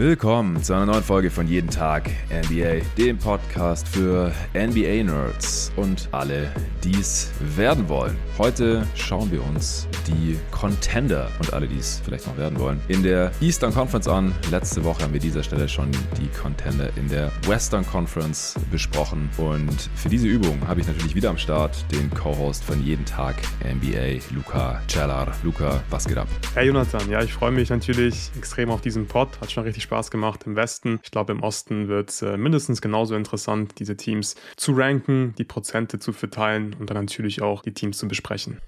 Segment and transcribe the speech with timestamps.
[0.00, 6.50] Willkommen zu einer neuen Folge von Jeden Tag NBA, dem Podcast für NBA-Nerds und alle,
[6.82, 8.16] die es werden wollen.
[8.38, 13.02] Heute schauen wir uns die Contender und alle, die es vielleicht noch werden wollen, in
[13.02, 14.34] der Eastern Conference an.
[14.50, 19.28] Letzte Woche haben wir dieser Stelle schon die Contender in der Western Conference besprochen.
[19.36, 23.36] Und für diese Übung habe ich natürlich wieder am Start den Co-Host von Jeden Tag
[23.62, 25.28] NBA, Luca Cellar.
[25.42, 26.28] Luca, was geht ab?
[26.54, 29.28] Hey Jonathan, ja, ich freue mich natürlich extrem auf diesen Pod.
[29.42, 31.00] Hat schon richtig Spaß gemacht im Westen.
[31.02, 35.42] Ich glaube, im Osten wird es äh, mindestens genauso interessant, diese Teams zu ranken, die
[35.42, 38.58] Prozente zu verteilen und dann natürlich auch die Teams zu besprechen.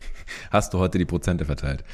[0.50, 1.84] Hast du heute die Prozente verteilt?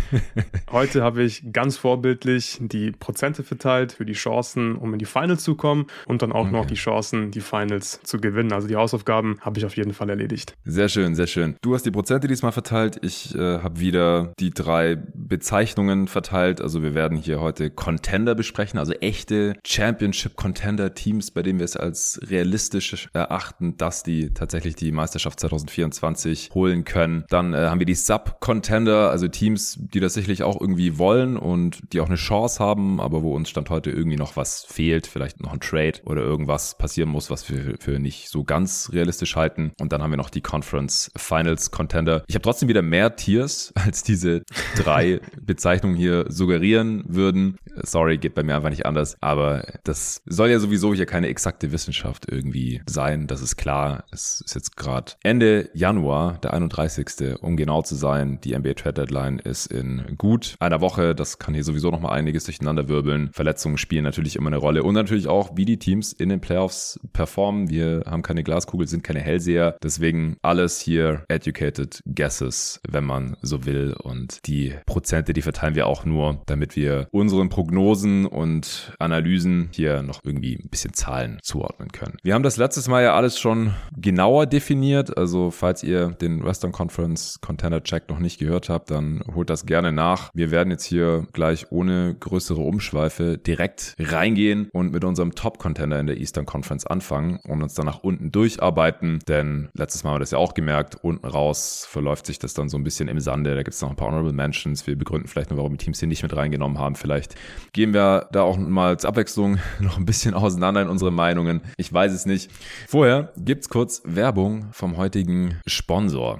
[0.70, 5.42] heute habe ich ganz vorbildlich die Prozente verteilt für die Chancen, um in die Finals
[5.42, 6.52] zu kommen und dann auch okay.
[6.52, 8.52] noch die Chancen, die Finals zu gewinnen.
[8.52, 10.52] Also die Hausaufgaben habe ich auf jeden Fall erledigt.
[10.66, 11.56] Sehr schön, sehr schön.
[11.62, 12.98] Du hast die Prozente diesmal verteilt.
[13.00, 16.60] Ich äh, habe wieder die drei Bezeichnungen verteilt.
[16.60, 21.76] Also wir werden hier heute Contender besprechen sprechen, also echte Championship-Contender-Teams, bei denen wir es
[21.76, 27.24] als realistisch erachten, dass die tatsächlich die Meisterschaft 2024 holen können.
[27.30, 31.80] Dann äh, haben wir die Sub-Contender, also Teams, die das sicherlich auch irgendwie wollen und
[31.92, 35.40] die auch eine Chance haben, aber wo uns Stand heute irgendwie noch was fehlt, vielleicht
[35.40, 39.72] noch ein Trade oder irgendwas passieren muss, was wir für nicht so ganz realistisch halten.
[39.80, 42.24] Und dann haben wir noch die Conference Finals Contender.
[42.26, 44.42] Ich habe trotzdem wieder mehr Tiers, als diese
[44.76, 47.56] drei Bezeichnungen hier suggerieren würden.
[47.82, 49.16] Sorry, geht bei mir einfach nicht anders.
[49.20, 53.26] Aber das soll ja sowieso hier keine exakte Wissenschaft irgendwie sein.
[53.26, 54.04] Das ist klar.
[54.10, 57.38] Es ist jetzt gerade Ende Januar, der 31.
[57.40, 58.40] Um genau zu sein.
[58.42, 61.14] Die NBA Trade Deadline ist in gut einer Woche.
[61.14, 63.30] Das kann hier sowieso noch mal einiges durcheinander wirbeln.
[63.32, 64.82] Verletzungen spielen natürlich immer eine Rolle.
[64.84, 67.68] Und natürlich auch, wie die Teams in den Playoffs performen.
[67.68, 69.76] Wir haben keine Glaskugel, sind keine Hellseher.
[69.82, 73.94] Deswegen alles hier educated guesses, wenn man so will.
[74.02, 80.02] Und die Prozente, die verteilen wir auch nur, damit wir unseren Prognosen und Analysen hier
[80.02, 82.16] noch irgendwie ein bisschen Zahlen zuordnen können.
[82.22, 85.16] Wir haben das letztes Mal ja alles schon genauer definiert.
[85.16, 89.66] Also falls ihr den Western Conference Contender Check noch nicht gehört habt, dann holt das
[89.66, 90.30] gerne nach.
[90.34, 95.98] Wir werden jetzt hier gleich ohne größere Umschweife direkt reingehen und mit unserem Top Contender
[95.98, 99.18] in der Eastern Conference anfangen und uns dann nach unten durcharbeiten.
[99.28, 102.68] Denn letztes Mal haben wir das ja auch gemerkt, unten raus verläuft sich das dann
[102.68, 103.54] so ein bisschen im Sande.
[103.54, 104.86] Da gibt es noch ein paar Honorable Mentions.
[104.86, 106.94] Wir begründen vielleicht noch, warum die Teams hier nicht mit reingenommen haben.
[106.94, 107.34] Vielleicht
[107.72, 111.60] gehen wir da auch mal als Abwechslung noch ein bisschen auseinander in unsere Meinungen.
[111.76, 112.50] Ich weiß es nicht.
[112.88, 116.38] Vorher gibt's kurz Werbung vom heutigen Sponsor.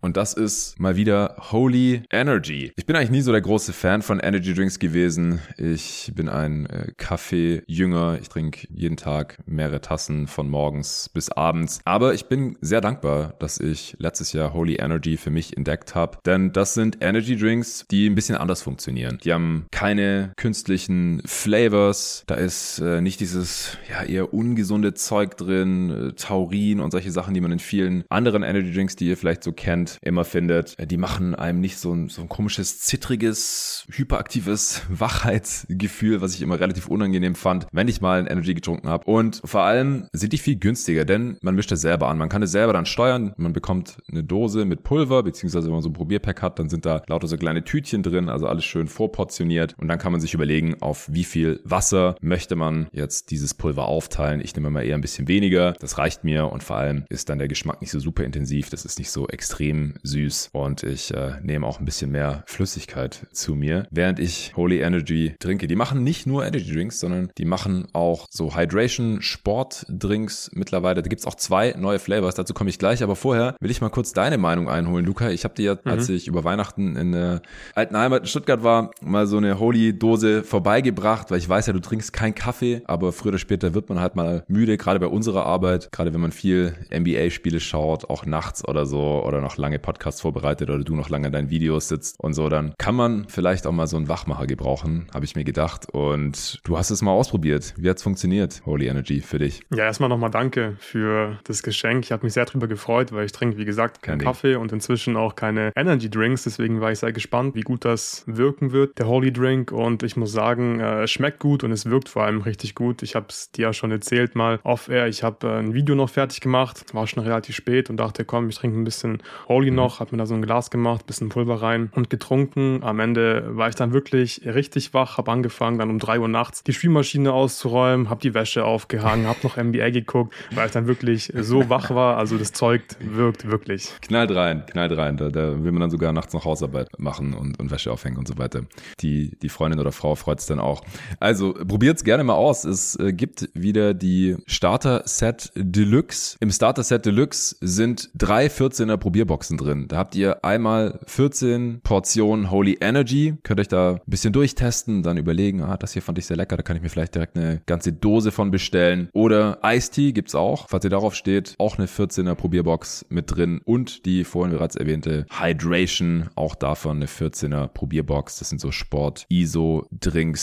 [0.00, 2.72] Und das ist mal wieder Holy Energy.
[2.76, 5.40] Ich bin eigentlich nie so der große Fan von Energy Drinks gewesen.
[5.56, 8.18] Ich bin ein äh, Kaffee-Jünger.
[8.20, 11.80] Ich trinke jeden Tag mehrere Tassen von morgens bis abends.
[11.84, 16.18] Aber ich bin sehr dankbar, dass ich letztes Jahr Holy Energy für mich entdeckt habe.
[16.26, 19.18] Denn das sind Energy Drinks, die ein bisschen anders funktionieren.
[19.22, 22.24] Die haben keine künstlichen Flavors.
[22.26, 27.34] Da ist äh, nicht dieses ja eher ungesunde Zeug drin, äh, Taurin und solche Sachen,
[27.34, 30.76] die man in vielen anderen Energy Drinks, die ihr vielleicht so kennt, immer findet.
[30.90, 36.60] Die machen einem nicht so ein, so ein komisches, zittriges, hyperaktives Wachheitsgefühl, was ich immer
[36.60, 39.04] relativ unangenehm fand, wenn ich mal ein Energy getrunken habe.
[39.04, 42.18] Und vor allem sind die viel günstiger, denn man mischt es selber an.
[42.18, 43.32] Man kann es selber dann steuern.
[43.36, 46.86] Man bekommt eine Dose mit Pulver, beziehungsweise wenn man so ein Probierpack hat, dann sind
[46.86, 49.74] da lauter so kleine Tütchen drin, also alles schön vorportioniert.
[49.78, 53.86] Und dann kann man sich überlegen, auf wie viel Wasser möchte man jetzt dieses Pulver
[53.86, 54.40] aufteilen.
[54.40, 55.72] Ich nehme mal eher ein bisschen weniger.
[55.80, 58.70] Das reicht mir und vor allem ist dann der Geschmack nicht so super intensiv.
[58.70, 63.26] Das ist nicht so extrem süß und ich äh, nehme auch ein bisschen mehr Flüssigkeit
[63.32, 65.66] zu mir, während ich Holy Energy trinke.
[65.66, 71.02] Die machen nicht nur Energy Drinks, sondern die machen auch so Hydration Sport Drinks mittlerweile.
[71.02, 73.90] Da gibt's auch zwei neue Flavors, dazu komme ich gleich, aber vorher will ich mal
[73.90, 75.30] kurz deine Meinung einholen, Luca.
[75.30, 75.90] Ich habe dir ja, mhm.
[75.90, 77.42] als ich über Weihnachten in der
[77.74, 80.91] alten Heimat in Stuttgart war, mal so eine Holy Dose vorbeigebracht,
[81.30, 84.16] weil ich weiß ja, du trinkst keinen Kaffee, aber früher oder später wird man halt
[84.16, 88.66] mal müde, gerade bei unserer Arbeit, gerade wenn man viel NBA Spiele schaut, auch nachts
[88.66, 92.18] oder so oder noch lange Podcasts vorbereitet oder du noch lange in deinen Videos sitzt
[92.20, 95.44] und so, dann kann man vielleicht auch mal so einen Wachmacher gebrauchen, habe ich mir
[95.44, 95.86] gedacht.
[95.92, 97.74] Und du hast es mal ausprobiert.
[97.76, 99.62] Wie hat es funktioniert, Holy Energy, für dich?
[99.74, 102.04] Ja, erstmal nochmal danke für das Geschenk.
[102.04, 104.72] Ich habe mich sehr darüber gefreut, weil ich trinke, wie gesagt, keinen Kein Kaffee und
[104.72, 106.44] inzwischen auch keine Energy Drinks.
[106.44, 109.72] Deswegen war ich sehr gespannt, wie gut das wirken wird, der Holy Drink.
[109.72, 113.02] Und ich muss sagen, äh, es schmeckt gut und es wirkt vor allem richtig gut.
[113.02, 115.06] Ich habe es dir ja schon erzählt mal off-air.
[115.08, 118.48] Ich habe äh, ein Video noch fertig gemacht, war schon relativ spät und dachte, komm,
[118.48, 119.76] ich trinke ein bisschen Holy mhm.
[119.76, 122.82] noch, hat mir da so ein Glas gemacht, bisschen Pulver rein und getrunken.
[122.82, 126.62] Am Ende war ich dann wirklich richtig wach, habe angefangen, dann um drei Uhr nachts
[126.62, 131.32] die Spülmaschine auszuräumen, habe die Wäsche aufgehangen, habe noch NBA geguckt, weil ich dann wirklich
[131.36, 132.16] so wach war.
[132.16, 133.92] Also das Zeug wirkt wirklich.
[134.02, 135.16] Knallt rein, knallt rein.
[135.16, 138.28] Da, da will man dann sogar nachts noch Hausarbeit machen und, und Wäsche aufhängen und
[138.28, 138.62] so weiter.
[139.00, 140.82] Die, die Freundin oder Frau freut es dann auch.
[141.20, 142.64] Also probiert es gerne mal aus.
[142.64, 146.36] Es äh, gibt wieder die Starter Set Deluxe.
[146.40, 149.88] Im Starter Set Deluxe sind drei 14er Probierboxen drin.
[149.88, 153.34] Da habt ihr einmal 14 Portionen Holy Energy.
[153.42, 156.56] Könnt euch da ein bisschen durchtesten, dann überlegen, ah, das hier fand ich sehr lecker,
[156.56, 159.08] da kann ich mir vielleicht direkt eine ganze Dose von bestellen.
[159.12, 160.68] Oder Ice Tea gibt's auch.
[160.68, 165.26] Falls ihr darauf steht, auch eine 14er Probierbox mit drin und die vorhin bereits erwähnte
[165.30, 168.38] Hydration, auch davon eine 14er Probierbox.
[168.38, 168.70] Das sind so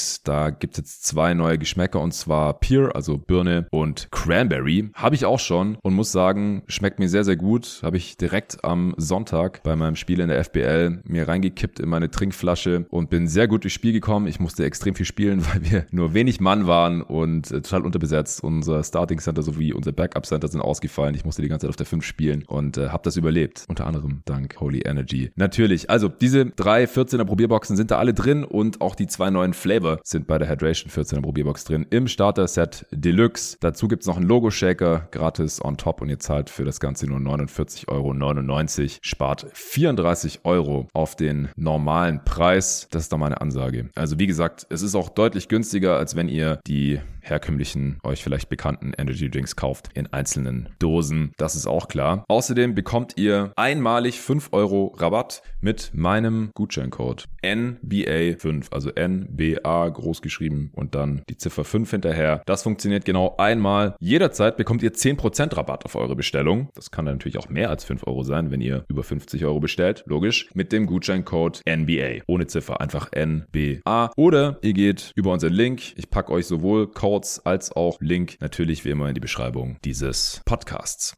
[0.09, 0.23] Sport-ISO-Drinks.
[0.23, 4.89] Da gibt's jetzt zwei neue Geschmäcker und zwar Pear, also Birne und Cranberry.
[4.93, 7.81] Habe ich auch schon und muss sagen, schmeckt mir sehr, sehr gut.
[7.83, 12.11] Habe ich direkt am Sonntag bei meinem Spiel in der FBL mir reingekippt in meine
[12.11, 14.27] Trinkflasche und bin sehr gut durchs Spiel gekommen.
[14.27, 18.43] Ich musste extrem viel spielen, weil wir nur wenig Mann waren und äh, total unterbesetzt.
[18.43, 21.15] Unser Starting Center sowie unser Backup Center sind ausgefallen.
[21.15, 23.65] Ich musste die ganze Zeit auf der 5 spielen und äh, habe das überlebt.
[23.67, 25.31] Unter anderem dank Holy Energy.
[25.35, 25.89] Natürlich.
[25.89, 29.98] Also diese drei 14er Probierboxen sind da alle drin und auch die zwei neuen Flavor
[30.03, 33.57] sind bei der Hydration 14er Probierbox drin im Starter Set Deluxe.
[33.59, 37.07] Dazu gibt's noch einen Logo Shaker gratis on top und ihr zahlt für das Ganze
[37.07, 38.99] nur 49,99 Euro.
[39.01, 42.87] Spart 34 Euro auf den normalen Preis.
[42.91, 43.89] Das ist da meine Ansage.
[43.95, 48.49] Also wie gesagt, es ist auch deutlich günstiger, als wenn ihr die herkömmlichen, euch vielleicht
[48.49, 51.31] bekannten Energy Drinks kauft in einzelnen Dosen.
[51.37, 52.25] Das ist auch klar.
[52.27, 60.71] Außerdem bekommt ihr einmalig 5 Euro Rabatt mit meinem Gutscheincode NBA5, also NBA groß geschrieben
[60.73, 62.41] und dann die Ziffer 5 hinterher.
[62.45, 63.95] Das funktioniert genau einmal.
[63.99, 66.69] Jederzeit bekommt ihr 10% Rabatt auf eure Bestellung.
[66.73, 69.59] Das kann dann natürlich auch mehr als 5 Euro sein, wenn ihr über 50 Euro
[69.59, 70.03] bestellt.
[70.07, 70.49] Logisch.
[70.55, 72.23] Mit dem Gutscheincode NBA.
[72.25, 72.81] Ohne Ziffer.
[72.81, 74.11] Einfach NBA.
[74.15, 75.93] Oder ihr geht über unseren Link.
[75.95, 79.77] Ich packe euch sowohl Code Notes als auch Link natürlich wie immer in die Beschreibung
[79.83, 81.17] dieses Podcasts.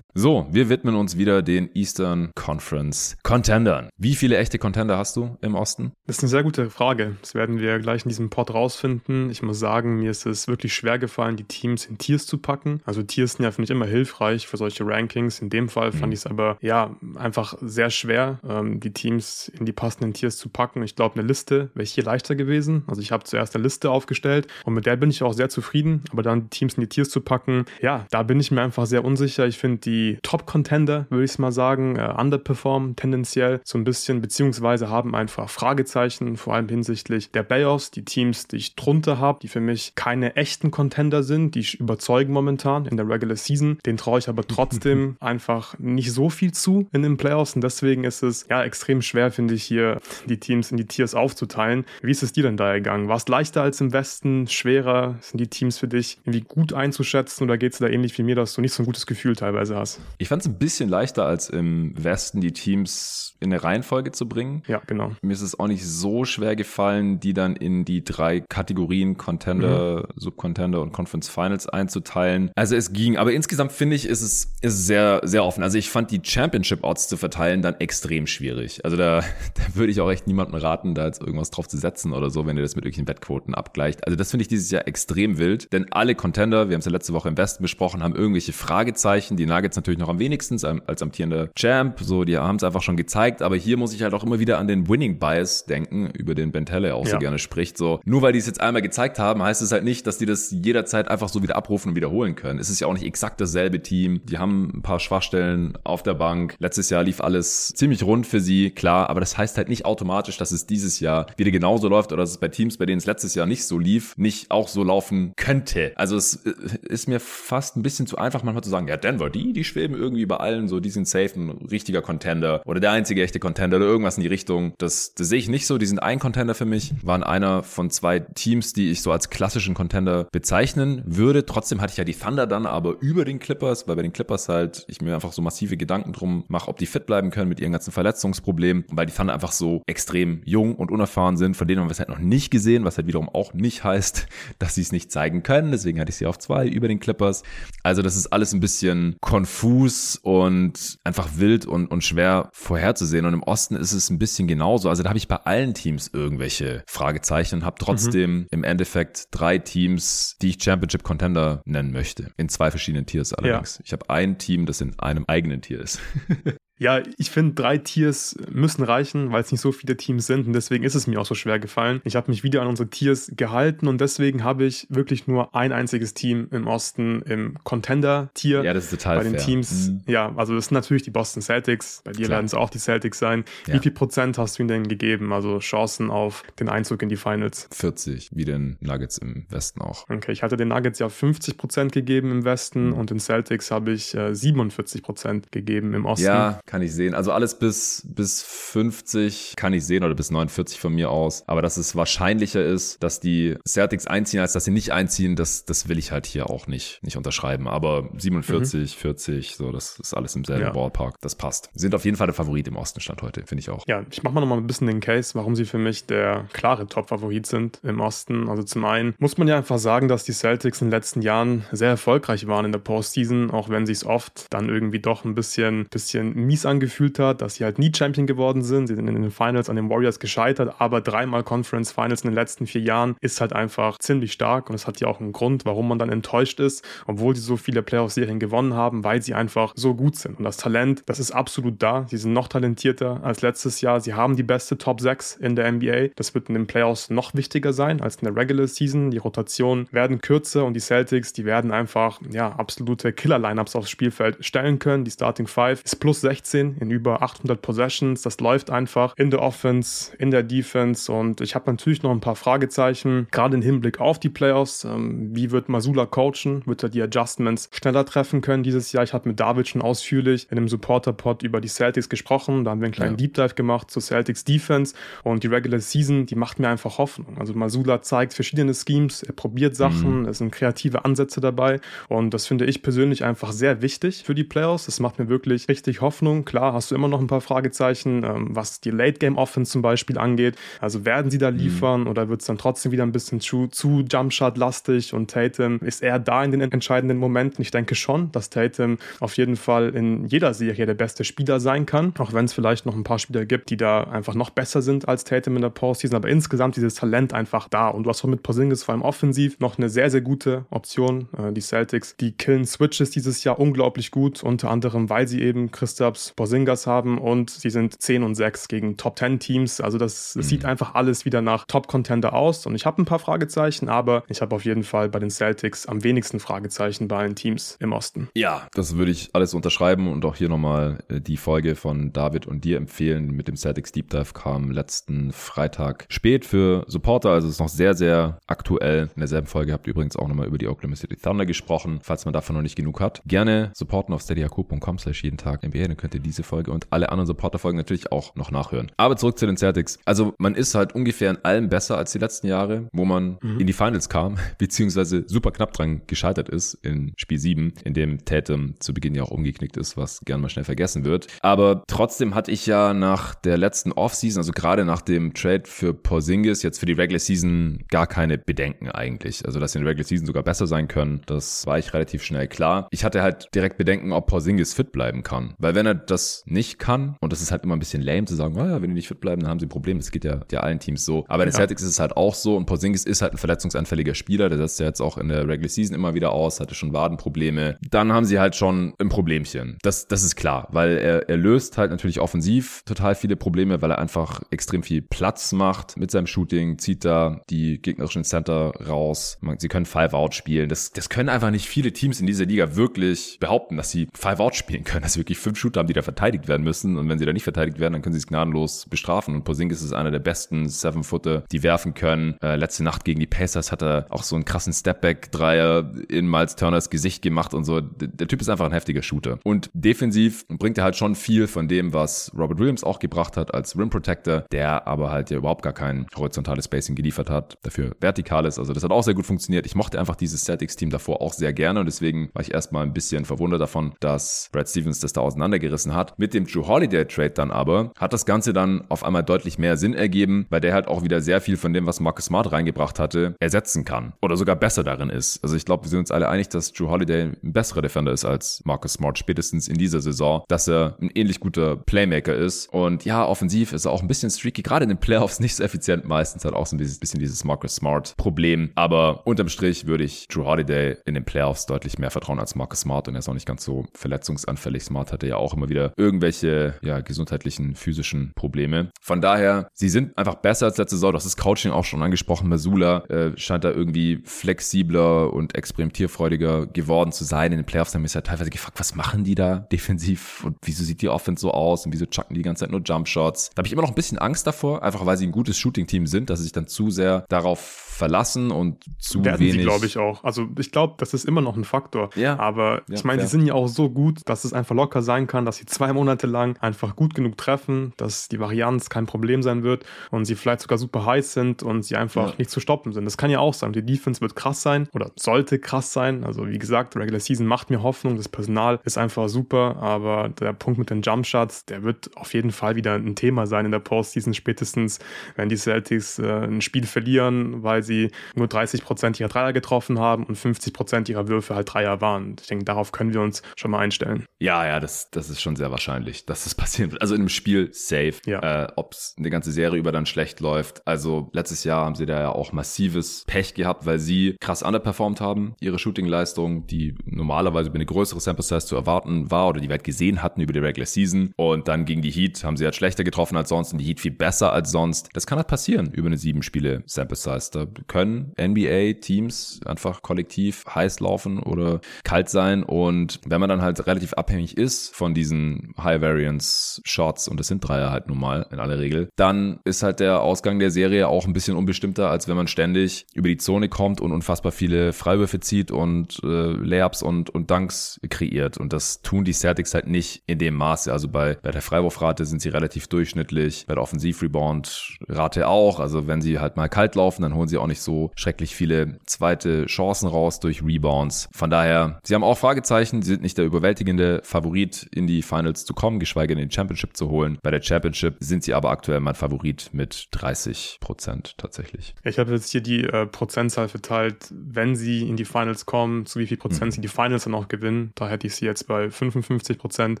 [0.14, 3.90] So, wir widmen uns wieder den Eastern Conference Contendern.
[3.96, 5.92] Wie viele echte Contender hast du im Osten?
[6.06, 7.16] Das ist eine sehr gute Frage.
[7.20, 9.30] Das werden wir gleich in diesem Pod rausfinden.
[9.30, 12.80] Ich muss sagen, mir ist es wirklich schwer gefallen, die Teams in Tiers zu packen.
[12.84, 15.40] Also Tiers sind ja, finde ich, immer hilfreich für solche Rankings.
[15.40, 16.12] In dem Fall fand mhm.
[16.12, 20.48] ich es aber, ja, einfach sehr schwer, ähm, die Teams in die passenden Tiers zu
[20.48, 20.82] packen.
[20.82, 22.84] Ich glaube, eine Liste wäre hier leichter gewesen.
[22.86, 26.02] Also ich habe zuerst eine Liste aufgestellt und mit der bin ich auch sehr zufrieden,
[26.10, 29.04] aber dann Teams in die Tiers zu packen, ja, da bin ich mir einfach sehr
[29.04, 29.46] unsicher.
[29.46, 34.20] Ich finde die Top-Contender, würde ich es mal sagen, äh, underperformen tendenziell so ein bisschen,
[34.20, 39.38] beziehungsweise haben einfach Fragezeichen, vor allem hinsichtlich der Playoffs, die Teams, die ich drunter habe,
[39.42, 43.78] die für mich keine echten Contender sind, die überzeugen momentan in der Regular Season.
[43.86, 48.04] Den traue ich aber trotzdem einfach nicht so viel zu in den Playoffs und deswegen
[48.04, 51.84] ist es ja extrem schwer, finde ich, hier die Teams in die Tiers aufzuteilen.
[52.02, 53.08] Wie ist es dir denn da gegangen?
[53.08, 55.16] War es leichter als im Westen, schwerer?
[55.20, 58.34] Sind die Teams für dich irgendwie gut einzuschätzen oder geht es da ähnlich wie mir,
[58.34, 60.00] dass du nicht so ein gutes Gefühl teilweise hast?
[60.18, 64.28] Ich fand es ein bisschen leichter als im Westen, die Teams in eine Reihenfolge zu
[64.28, 64.62] bringen.
[64.66, 65.12] Ja, genau.
[65.22, 70.06] Mir ist es auch nicht so schwer gefallen, die dann in die drei Kategorien Contender,
[70.08, 70.20] mhm.
[70.20, 72.50] Subcontender und Conference Finals einzuteilen.
[72.54, 75.62] Also es ging, aber insgesamt finde ich, ist es ist sehr, sehr offen.
[75.62, 78.84] Also ich fand die Championship Odds zu verteilen dann extrem schwierig.
[78.84, 79.20] Also da,
[79.54, 82.46] da würde ich auch echt niemandem raten, da jetzt irgendwas drauf zu setzen oder so,
[82.46, 84.06] wenn ihr das mit irgendwelchen Wettquoten abgleicht.
[84.06, 86.92] Also das finde ich dieses Jahr extrem wild, denn alle Contender, wir haben es ja
[86.92, 89.36] letzte Woche im Westen besprochen, haben irgendwelche Fragezeichen.
[89.36, 90.54] Die Nuggets natürlich noch am wenigsten
[90.86, 91.98] als amtierender Champ.
[92.00, 93.42] So, die haben es einfach schon gezeigt.
[93.42, 96.52] Aber hier muss ich halt auch immer wieder an den Winning Bias denken, über den
[96.52, 97.12] Ben Teller auch ja.
[97.12, 97.69] so gerne spricht.
[97.76, 100.26] So, nur weil die es jetzt einmal gezeigt haben, heißt es halt nicht, dass die
[100.26, 102.58] das jederzeit einfach so wieder abrufen und wiederholen können.
[102.58, 104.20] Es ist ja auch nicht exakt dasselbe Team.
[104.24, 106.56] Die haben ein paar Schwachstellen auf der Bank.
[106.58, 109.10] Letztes Jahr lief alles ziemlich rund für sie, klar.
[109.10, 112.30] Aber das heißt halt nicht automatisch, dass es dieses Jahr wieder genauso läuft oder dass
[112.30, 115.32] es bei Teams, bei denen es letztes Jahr nicht so lief, nicht auch so laufen
[115.36, 115.92] könnte.
[115.96, 119.30] Also es äh, ist mir fast ein bisschen zu einfach manchmal zu sagen, ja, Denver,
[119.30, 122.92] die, die schweben irgendwie bei allen so, die sind safe, ein richtiger Contender oder der
[122.92, 124.74] einzige echte Contender oder irgendwas in die Richtung.
[124.78, 125.78] Das, das sehe ich nicht so.
[125.78, 129.30] Die sind ein Contender für mich, waren einer von zwei Teams, die ich so als
[129.30, 131.46] klassischen Contender bezeichnen würde.
[131.46, 134.48] Trotzdem hatte ich ja die Thunder dann aber über den Clippers, weil bei den Clippers
[134.48, 137.60] halt ich mir einfach so massive Gedanken drum mache, ob die fit bleiben können mit
[137.60, 141.80] ihren ganzen Verletzungsproblemen, weil die Thunder einfach so extrem jung und unerfahren sind, von denen
[141.80, 144.26] haben wir es halt noch nicht gesehen, was halt wiederum auch nicht heißt,
[144.58, 145.70] dass sie es nicht zeigen können.
[145.70, 147.42] Deswegen hatte ich sie auf zwei über den Clippers.
[147.82, 153.24] Also das ist alles ein bisschen konfus und einfach wild und, und schwer vorherzusehen.
[153.26, 154.88] Und im Osten ist es ein bisschen genauso.
[154.88, 158.46] Also da habe ich bei allen Teams irgendwelche Fragezeichen und habe trotzdem mhm.
[158.50, 162.32] im Endeffekt drei Teams, die ich Championship Contender nennen möchte.
[162.36, 163.78] In zwei verschiedenen Tiers allerdings.
[163.78, 163.84] Ja.
[163.86, 166.00] Ich habe ein Team, das in einem eigenen Tier ist.
[166.80, 170.54] Ja, ich finde, drei Tiers müssen reichen, weil es nicht so viele Teams sind und
[170.54, 172.00] deswegen ist es mir auch so schwer gefallen.
[172.04, 175.72] Ich habe mich wieder an unsere Tiers gehalten und deswegen habe ich wirklich nur ein
[175.72, 178.62] einziges Team im Osten im Contender-Tier.
[178.64, 179.44] Ja, das ist total Bei den fair.
[179.44, 180.00] Teams, Mhm.
[180.06, 182.02] ja, also das sind natürlich die Boston Celtics.
[182.04, 182.38] Bei dir Klar.
[182.38, 183.44] werden es auch die Celtics sein.
[183.66, 183.74] Ja.
[183.74, 185.32] Wie viel Prozent hast du ihnen denn gegeben?
[185.32, 187.68] Also Chancen auf den Einzug in die Finals?
[187.72, 190.08] 40, wie den Nuggets im Westen auch.
[190.08, 192.92] Okay, ich hatte den Nuggets ja 50% gegeben im Westen Mhm.
[192.94, 196.24] und den Celtics habe ich äh, 47% gegeben im Osten.
[196.26, 197.14] Ja, kann ich sehen.
[197.14, 201.42] Also alles bis, bis 50 kann ich sehen oder bis 49 von mir aus.
[201.46, 205.64] Aber dass es wahrscheinlicher ist, dass die Celtics einziehen, als dass sie nicht einziehen, das,
[205.64, 207.66] das will ich halt hier auch nicht, nicht unterschreiben.
[207.68, 210.70] Aber 47, 40, so, das ist alles im selben Ja.
[210.70, 211.16] Ballpark.
[211.20, 211.70] Das passt.
[211.74, 213.84] Sind auf jeden Fall der Favorit im Osten Stand heute, finde ich auch.
[213.88, 216.46] Ja, ich mache mal noch mal ein bisschen den Case, warum sie für mich der
[216.52, 218.48] klare Top-Favorit sind im Osten.
[218.48, 221.64] Also zum einen muss man ja einfach sagen, dass die Celtics in den letzten Jahren
[221.72, 225.34] sehr erfolgreich waren in der Postseason, auch wenn sie es oft dann irgendwie doch ein
[225.34, 228.86] bisschen, bisschen mies angefühlt hat, dass sie halt nie Champion geworden sind.
[228.86, 232.34] Sie sind in den Finals an den Warriors gescheitert, aber dreimal Conference Finals in den
[232.34, 235.64] letzten vier Jahren ist halt einfach ziemlich stark und es hat ja auch einen Grund,
[235.64, 239.72] warum man dann enttäuscht ist, obwohl sie so viele Playoff-Serien gewonnen haben, weil sie einfach
[239.76, 240.38] so gut sind.
[240.38, 242.06] Und das Talent, das ist absolut da.
[242.08, 244.00] Sie sind noch talentierter als letztes Jahr.
[244.00, 246.08] Sie haben die beste Top 6 in der NBA.
[246.16, 249.10] Das wird in den Playoffs noch wichtiger sein als in der Regular Season.
[249.10, 254.44] Die Rotationen werden kürzer und die Celtics, die werden einfach ja, absolute Killer-Lineups aufs Spielfeld
[254.44, 255.04] stellen können.
[255.04, 258.22] Die Starting Five ist plus 16 in über 800 Possessions.
[258.22, 262.20] Das läuft einfach in der Offense, in der Defense und ich habe natürlich noch ein
[262.20, 264.84] paar Fragezeichen, gerade im Hinblick auf die Playoffs.
[264.84, 266.62] Ähm, wie wird Masula coachen?
[266.66, 269.04] Wird er die Adjustments schneller treffen können dieses Jahr?
[269.04, 272.64] Ich habe mit David schon ausführlich in einem Supporter-Pod über die Celtics gesprochen.
[272.64, 273.16] Da haben wir einen kleinen Ja.
[273.16, 277.38] Deep Dive gemacht zur Celtics Defense und die Regular Season, die macht mir einfach Hoffnung.
[277.38, 282.46] Also Masula zeigt verschiedene Schemes, er probiert Sachen, es sind kreative Ansätze dabei und das
[282.46, 284.86] finde ich persönlich einfach sehr wichtig für die Playoffs.
[284.86, 286.39] Das macht mir wirklich richtig Hoffnung.
[286.44, 290.56] Klar, hast du immer noch ein paar Fragezeichen, ähm, was die Late-Game-Offense zum Beispiel angeht.
[290.80, 294.04] Also werden sie da liefern oder wird es dann trotzdem wieder ein bisschen zu, zu
[294.08, 297.62] Jumpshot-lastig und Tatum ist eher da in den entscheidenden Momenten.
[297.62, 301.86] Ich denke schon, dass Tatum auf jeden Fall in jeder Serie der beste Spieler sein
[301.86, 304.82] kann, auch wenn es vielleicht noch ein paar Spieler gibt, die da einfach noch besser
[304.82, 306.16] sind als Tatum in der Postseason.
[306.16, 309.58] Aber insgesamt dieses Talent einfach da und du hast auch mit Porzingis vor allem offensiv
[309.60, 311.28] noch eine sehr, sehr gute Option.
[311.36, 315.70] Äh, die Celtics, die killen Switches dieses Jahr unglaublich gut, unter anderem, weil sie eben
[315.70, 319.80] Christaps Porzingis haben und sie sind 10 und 6 gegen Top 10 Teams.
[319.80, 323.18] Also das, das sieht einfach alles wieder nach Top-Contender aus und ich habe ein paar
[323.18, 327.34] Fragezeichen, aber ich habe auf jeden Fall bei den Celtics am wenigsten Fragezeichen bei allen
[327.34, 328.28] Teams im Osten.
[328.34, 332.46] Ja, das würde ich alles unterschreiben und auch hier nochmal äh, die Folge von David
[332.46, 333.30] und dir empfehlen.
[333.30, 337.94] Mit dem Celtics Deep Dive kam letzten Freitag spät für Supporter, also ist noch sehr,
[337.94, 339.10] sehr aktuell.
[339.14, 342.24] In derselben Folge habt ihr übrigens auch nochmal über die Oklahoma City Thunder gesprochen, falls
[342.24, 343.22] man davon noch nicht genug hat.
[343.26, 347.10] Gerne supporten auf steadyhq.com slash jeden Tag NBA, dann könnt ihr diese Folge und alle
[347.10, 348.90] anderen Supporter-Folgen natürlich auch noch nachhören.
[348.96, 349.98] Aber zurück zu den Celtics.
[350.04, 353.66] Also man ist halt ungefähr in allem besser als die letzten Jahre, wo man in
[353.66, 358.74] die Finals kam, beziehungsweise super knapp dran gescheitert ist in Spiel 7, in dem Tatum
[358.80, 361.26] zu Beginn ja auch umgeknickt ist, was gern mal schnell vergessen wird.
[361.40, 365.94] Aber trotzdem hatte ich ja nach der letzten Offseason, also gerade nach dem Trade für
[365.94, 369.44] Porzingis, jetzt für die Regular Season gar keine Bedenken eigentlich.
[369.44, 372.22] Also, dass sie in der Regular Season sogar besser sein können, das war ich relativ
[372.22, 372.88] schnell klar.
[372.90, 375.54] Ich hatte halt direkt Bedenken, ob Porzingis fit bleiben kann.
[375.58, 378.34] Weil wenn er das nicht kann, und das ist halt immer ein bisschen lame zu
[378.34, 379.98] sagen, oh ja, wenn die nicht fit bleiben, dann haben sie ein Problem.
[379.98, 381.24] Das geht ja, ja allen Teams so.
[381.28, 381.58] Aber bei den Ja.
[381.58, 384.48] Celtics ist es halt auch so und Porzingis ist halt ein verletzungsanfälliger Spieler.
[384.48, 387.78] Der setzt ja jetzt auch in der Regular Season immer wieder aus, hatte schon Wadenprobleme.
[387.90, 389.78] Dann haben sie halt schon ein Problemchen.
[389.82, 393.90] Das, das ist klar, weil er, er löst halt natürlich offensiv total viele Probleme, weil
[393.90, 399.38] er einfach extrem viel Platz macht mit seinem Shooting, zieht da die gegnerischen Center raus.
[399.40, 400.68] Man, sie können Five-Out spielen.
[400.68, 404.54] Das, das können einfach nicht viele Teams in dieser Liga wirklich behaupten, dass sie Five-Out
[404.54, 406.96] spielen können, dass sie wirklich fünf Shooter haben, die da verteidigt werden müssen.
[406.96, 409.34] Und wenn sie da nicht verteidigt werden, dann können sie es gnadenlos bestrafen.
[409.34, 412.36] Und Porzingis ist einer der besten Seven-Footer, die werfen können.
[412.42, 416.56] Äh, letzte Nacht gegen die Pacers hat er auch so einen krassen Stepback-Dreier in Miles
[416.56, 417.80] Turners Gesicht gemacht und so.
[417.80, 419.38] Der, der Typ ist einfach ein heftiger Shooter.
[419.44, 423.52] Und defensiv bringt er halt schon viel von dem, was Robert Williams auch gebracht hat
[423.54, 427.92] als Rim Protector, der aber halt ja überhaupt gar kein horizontales Spacing geliefert hat, dafür
[428.00, 428.58] vertikales.
[428.58, 429.66] Also das hat auch sehr gut funktioniert.
[429.66, 432.92] Ich mochte einfach dieses Celtics-Team davor auch sehr gerne und deswegen war ich erstmal ein
[432.92, 436.18] bisschen verwundert davon, dass Brad Stevens das da auseinandergerissen hat.
[436.18, 439.76] Mit dem Drew Holiday Trade dann aber hat das Ganze dann auf einmal deutlich mehr
[439.76, 442.98] Sinn ergeben, weil der halt auch wieder sehr viel von dem, was Marcus Smart reingebracht
[442.98, 445.42] hatte, ersetzen kann oder sogar besser darin ist.
[445.42, 448.24] Also ich glaube, wir sind uns alle einig, dass Drew Holiday ein besserer Defender ist
[448.24, 452.72] als Marcus Smart, spätestens in dieser Saison, dass er ein ähnlich guter Playmaker ist.
[452.72, 455.62] Und ja, offensiv ist er auch ein bisschen streaky, gerade in den Playoffs nicht so
[455.62, 458.70] effizient meistens, hat auch so ein bisschen dieses Marcus Smart Problem.
[458.74, 462.80] Aber unterm Strich würde ich Drew Holiday in den Playoffs deutlich mehr vertrauen als Marcus
[462.80, 464.84] Smart und er ist auch nicht ganz so verletzungsanfällig.
[464.84, 468.90] Smart hatte ja auch immer wieder irgendwelche ja, gesundheitlichen, physischen Probleme.
[469.00, 471.12] Von daher, sie sind einfach besser als letzte Saison.
[471.12, 472.48] Das ist Coaching auch schon angesprochen.
[472.48, 477.52] Masula äh, scheint da irgendwie flexibler und experimentierfreudiger geworden zu sein.
[477.52, 480.82] In den Playoffs haben wir ja teilweise gefragt, was machen die da defensiv und wieso
[480.82, 483.50] sieht die Offense so aus und wieso chucken die die ganze Zeit nur Jumpshots.
[483.54, 486.06] Da habe ich immer noch ein bisschen Angst davor, einfach weil sie ein gutes Shooting-Team
[486.06, 489.60] sind, dass sie sich dann zu sehr darauf verlassen und zu Werden wenig.
[489.60, 490.24] glaube ich auch.
[490.24, 492.08] Also ich glaube, das ist immer noch ein Faktor.
[492.16, 492.38] Ja.
[492.38, 495.26] Aber ja, ich meine, die sind ja auch so gut, dass es einfach locker sein
[495.26, 499.42] kann, dass sie zwei Monate lang einfach gut genug treffen, dass die Varianz kein Problem
[499.42, 502.34] sein wird und sie vielleicht sogar super heiß sind und sie einfach ja.
[502.38, 503.04] nicht zu stoppen sind.
[503.04, 503.72] Das kann ja auch sein.
[503.72, 506.24] Die Defense wird krass sein oder sollte krass sein.
[506.24, 508.16] Also wie gesagt, Regular Season macht mir Hoffnung.
[508.16, 512.50] Das Personal ist einfach super, aber der Punkt mit den Jumpshots, der wird auf jeden
[512.50, 514.98] Fall wieder ein Thema sein in der Postseason, spätestens
[515.36, 519.52] wenn die Celtics äh, ein Spiel verlieren, weil sie sie nur 30 Prozent ihrer Dreier
[519.52, 522.36] getroffen haben und 50 Prozent ihrer Würfe halt Dreier waren.
[522.40, 524.24] Ich denke, darauf können wir uns schon mal einstellen.
[524.38, 527.02] Ja, ja, das, das ist schon sehr wahrscheinlich, dass das passieren wird.
[527.02, 528.14] Also in einem Spiel safe.
[528.26, 528.64] Ja.
[528.64, 530.86] Äh, Ob es eine ganze Serie über dann schlecht läuft.
[530.86, 535.20] Also letztes Jahr haben sie da ja auch massives Pech gehabt, weil sie krass underperformed
[535.20, 535.54] haben.
[535.60, 539.74] Ihre Shooting-Leistung, die normalerweise über eine größere Sample Size zu erwarten war oder die wir
[539.74, 541.32] halt gesehen hatten über die Regular Season.
[541.36, 544.00] Und dann gegen die Heat haben sie halt schlechter getroffen als sonst und die Heat
[544.00, 545.08] viel besser als sonst.
[545.12, 547.50] Das kann halt passieren über eine sieben Spiele Sample Size.
[547.52, 552.62] Da können NBA-Teams einfach kollektiv heiß laufen oder kalt sein.
[552.62, 555.29] Und wenn man dann halt relativ abhängig ist von diesen
[555.78, 560.20] High-Variance-Shots, und das sind Dreier halt nun mal in aller Regel, dann ist halt der
[560.20, 564.00] Ausgang der Serie auch ein bisschen unbestimmter, als wenn man ständig über die Zone kommt
[564.00, 568.58] und unfassbar viele Freiwürfe zieht und äh, Layups und, und Dunks kreiert.
[568.58, 570.92] Und das tun die Celtics halt nicht in dem Maße.
[570.92, 575.80] Also bei, bei der Freiwurfrate sind sie relativ durchschnittlich, bei der Offensiv-Rebound-Rate auch.
[575.80, 578.98] Also wenn sie halt mal kalt laufen, dann holen sie auch nicht so schrecklich viele
[579.06, 581.28] zweite Chancen raus durch Rebounds.
[581.32, 583.02] Von daher, sie haben auch Fragezeichen.
[583.02, 586.96] Sie sind nicht der überwältigende Favorit in die Finals zu kommen, geschweige denn den Championship
[586.96, 587.38] zu holen.
[587.42, 591.94] Bei der Championship sind sie aber aktuell mein Favorit mit 30 Prozent tatsächlich.
[592.04, 596.18] Ich habe jetzt hier die äh, Prozentzahl verteilt, wenn sie in die Finals kommen, zu
[596.18, 596.70] wie viel Prozent mhm.
[596.72, 597.92] sie die Finals dann auch gewinnen.
[597.94, 600.00] Da hätte ich sie jetzt bei 55 Prozent.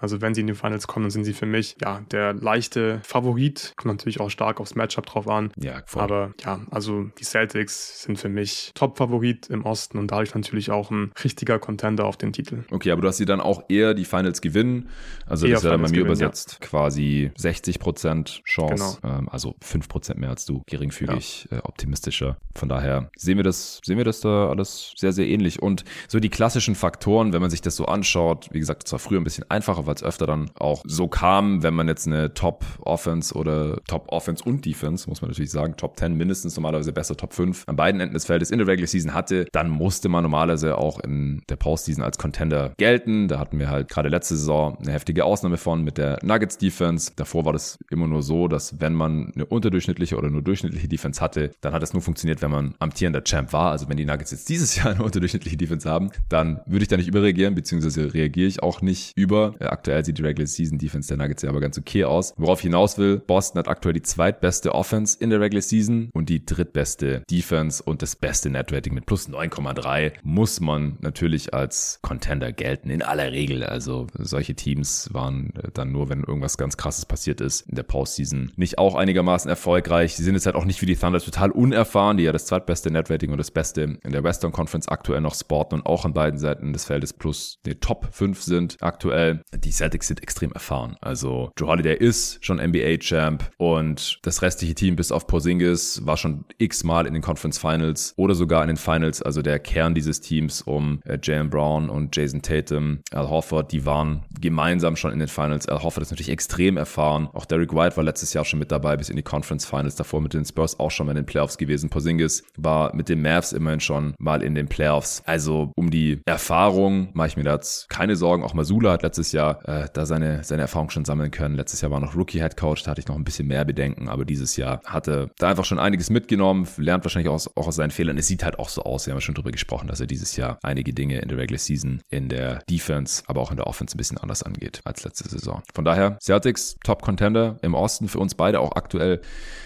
[0.00, 3.00] Also wenn sie in die Finals kommen, dann sind sie für mich ja der leichte
[3.02, 3.72] Favorit.
[3.76, 5.50] Kommt natürlich auch stark aufs Matchup drauf an.
[5.56, 6.02] Ja, voll.
[6.02, 10.90] Aber ja, also die Celtics sind für mich Top-Favorit im Osten und dadurch natürlich auch
[10.90, 12.64] ein richtiger Contender auf den Titel.
[12.70, 14.88] Okay, aber du hast sie dann auch eher die Finals gewinnen.
[15.26, 16.68] Also das ist ja dann bei mir übersetzt ja.
[16.68, 18.98] quasi 60 Prozent Chance.
[19.02, 19.18] Genau.
[19.18, 20.62] Ähm, also 5 Prozent mehr als du.
[20.66, 21.58] Geringfügig ja.
[21.58, 22.36] äh, optimistischer.
[22.54, 25.62] Von daher sehen wir das, sehen wir das da alles sehr, sehr ähnlich.
[25.62, 28.98] Und so die klassischen Faktoren, wenn man sich das so anschaut, wie gesagt, es war
[28.98, 32.34] früher ein bisschen einfacher, weil es öfter dann auch so kam, wenn man jetzt eine
[32.34, 37.34] Top-Offense oder Top-Offense und Defense, muss man natürlich sagen, Top 10 mindestens, normalerweise besser Top
[37.34, 40.78] 5 an beiden Enden des Feldes in der Regular Season hatte, dann musste man normalerweise
[40.78, 43.28] auch in der Postseason als Contender gelten.
[43.28, 47.12] Da hatten wir halt gerade letzte Saison eine heftige Ausnahme von mit der Nuggets Defense.
[47.14, 51.20] Davor war das immer nur so, dass wenn man eine unterdurchschnittliche oder nur durchschnittliche Defense
[51.20, 53.70] hatte, dann hat es nur funktioniert, wenn man amtierender Champ war.
[53.70, 56.96] Also wenn die Nuggets jetzt dieses Jahr eine unterdurchschnittliche Defense haben, dann würde ich da
[56.96, 59.54] nicht überreagieren, beziehungsweise reagiere ich auch nicht über.
[59.60, 62.32] Äh, aktuell sieht die Regular Season Defense der Nuggets ja aber ganz okay aus.
[62.36, 66.28] Worauf ich hinaus will, Boston hat aktuell die zweitbeste Offense in der Regular Season und
[66.28, 72.52] die drittbeste Defense und das beste Netrating mit plus 9,3 muss man natürlich als Contender
[72.52, 73.64] gelten, in aller Regel.
[73.64, 77.82] Also solche Teams waren äh, dann nur, wenn irgendwas ganz krasses passiert ist, in der
[77.82, 80.16] Postseason nicht auch einigermaßen erfolgreich.
[80.16, 82.90] Sie sind jetzt halt auch nicht wie die Thunder total unerfahren, die ja das zweitbeste
[82.90, 86.38] Netrating und das beste in der Western Conference aktuell noch sporten und auch an beiden
[86.38, 89.42] Seiten des Feldes plus die Top 5 sind aktuell.
[89.54, 90.96] Die Celtics sind extrem erfahren.
[91.00, 96.44] Also Joe Holiday ist schon NBA-Champ und das restliche Team bis auf Porzingis war schon
[96.58, 100.62] x-mal in den Conference Finals oder sogar in den Finals, also der Kern dieses Teams
[100.62, 105.28] um äh, Jalen Brown und Jason Tatum, Al Horford, die waren gemeinsam schon in den
[105.28, 105.68] Finals.
[105.68, 107.28] Al Horford ist natürlich extrem erfahren.
[107.32, 110.20] Auch Derek White war letztes Jahr schon mit dabei bis in die Conference Finals, davor
[110.20, 111.90] mit den Spurs auch schon mal in den Playoffs gewesen.
[111.90, 115.22] Porzingis war mit den Mavs immerhin schon mal in den Playoffs.
[115.26, 118.42] Also um die Erfahrung mache ich mir da keine Sorgen.
[118.42, 121.54] Auch Masula hat letztes Jahr äh, da seine, seine Erfahrung schon sammeln können.
[121.54, 124.08] Letztes Jahr war noch Rookie Head Coach, da hatte ich noch ein bisschen mehr Bedenken,
[124.08, 127.90] aber dieses Jahr hatte da einfach schon einiges mitgenommen, lernt wahrscheinlich auch, auch aus seinen
[127.90, 128.18] Fehlern.
[128.18, 130.36] Es sieht halt auch so aus, wir haben ja schon drüber gesprochen, dass er dieses
[130.36, 133.94] Jahr einige Dinge in der Regular Season, in der Defense, aber auch in der Offense
[133.94, 135.62] ein bisschen anders angeht als letzte Saison.
[135.74, 139.20] Von daher, Celtics, Top Contender im Osten, für uns beide auch aktuell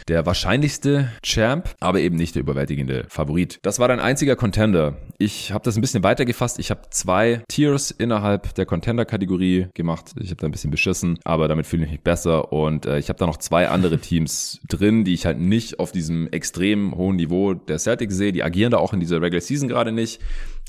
[0.09, 3.59] der wahrscheinlichste Champ, aber eben nicht der überwältigende Favorit.
[3.63, 4.97] Das war dein einziger Contender.
[5.19, 6.59] Ich habe das ein bisschen weiter gefasst.
[6.59, 10.13] Ich habe zwei Tiers innerhalb der Contender-Kategorie gemacht.
[10.21, 12.53] Ich habe da ein bisschen beschissen, aber damit fühle ich mich besser.
[12.53, 15.93] Und äh, ich habe da noch zwei andere Teams drin, die ich halt nicht auf
[15.93, 18.33] diesem extrem hohen Niveau der Celtics sehe.
[18.33, 20.21] Die agieren da auch in dieser Regular Season gerade nicht.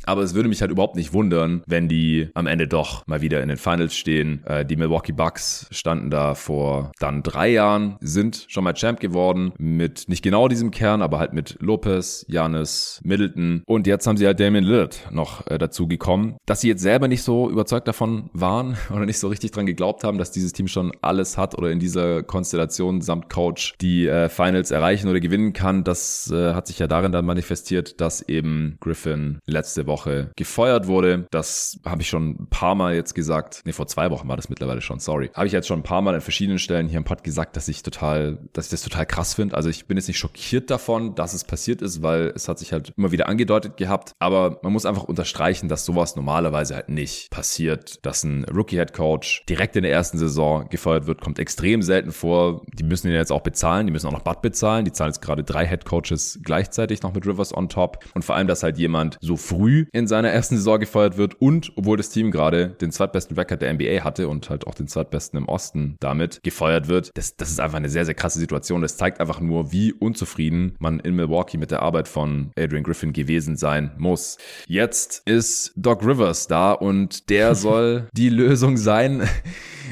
[0.06, 3.42] Aber es würde mich halt überhaupt nicht wundern, wenn die am Ende doch mal wieder
[3.42, 4.44] in den Finals stehen.
[4.46, 9.54] Äh, die Milwaukee Bucks standen da vor dann drei Jahren, sind schon mal Champ geworden
[9.58, 14.26] mit nicht genau diesem Kern, aber halt mit Lopez, Janis, Middleton und jetzt haben sie
[14.26, 16.38] halt Damian Lillard noch äh, dazu gekommen.
[16.46, 20.04] Dass sie jetzt selber nicht so überzeugt davon waren oder nicht so richtig dran geglaubt
[20.04, 24.30] haben, dass dieses Team schon alles hat oder in dieser Konstellation samt Coach die äh,
[24.30, 28.78] Finals erreichen oder gewinnen kann, das äh, hat sich ja darin dann manifestiert, dass eben
[28.80, 29.91] Griffin letzte Woche
[30.36, 31.28] gefeuert wurde.
[31.32, 33.62] Das habe ich schon ein paar Mal jetzt gesagt.
[33.66, 35.30] Ne, vor zwei Wochen war das mittlerweile schon, sorry.
[35.34, 37.68] Habe ich jetzt schon ein paar Mal an verschiedenen Stellen hier im Pod gesagt, dass
[37.68, 39.56] ich total, dass ich das total krass finde.
[39.56, 42.74] Also ich bin jetzt nicht schockiert davon, dass es passiert ist, weil es hat sich
[42.74, 44.14] halt immer wieder angedeutet gehabt.
[44.20, 48.06] Aber man muss einfach unterstreichen, dass sowas normalerweise halt nicht passiert.
[48.06, 52.62] Dass ein Rookie-Head Coach direkt in der ersten Saison gefeuert wird, kommt extrem selten vor.
[52.74, 54.86] Die müssen ihn jetzt auch bezahlen, die müssen auch noch Bad bezahlen.
[54.86, 58.00] Die zahlen jetzt gerade drei Head Coaches gleichzeitig noch mit Rivers on top.
[58.14, 61.72] Und vor allem, dass halt jemand so früh in seiner ersten Saison gefeuert wird und
[61.76, 65.38] obwohl das Team gerade den zweitbesten Record der NBA hatte und halt auch den zweitbesten
[65.38, 68.82] im Osten damit gefeuert wird, das, das ist einfach eine sehr, sehr krasse Situation.
[68.82, 73.14] Das zeigt einfach nur, wie unzufrieden man in Milwaukee mit der Arbeit von Adrian Griffin
[73.14, 74.38] gewesen sein muss.
[74.68, 79.28] Jetzt ist Doc Rivers da und der soll die Lösung sein.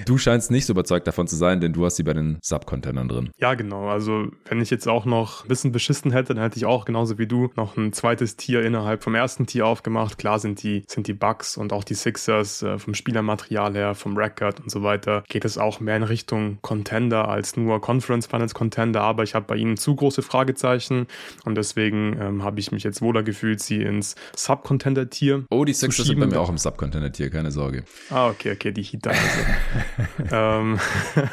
[0.06, 3.08] Du scheinst nicht so überzeugt davon zu sein, denn du hast sie bei den Subcontainern
[3.08, 3.30] drin.
[3.40, 3.90] Ja, genau.
[3.90, 7.18] Also, wenn ich jetzt auch noch ein bisschen beschissen hätte, dann hätte ich auch genauso
[7.18, 10.18] wie du noch ein zweites Tier innerhalb vom ersten Tier aufgemacht.
[10.18, 14.18] Klar sind die, sind die Bugs und auch die Sixers äh, vom Spielermaterial her, vom
[14.18, 18.54] Record und so weiter, geht es auch mehr in Richtung Contender als nur Conference Finals
[18.54, 19.02] Contender.
[19.02, 21.08] Aber ich habe bei ihnen zu große Fragezeichen
[21.46, 25.46] und deswegen ähm, habe ich mich jetzt wohler gefühlt, sie ins Subcontender-Tier.
[25.50, 27.84] Oh, die Sixers sind bei mir auch im Subcontender-Tier, keine Sorge.
[28.10, 29.20] Ah, okay, okay, die Heat also.
[30.32, 30.80] ähm,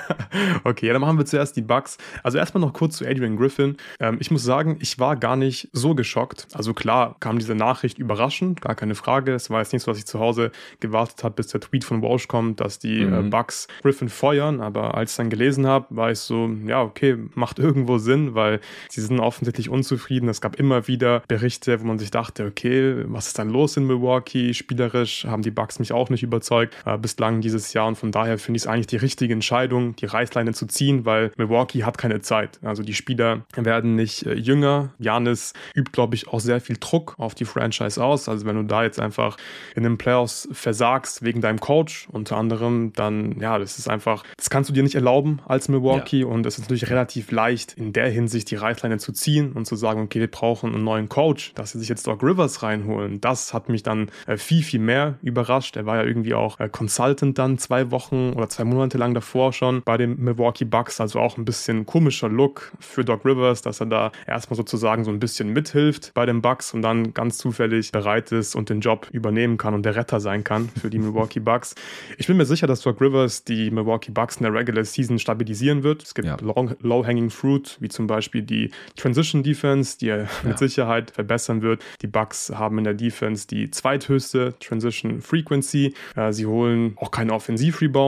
[0.64, 1.98] okay, ja, dann machen wir zuerst die Bugs.
[2.22, 3.76] Also erstmal noch kurz zu Adrian Griffin.
[4.00, 6.48] Ähm, ich muss sagen, ich war gar nicht so geschockt.
[6.52, 9.32] Also klar kam diese Nachricht überraschend, gar keine Frage.
[9.34, 12.28] Es war jetzt nichts, was ich zu Hause gewartet habe, bis der Tweet von Walsh
[12.28, 13.26] kommt, dass die äh, mhm.
[13.26, 14.60] äh, Bugs Griffin feuern.
[14.60, 18.60] Aber als ich dann gelesen habe, war ich so, ja, okay, macht irgendwo Sinn, weil
[18.88, 20.28] sie sind offensichtlich unzufrieden.
[20.28, 23.86] Es gab immer wieder Berichte, wo man sich dachte, okay, was ist dann los in
[23.86, 24.54] Milwaukee?
[24.54, 28.35] Spielerisch haben die Bugs mich auch nicht überzeugt äh, bislang dieses Jahr und von daher
[28.38, 32.20] finde ich es eigentlich die richtige Entscheidung, die Reißleine zu ziehen, weil Milwaukee hat keine
[32.20, 32.58] Zeit.
[32.62, 34.94] Also die Spieler werden nicht äh, jünger.
[34.98, 38.28] Janis übt, glaube ich, auch sehr viel Druck auf die Franchise aus.
[38.28, 39.36] Also wenn du da jetzt einfach
[39.74, 44.50] in den Playoffs versagst wegen deinem Coach unter anderem, dann ja, das ist einfach, das
[44.50, 46.26] kannst du dir nicht erlauben als Milwaukee ja.
[46.26, 49.76] und es ist natürlich relativ leicht in der Hinsicht die Reißleine zu ziehen und zu
[49.76, 53.20] sagen, okay, wir brauchen einen neuen Coach, dass sie sich jetzt Doc Rivers reinholen.
[53.20, 55.76] Das hat mich dann äh, viel, viel mehr überrascht.
[55.76, 59.52] Er war ja irgendwie auch äh, Consultant dann zwei Wochen oder zwei Monate lang davor
[59.52, 61.00] schon bei den Milwaukee Bucks.
[61.00, 65.10] Also auch ein bisschen komischer Look für Doc Rivers, dass er da erstmal sozusagen so
[65.10, 69.08] ein bisschen mithilft bei den Bucks und dann ganz zufällig bereit ist und den Job
[69.12, 71.74] übernehmen kann und der Retter sein kann für die Milwaukee Bucks.
[72.18, 75.82] Ich bin mir sicher, dass Doc Rivers die Milwaukee Bucks in der Regular Season stabilisieren
[75.82, 76.02] wird.
[76.02, 76.36] Es gibt ja.
[76.40, 80.28] Low-Hanging Fruit, wie zum Beispiel die Transition Defense, die er ja.
[80.44, 81.82] mit Sicherheit verbessern wird.
[82.02, 85.94] Die Bucks haben in der Defense die zweithöchste Transition Frequency.
[86.14, 87.32] Äh, sie holen auch keine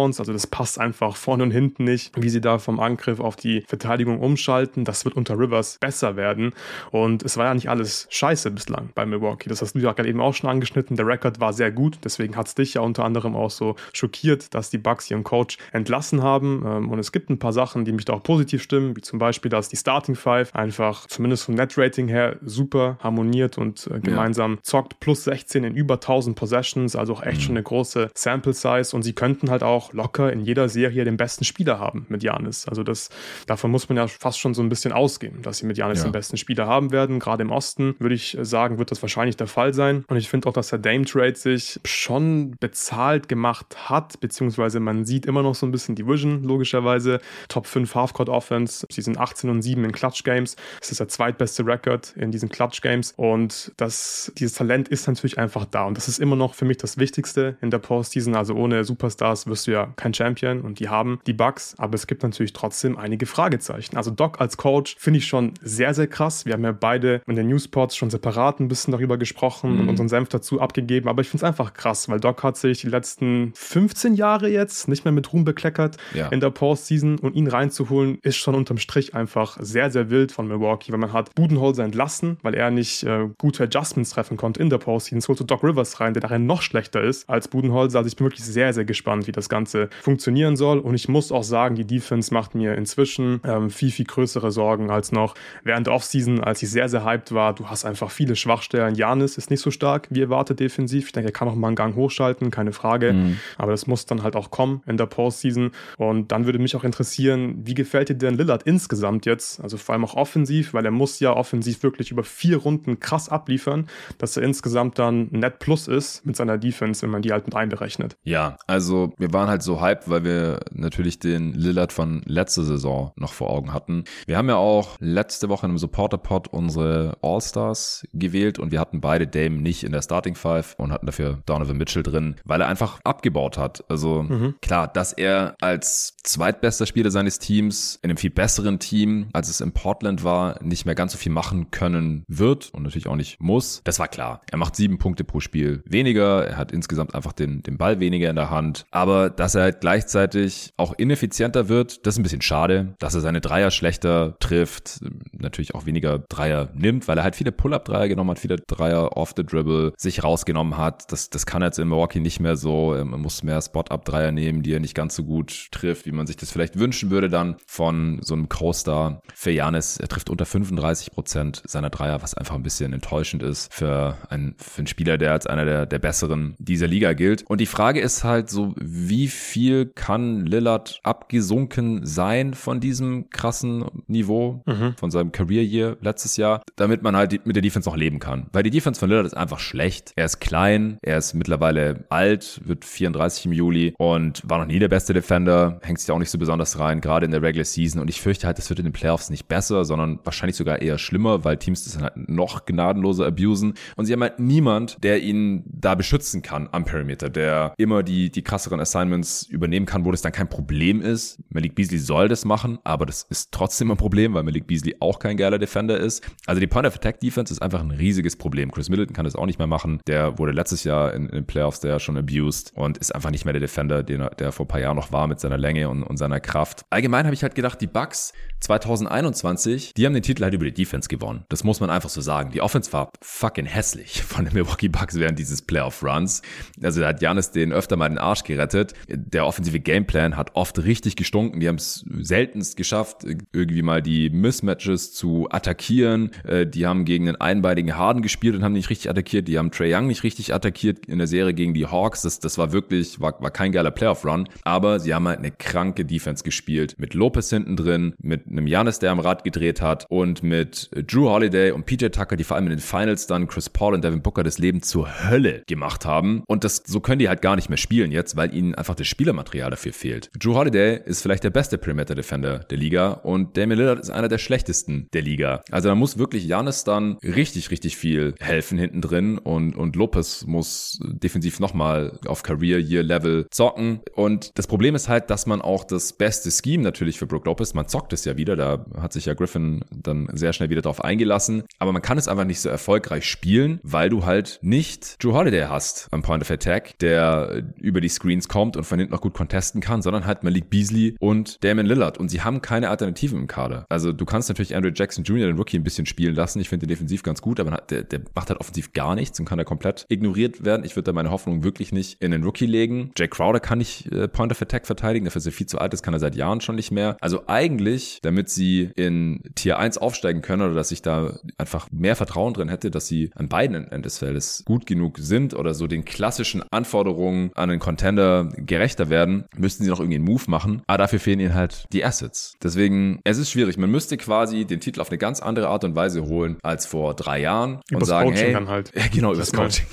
[0.08, 3.36] Offensiv-Rebounds also das passt einfach vorne und hinten nicht, wie sie da vom Angriff auf
[3.36, 4.84] die Verteidigung umschalten.
[4.84, 6.52] Das wird unter Rivers besser werden.
[6.90, 9.48] Und es war ja nicht alles scheiße bislang bei Milwaukee.
[9.48, 10.96] Das hast du ja gerade eben auch schon angeschnitten.
[10.96, 11.98] Der Rekord war sehr gut.
[12.04, 15.58] Deswegen hat es dich ja unter anderem auch so schockiert, dass die Bucks ihren Coach
[15.72, 16.64] entlassen haben.
[16.66, 19.18] Ähm, und es gibt ein paar Sachen, die mich da auch positiv stimmen, wie zum
[19.18, 24.56] Beispiel, dass die Starting Five einfach zumindest vom Net-Rating her super harmoniert und äh, gemeinsam
[24.56, 24.62] ja.
[24.62, 25.00] zockt.
[25.00, 28.94] Plus 16 in über 1000 Possessions, also auch echt schon eine große Sample Size.
[28.94, 32.66] Und sie könnten halt auch locker in jeder Serie den besten Spieler haben mit Janis.
[32.68, 33.10] Also das,
[33.46, 36.04] davon muss man ja fast schon so ein bisschen ausgehen, dass sie mit Janis ja.
[36.04, 37.18] den besten Spieler haben werden.
[37.18, 40.04] Gerade im Osten würde ich sagen, wird das wahrscheinlich der Fall sein.
[40.06, 45.04] Und ich finde auch, dass der Dame Trade sich schon bezahlt gemacht hat, beziehungsweise man
[45.04, 47.20] sieht immer noch so ein bisschen die Vision, logischerweise.
[47.48, 48.86] Top 5 Halfcourt Offense.
[48.90, 50.56] Sie sind 18 und 7 in Clutch Games.
[50.78, 53.12] Das ist der zweitbeste Record in diesen Clutch Games.
[53.16, 55.84] Und das, dieses Talent ist natürlich einfach da.
[55.84, 58.36] Und das ist immer noch für mich das Wichtigste in der Postseason.
[58.36, 62.06] Also ohne Superstars wirst du ja kein Champion und die haben die Bugs, aber es
[62.06, 63.96] gibt natürlich trotzdem einige Fragezeichen.
[63.96, 66.46] Also Doc als Coach finde ich schon sehr, sehr krass.
[66.46, 69.80] Wir haben ja beide in den Newsports schon separat ein bisschen darüber gesprochen mhm.
[69.80, 72.80] und unseren Senf dazu abgegeben, aber ich finde es einfach krass, weil Doc hat sich
[72.80, 76.28] die letzten 15 Jahre jetzt nicht mehr mit Ruhm bekleckert ja.
[76.28, 80.48] in der Postseason und ihn reinzuholen ist schon unterm Strich einfach sehr, sehr wild von
[80.48, 84.70] Milwaukee, weil man hat Budenholzer entlassen, weil er nicht äh, gute Adjustments treffen konnte in
[84.70, 85.18] der Postseason.
[85.18, 87.98] Es holte Doc Rivers rein, der darin noch schlechter ist als Budenholzer.
[87.98, 90.78] Also ich bin wirklich sehr, sehr gespannt, wie das Ganze Ende funktionieren soll.
[90.78, 94.90] Und ich muss auch sagen, die Defense macht mir inzwischen ähm, viel, viel größere Sorgen
[94.90, 97.54] als noch während der Offseason, als ich sehr, sehr hyped war.
[97.54, 98.94] Du hast einfach viele Schwachstellen.
[98.94, 101.06] Janis ist nicht so stark wie erwartet defensiv.
[101.06, 103.12] Ich denke, er kann auch mal einen Gang hochschalten, keine Frage.
[103.12, 103.38] Mhm.
[103.56, 105.70] Aber das muss dann halt auch kommen in der Postseason.
[105.96, 109.60] Und dann würde mich auch interessieren, wie gefällt dir denn Lillard insgesamt jetzt?
[109.60, 113.28] Also vor allem auch offensiv, weil er muss ja offensiv wirklich über vier Runden krass
[113.28, 113.88] abliefern,
[114.18, 117.54] dass er insgesamt dann net plus ist mit seiner Defense, wenn man die halt mit
[117.54, 118.16] einberechnet.
[118.24, 123.12] Ja, also wir waren halt so hyped, weil wir natürlich den Lillard von letzter Saison
[123.16, 124.04] noch vor Augen hatten.
[124.26, 129.26] Wir haben ja auch letzte Woche im Supporter-Pod unsere All-Stars gewählt und wir hatten beide
[129.26, 133.00] Dame nicht in der Starting Five und hatten dafür Donovan Mitchell drin, weil er einfach
[133.04, 133.84] abgebaut hat.
[133.88, 134.54] Also mhm.
[134.60, 139.60] klar, dass er als zweitbester Spieler seines Teams in einem viel besseren Team, als es
[139.60, 143.40] in Portland war, nicht mehr ganz so viel machen können wird und natürlich auch nicht
[143.40, 144.42] muss, das war klar.
[144.50, 148.30] Er macht sieben Punkte pro Spiel weniger, er hat insgesamt einfach den, den Ball weniger
[148.30, 152.42] in der Hand, aber dass er halt gleichzeitig auch ineffizienter wird, das ist ein bisschen
[152.42, 155.00] schade, dass er seine Dreier schlechter trifft,
[155.32, 159.34] natürlich auch weniger Dreier nimmt, weil er halt viele Pull-Up-Dreier genommen hat, viele Dreier off
[159.36, 161.10] the dribble sich rausgenommen hat.
[161.12, 162.94] Das, das kann er jetzt in Milwaukee nicht mehr so.
[162.94, 166.36] Er muss mehr Spot-Up-Dreier nehmen, die er nicht ganz so gut trifft, wie man sich
[166.36, 169.22] das vielleicht wünschen würde dann von so einem Co-Star.
[169.34, 173.72] Für Janis, er trifft unter 35 Prozent seiner Dreier, was einfach ein bisschen enttäuschend ist
[173.72, 177.42] für einen, für einen Spieler, der als einer der, der besseren dieser Liga gilt.
[177.48, 179.47] Und die Frage ist halt so, wie viel
[179.94, 184.94] kann Lillard abgesunken sein von diesem krassen Niveau, mhm.
[184.98, 188.46] von seinem Career Year letztes Jahr, damit man halt mit der Defense noch leben kann.
[188.52, 190.12] Weil die Defense von Lillard ist einfach schlecht.
[190.16, 194.78] Er ist klein, er ist mittlerweile alt, wird 34 im Juli und war noch nie
[194.78, 198.00] der beste Defender, hängt sich auch nicht so besonders rein, gerade in der Regular Season.
[198.00, 200.98] Und ich fürchte halt, das wird in den Playoffs nicht besser, sondern wahrscheinlich sogar eher
[200.98, 203.74] schlimmer, weil Teams das dann halt noch gnadenloser abusen.
[203.96, 208.30] Und sie haben halt niemand, der ihn da beschützen kann am Perimeter, der immer die,
[208.30, 211.42] die krasseren Assignments übernehmen kann, wo das dann kein Problem ist.
[211.50, 215.18] Malik Beasley soll das machen, aber das ist trotzdem ein Problem, weil Malik Beasley auch
[215.18, 216.22] kein geiler Defender ist.
[216.46, 218.70] Also die Point of Attack Defense ist einfach ein riesiges Problem.
[218.70, 220.00] Chris Middleton kann das auch nicht mehr machen.
[220.06, 223.44] Der wurde letztes Jahr in, in den Playoffs der schon abused und ist einfach nicht
[223.44, 225.88] mehr der Defender, den er, der vor ein paar Jahren noch war mit seiner Länge
[225.88, 226.84] und, und seiner Kraft.
[226.90, 230.72] Allgemein habe ich halt gedacht, die Bucks 2021, die haben den Titel halt über die
[230.72, 231.44] Defense gewonnen.
[231.48, 232.50] Das muss man einfach so sagen.
[232.50, 236.42] Die Offense war fucking hässlich von den Milwaukee Bucks während dieses Playoff Runs.
[236.82, 238.94] Also da hat Janis den öfter mal den Arsch gerettet.
[239.26, 241.60] Der offensive Gameplan hat oft richtig gestunken.
[241.60, 246.30] Die haben es seltenst geschafft, irgendwie mal die Mismatches zu attackieren.
[246.44, 249.48] Äh, die haben gegen einen einbeinigen Harden gespielt und haben nicht richtig attackiert.
[249.48, 252.22] Die haben Trey Young nicht richtig attackiert in der Serie gegen die Hawks.
[252.22, 254.48] Das, das war wirklich, war, war kein geiler Playoff-Run.
[254.62, 256.94] Aber sie haben halt eine kranke Defense gespielt.
[256.98, 261.28] Mit Lopez hinten drin, mit einem Janis, der am Rad gedreht hat und mit Drew
[261.28, 264.22] Holiday und PJ Tucker, die vor allem in den Finals dann Chris Paul und Devin
[264.22, 266.42] Booker das Leben zur Hölle gemacht haben.
[266.46, 269.07] Und das, so können die halt gar nicht mehr spielen jetzt, weil ihnen einfach das
[269.08, 270.30] Spielermaterial dafür fehlt.
[270.38, 274.28] Drew Holiday ist vielleicht der beste Perimeter Defender der Liga und Damian Lillard ist einer
[274.28, 275.62] der schlechtesten der Liga.
[275.70, 280.44] Also da muss wirklich Janis dann richtig, richtig viel helfen hinten drin und, und Lopez
[280.46, 284.00] muss defensiv nochmal auf Career Year Level zocken.
[284.14, 287.74] Und das Problem ist halt, dass man auch das beste Scheme natürlich für Brook Lopez,
[287.74, 291.02] man zockt es ja wieder, da hat sich ja Griffin dann sehr schnell wieder drauf
[291.02, 295.32] eingelassen, aber man kann es einfach nicht so erfolgreich spielen, weil du halt nicht Drew
[295.32, 299.20] Holiday hast am Point of Attack, der über die Screens kommt und von hinten noch
[299.20, 303.38] gut contesten kann, sondern halt Malik Beasley und Damon Lillard und sie haben keine Alternativen
[303.38, 303.86] im Kader.
[303.88, 306.60] Also du kannst natürlich Andrew Jackson Jr., den Rookie, ein bisschen spielen lassen.
[306.60, 309.46] Ich finde den defensiv ganz gut, aber der, der macht halt offensiv gar nichts und
[309.46, 310.84] kann da komplett ignoriert werden.
[310.84, 313.12] Ich würde da meine Hoffnung wirklich nicht in den Rookie legen.
[313.16, 315.92] Jake Crowder kann nicht äh, Point of Attack verteidigen, dafür ist er viel zu alt,
[315.92, 317.16] das kann er seit Jahren schon nicht mehr.
[317.20, 322.16] Also eigentlich, damit sie in Tier 1 aufsteigen können oder dass ich da einfach mehr
[322.16, 325.86] Vertrauen drin hätte, dass sie an beiden Enden des Feldes gut genug sind oder so
[325.86, 328.48] den klassischen Anforderungen an einen Contender
[328.88, 330.82] gerechter werden, müssten sie noch irgendwie einen Move machen.
[330.86, 332.54] Aber dafür fehlen ihnen halt die Assets.
[332.62, 333.76] Deswegen, es ist schwierig.
[333.76, 337.14] Man müsste quasi den Titel auf eine ganz andere Art und Weise holen als vor
[337.14, 338.92] drei Jahren übers und sagen, Coaching hey, dann halt.
[339.12, 339.86] genau, übers Coaching.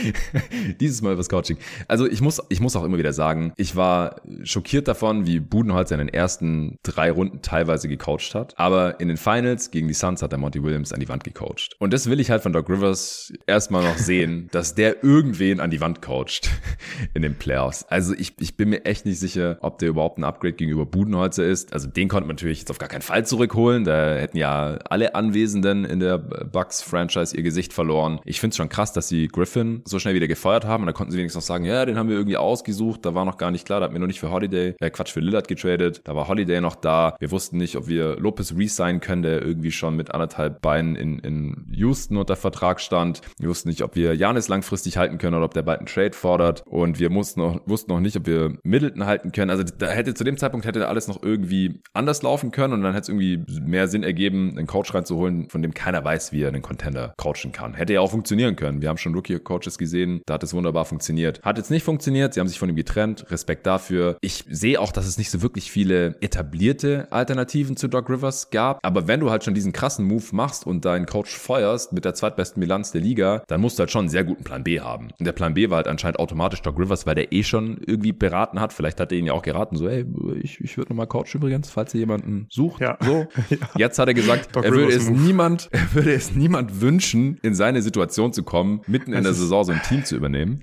[0.80, 1.56] Dieses Mal übers Coaching.
[1.86, 5.94] Also ich muss, ich muss auch immer wieder sagen, ich war schockiert davon, wie Budenholzer
[5.94, 8.54] in den ersten drei Runden teilweise gecoacht hat.
[8.58, 11.76] Aber in den Finals gegen die Suns hat der Monty Williams an die Wand gecoacht.
[11.78, 15.70] Und das will ich halt von Doc Rivers erstmal noch sehen, dass der irgendwen an
[15.70, 16.50] die Wand coacht
[17.14, 17.84] in den Playoffs.
[17.88, 21.44] Also ich, ich bin mir echt nicht sicher, ob der überhaupt ein Upgrade gegenüber Budenholzer
[21.44, 21.72] ist.
[21.72, 23.84] Also den konnte man natürlich jetzt auf gar keinen Fall zurückholen.
[23.84, 28.20] Da hätten ja alle Anwesenden in der Bucks-Franchise ihr Gesicht verloren.
[28.24, 30.82] Ich finde es schon krass, dass sie Griffin so schnell wieder gefeuert haben.
[30.82, 33.04] Und da konnten sie wenigstens noch sagen, ja, den haben wir irgendwie ausgesucht.
[33.04, 35.12] Da war noch gar nicht klar, da hat mir noch nicht für Holiday, äh, Quatsch,
[35.12, 36.00] für Lillard getradet.
[36.04, 37.16] Da war Holiday noch da.
[37.18, 41.18] Wir wussten nicht, ob wir Lopez resignen können, der irgendwie schon mit anderthalb Beinen in,
[41.20, 43.20] in Houston unter Vertrag stand.
[43.38, 46.12] Wir wussten nicht, ob wir Janis langfristig halten können oder ob der bald einen Trade
[46.12, 46.62] fordert.
[46.66, 49.50] Und wir mussten noch, wussten noch nicht, ob wir Middleton halten können.
[49.50, 52.92] Also da hätte zu dem Zeitpunkt hätte alles noch irgendwie anders laufen können und dann
[52.92, 56.48] hätte es irgendwie mehr Sinn ergeben, einen Coach reinzuholen, von dem keiner weiß, wie er
[56.48, 57.74] einen Contender coachen kann.
[57.74, 58.80] Hätte ja auch funktionieren können.
[58.80, 61.40] Wir haben schon Rookie-Coaches gesehen, da hat es wunderbar funktioniert.
[61.42, 63.30] Hat jetzt nicht funktioniert, sie haben sich von ihm getrennt.
[63.30, 64.16] Respekt dafür.
[64.20, 68.78] Ich sehe auch, dass es nicht so wirklich viele etablierte Alternativen zu Doc Rivers gab.
[68.82, 72.14] Aber wenn du halt schon diesen krassen Move machst und deinen Coach feuerst mit der
[72.14, 75.08] zweitbesten Bilanz der Liga, dann musst du halt schon einen sehr guten Plan B haben.
[75.18, 77.97] Und der Plan B war halt anscheinend automatisch Doc Rivers, weil der eh schon irgendwie
[77.98, 78.72] beraten hat.
[78.72, 80.04] Vielleicht hat er ihn ja auch geraten, so, ey,
[80.42, 82.80] ich, ich würde nochmal Coach übrigens, falls ihr jemanden sucht.
[82.80, 82.98] Ja.
[83.00, 83.26] So.
[83.50, 83.56] ja.
[83.76, 87.82] Jetzt hat er gesagt, er würde es niemand, er würde es niemand wünschen, in seine
[87.82, 90.62] Situation zu kommen, mitten in der Saison so ein Team zu übernehmen.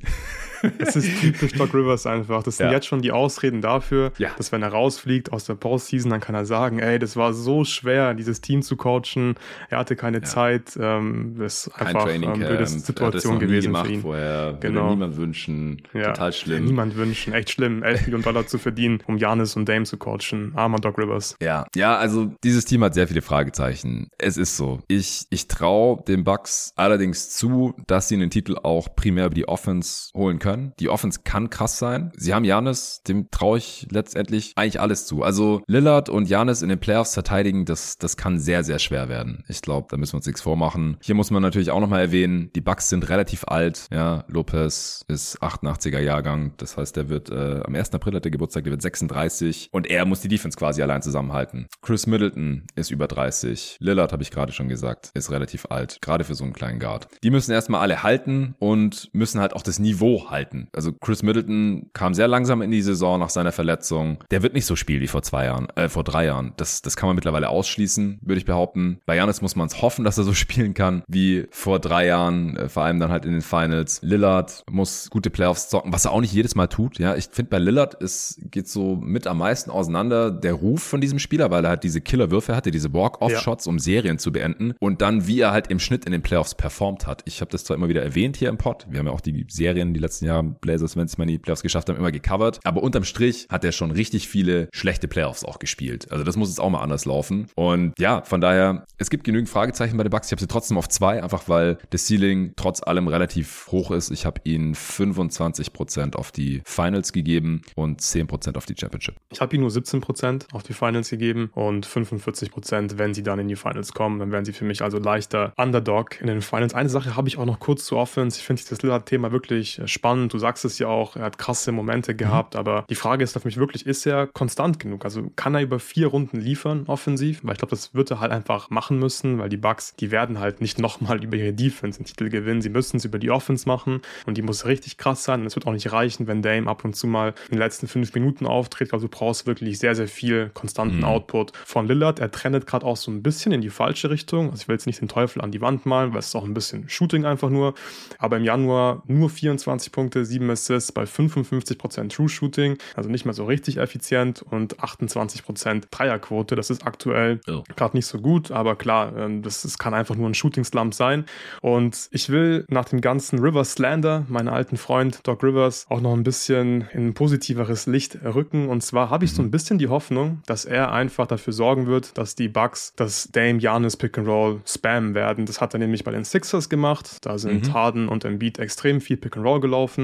[0.79, 2.43] Es ist typisch Doc Rivers einfach.
[2.43, 2.73] Das sind ja.
[2.73, 4.29] jetzt schon die Ausreden dafür, ja.
[4.37, 7.63] dass wenn er rausfliegt aus der Postseason, dann kann er sagen, ey, das war so
[7.63, 9.35] schwer, dieses Team zu coachen.
[9.69, 10.23] Er hatte keine ja.
[10.23, 10.77] Zeit.
[10.79, 14.01] Ähm, das ist einfach eine ähm, blöde Situation gewesen für ihn.
[14.01, 14.57] Vorher.
[14.59, 14.81] Genau.
[14.81, 15.81] Würde niemand wünschen.
[15.91, 16.65] Total schlimm.
[16.65, 17.33] Niemand wünschen.
[17.33, 17.83] Echt schlimm.
[17.83, 20.53] 11 Millionen Dollar zu verdienen, um Janis und Dame zu coachen.
[20.55, 21.35] Armer Doc Rivers.
[21.41, 21.65] Ja.
[21.75, 24.09] Ja, also dieses Team hat sehr viele Fragezeichen.
[24.17, 24.79] Es ist so.
[24.87, 29.47] Ich, ich traue den Bucks allerdings zu, dass sie einen Titel auch primär über die
[29.47, 30.73] Offense holen können können.
[30.79, 32.11] Die Offense kann krass sein.
[32.15, 35.23] Sie haben Janis, dem traue ich letztendlich eigentlich alles zu.
[35.23, 39.43] Also Lillard und Janis in den Playoffs verteidigen, das, das kann sehr, sehr schwer werden.
[39.47, 40.97] Ich glaube, da müssen wir uns nichts vormachen.
[41.01, 43.87] Hier muss man natürlich auch nochmal erwähnen, die Bucks sind relativ alt.
[43.91, 46.53] Ja, Lopez ist 88er Jahrgang.
[46.57, 47.93] Das heißt, der wird äh, am 1.
[47.93, 51.67] April hat der Geburtstag, der wird 36 und er muss die Defense quasi allein zusammenhalten.
[51.81, 53.77] Chris Middleton ist über 30.
[53.79, 57.07] Lillard, habe ich gerade schon gesagt, ist relativ alt, gerade für so einen kleinen Guard.
[57.23, 60.67] Die müssen erstmal alle halten und müssen halt auch das Niveau halten halten.
[60.73, 64.19] Also Chris Middleton kam sehr langsam in die Saison nach seiner Verletzung.
[64.31, 66.53] Der wird nicht so spielen wie vor zwei Jahren, äh, vor drei Jahren.
[66.57, 68.99] Das, das kann man mittlerweile ausschließen, würde ich behaupten.
[69.05, 72.57] Bei Janis muss man es hoffen, dass er so spielen kann wie vor drei Jahren,
[72.57, 74.01] äh, vor allem dann halt in den Finals.
[74.01, 76.99] Lillard muss gute Playoffs zocken, was er auch nicht jedes Mal tut.
[76.99, 80.99] Ja, ich finde bei Lillard es geht so mit am meisten auseinander der Ruf von
[80.99, 83.69] diesem Spieler, weil er halt diese Killerwürfe hatte, diese Walk-Off-Shots, ja.
[83.69, 87.07] um Serien zu beenden und dann wie er halt im Schnitt in den Playoffs performt
[87.07, 87.21] hat.
[87.25, 88.85] Ich habe das zwar immer wieder erwähnt hier im Pod.
[88.89, 91.37] Wir haben ja auch die Serien die letzten Jahre Blazers, wenn sie mal in die
[91.39, 92.59] Playoffs geschafft haben, immer gecovert.
[92.63, 96.11] Aber unterm Strich hat er schon richtig viele schlechte Playoffs auch gespielt.
[96.11, 97.47] Also das muss jetzt auch mal anders laufen.
[97.55, 100.27] Und ja, von daher, es gibt genügend Fragezeichen bei den Bucks.
[100.27, 104.11] Ich habe sie trotzdem auf zwei, einfach weil das Ceiling trotz allem relativ hoch ist.
[104.11, 109.15] Ich habe ihnen 25% auf die Finals gegeben und 10% auf die Championship.
[109.31, 113.47] Ich habe ihnen nur 17% auf die Finals gegeben und 45%, wenn sie dann in
[113.47, 114.19] die Finals kommen.
[114.19, 116.73] Dann werden sie für mich also leichter Underdog in den Finals.
[116.73, 118.39] Eine Sache habe ich auch noch kurz zu Offense.
[118.39, 120.14] Ich finde das Lillard-Thema wirklich spannend.
[120.29, 122.17] Du sagst es ja auch, er hat krasse Momente mhm.
[122.17, 122.59] gehabt, mhm.
[122.59, 125.05] aber die Frage ist für mich wirklich, ist er konstant genug?
[125.05, 127.41] Also kann er über vier Runden liefern offensiv?
[127.43, 130.39] Weil ich glaube, das wird er halt einfach machen müssen, weil die Bucks, die werden
[130.39, 132.61] halt nicht nochmal über ihre Defense den Titel gewinnen.
[132.61, 135.41] Sie müssen es über die Offense machen und die muss richtig krass sein.
[135.41, 137.87] Und es wird auch nicht reichen, wenn Dame ab und zu mal in den letzten
[137.87, 138.93] fünf Minuten auftritt.
[138.93, 141.05] Also du brauchst wirklich sehr, sehr viel konstanten mhm.
[141.05, 142.19] Output von Lillard.
[142.19, 144.51] Er trendet gerade auch so ein bisschen in die falsche Richtung.
[144.51, 146.45] Also ich will jetzt nicht den Teufel an die Wand malen, weil es ist auch
[146.45, 147.73] ein bisschen Shooting einfach nur.
[148.17, 153.33] Aber im Januar nur 24 Punkte, 7 Assists bei 55% True Shooting, also nicht mehr
[153.33, 156.55] so richtig effizient und 28% Dreierquote.
[156.55, 157.63] Das ist aktuell oh.
[157.75, 160.93] gerade nicht so gut, aber klar, ähm, das, das kann einfach nur ein Shooting Slump
[160.93, 161.25] sein.
[161.61, 166.13] Und ich will nach dem ganzen Rivers Slander, meinen alten Freund Doc Rivers, auch noch
[166.13, 168.69] ein bisschen in ein positiveres Licht rücken.
[168.69, 172.17] Und zwar habe ich so ein bisschen die Hoffnung, dass er einfach dafür sorgen wird,
[172.17, 175.45] dass die Bucks das Dame Janis Pick and Roll spammen werden.
[175.45, 177.25] Das hat er nämlich bei den Sixers gemacht.
[177.25, 177.73] Da sind mhm.
[177.73, 179.94] Harden und Embiid extrem viel Pick and Roll gelaufen.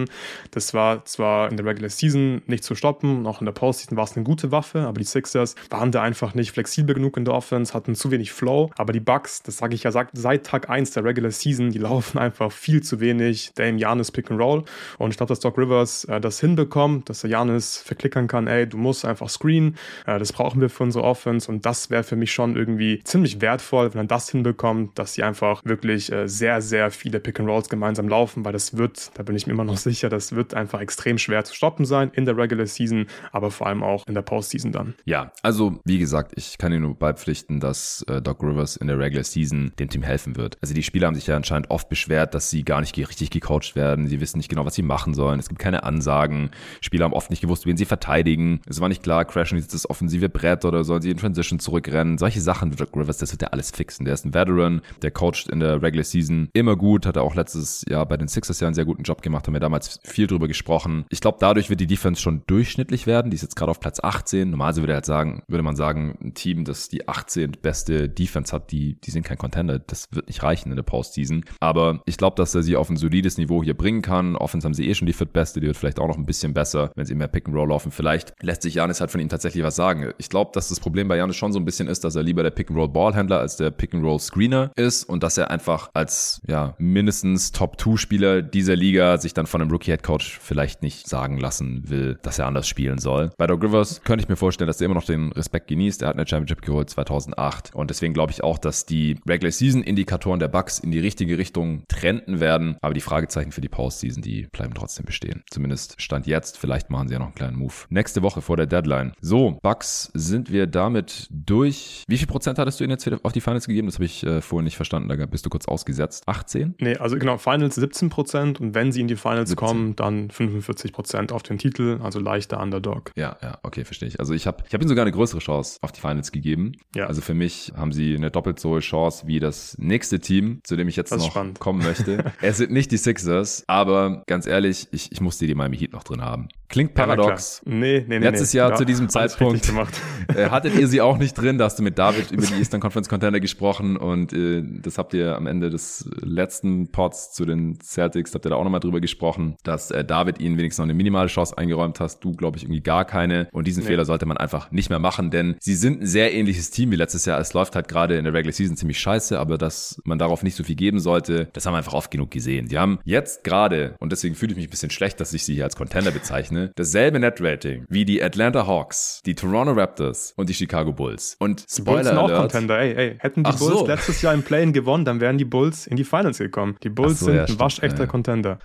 [0.52, 4.06] Das war zwar in der Regular Season nicht zu stoppen, auch in der Postseason war
[4.06, 7.34] es eine gute Waffe, aber die Sixers waren da einfach nicht flexibel genug in der
[7.34, 8.72] Offense, hatten zu wenig Flow.
[8.78, 12.18] Aber die Bucks, das sage ich ja seit Tag 1 der Regular Season, die laufen
[12.18, 14.64] einfach viel zu wenig Dame Janis Pick and Roll.
[14.98, 18.68] Und ich glaube, dass Doc Rivers äh, das hinbekommt, dass er Janis verklickern kann, ey,
[18.68, 19.76] du musst einfach screen,
[20.06, 23.42] äh, das brauchen wir für unsere Offense und das wäre für mich schon irgendwie ziemlich
[23.42, 27.50] wertvoll, wenn er das hinbekommt, dass sie einfach wirklich äh, sehr, sehr viele Pick and
[27.50, 30.54] Rolls gemeinsam laufen, weil das wird, da bin ich mir immer noch sicher, das wird
[30.54, 34.14] einfach extrem schwer zu stoppen sein in der Regular Season, aber vor allem auch in
[34.14, 34.96] der Postseason dann.
[35.06, 38.98] Ja, also wie gesagt, ich kann Ihnen nur beipflichten, dass äh, Doc Rivers in der
[38.98, 40.58] Regular Season dem Team helfen wird.
[40.62, 43.76] Also die Spieler haben sich ja anscheinend oft beschwert, dass sie gar nicht richtig gecoacht
[43.76, 44.08] werden.
[44.08, 45.40] Sie wissen nicht genau, was sie machen sollen.
[45.40, 46.52] Es gibt keine Ansagen.
[46.82, 48.62] Spieler haben oft nicht gewusst, wen sie verteidigen.
[48.68, 52.18] Es war nicht klar, crashen jetzt das offensive Brett oder sollen sie in Transition zurückrennen.
[52.18, 54.06] Solche Sachen wird Doc Rivers, das wird er alles fixen.
[54.06, 57.36] Der ist ein Veteran, der coacht in der Regular Season immer gut, hat er auch
[57.36, 60.00] letztes Jahr bei den Sixers ja einen sehr guten Job gemacht, haben wir damals damals
[60.04, 61.06] viel drüber gesprochen.
[61.10, 63.32] Ich glaube, dadurch wird die Defense schon durchschnittlich werden.
[63.32, 64.50] Die ist jetzt gerade auf Platz 18.
[64.50, 67.58] Normalerweise würde, halt sagen, würde man sagen, ein Team, das die 18.
[67.62, 69.80] beste Defense hat, die, die sind kein Contender.
[69.80, 71.46] Das wird nicht reichen in der Postseason.
[71.62, 74.36] Aber ich glaube, dass er sie auf ein solides Niveau hier bringen kann.
[74.36, 75.62] Offense haben sie eh schon die viertbeste.
[75.62, 77.92] Die wird vielleicht auch noch ein bisschen besser, wenn sie mehr Pick and Roll laufen.
[77.92, 80.12] Vielleicht lässt sich Janis halt von ihm tatsächlich was sagen.
[80.18, 82.44] Ich glaube, dass das Problem bei Janis schon so ein bisschen ist, dass er lieber
[82.44, 85.50] der Pick and Roll Ballhändler als der Pick and Roll Screener ist und dass er
[85.50, 90.04] einfach als, ja, mindestens Top 2 Spieler dieser Liga sich dann von einem Rookie Head
[90.04, 93.32] Coach vielleicht nicht sagen lassen will, dass er anders spielen soll.
[93.38, 96.02] Bei Doug Rivers könnte ich mir vorstellen, dass er immer noch den Respekt genießt.
[96.02, 99.84] Er hat eine Championship geholt 2008 und deswegen glaube ich auch, dass die Regular Season
[99.84, 104.22] Indikatoren der Bucks in die richtige Richtung trenden werden, aber die Fragezeichen für die Postseason,
[104.22, 105.44] die bleiben trotzdem bestehen.
[105.50, 107.74] Zumindest stand jetzt, vielleicht machen sie ja noch einen kleinen Move.
[107.90, 109.14] Nächste Woche vor der Deadline.
[109.22, 112.04] So, Bucks sind wir damit durch.
[112.08, 113.88] Wie viel Prozent hattest du ihnen jetzt auf die Finals gegeben?
[113.88, 116.24] Das habe ich äh, vorhin nicht verstanden, da bist du kurz ausgesetzt.
[116.28, 116.76] 18?
[116.80, 119.56] Nee, also genau, Finals 17 Prozent und wenn sie in die Finals 17.
[119.56, 123.12] kommen, dann 45 Prozent auf den Titel, also leichter Underdog.
[123.16, 124.20] Ja, ja, okay, verstehe ich.
[124.20, 126.74] Also ich habe ich hab ihnen sogar eine größere Chance auf die Finals gegeben.
[126.96, 127.08] Ja.
[127.08, 130.76] Also für mich haben sie eine doppelt so hohe Chance wie das nächste Team, zu
[130.76, 131.60] dem ich jetzt noch spannend.
[131.60, 132.32] kommen möchte.
[132.42, 136.04] es sind nicht die Sixers, aber ganz ehrlich, ich, ich musste die Miami Heat noch
[136.04, 136.50] drin haben.
[136.72, 137.62] Klingt paradox.
[137.66, 138.26] Ja, nee, nee, nee.
[138.26, 138.60] Letztes nee.
[138.60, 139.72] Jahr ja, zu diesem Zeitpunkt
[140.36, 141.58] äh, hattet ihr sie auch nicht drin.
[141.58, 145.14] Da hast du mit David über die Eastern Conference Contender gesprochen und äh, das habt
[145.14, 149.02] ihr am Ende des letzten Pods zu den Celtics, habt ihr da auch nochmal drüber
[149.02, 152.24] gesprochen, dass äh, David ihnen wenigstens noch eine minimale Chance eingeräumt hast.
[152.24, 153.50] Du, glaube ich, irgendwie gar keine.
[153.52, 153.90] Und diesen nee.
[153.90, 156.96] Fehler sollte man einfach nicht mehr machen, denn sie sind ein sehr ähnliches Team wie
[156.96, 157.40] letztes Jahr.
[157.40, 160.56] Es läuft halt gerade in der Regular Season ziemlich scheiße, aber dass man darauf nicht
[160.56, 162.70] so viel geben sollte, das haben wir einfach oft genug gesehen.
[162.70, 165.56] Die haben jetzt gerade, und deswegen fühle ich mich ein bisschen schlecht, dass ich sie
[165.56, 170.54] hier als Contender bezeichne, dasselbe Net-Rating wie die Atlanta Hawks, die Toronto Raptors und die
[170.54, 171.36] Chicago Bulls.
[171.40, 173.16] Und die Bulls sind auch Contender, ey, ey.
[173.20, 173.88] Hätten die Ach Bulls so.
[173.88, 176.78] letztes Jahr im Play-In gewonnen, dann wären die Bulls in die Finals gekommen.
[176.84, 178.06] Die Bulls so, sind ja, ein waschechter ja.
[178.06, 178.60] Contender.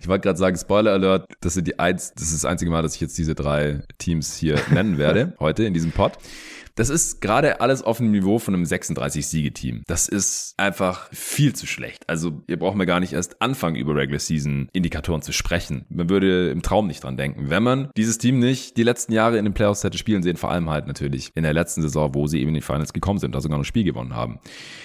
[0.00, 2.82] Ich wollte gerade sagen, Spoiler Alert, das sind die eins, das ist das einzige Mal,
[2.82, 6.12] dass ich jetzt diese drei Teams hier nennen werde, heute in diesem Pod.
[6.80, 9.82] Das ist gerade alles auf dem Niveau von einem 36-Siege-Team.
[9.86, 12.02] Das ist einfach viel zu schlecht.
[12.06, 15.84] Also ihr braucht mir gar nicht erst anfangen, über Regular Season Indikatoren zu sprechen.
[15.90, 17.50] Man würde im Traum nicht dran denken.
[17.50, 20.50] Wenn man dieses Team nicht die letzten Jahre in den Playoffs hätte spielen sehen, vor
[20.50, 23.34] allem halt natürlich in der letzten Saison, wo sie eben in die Finals gekommen sind,
[23.34, 24.38] da sogar noch ein Spiel gewonnen haben.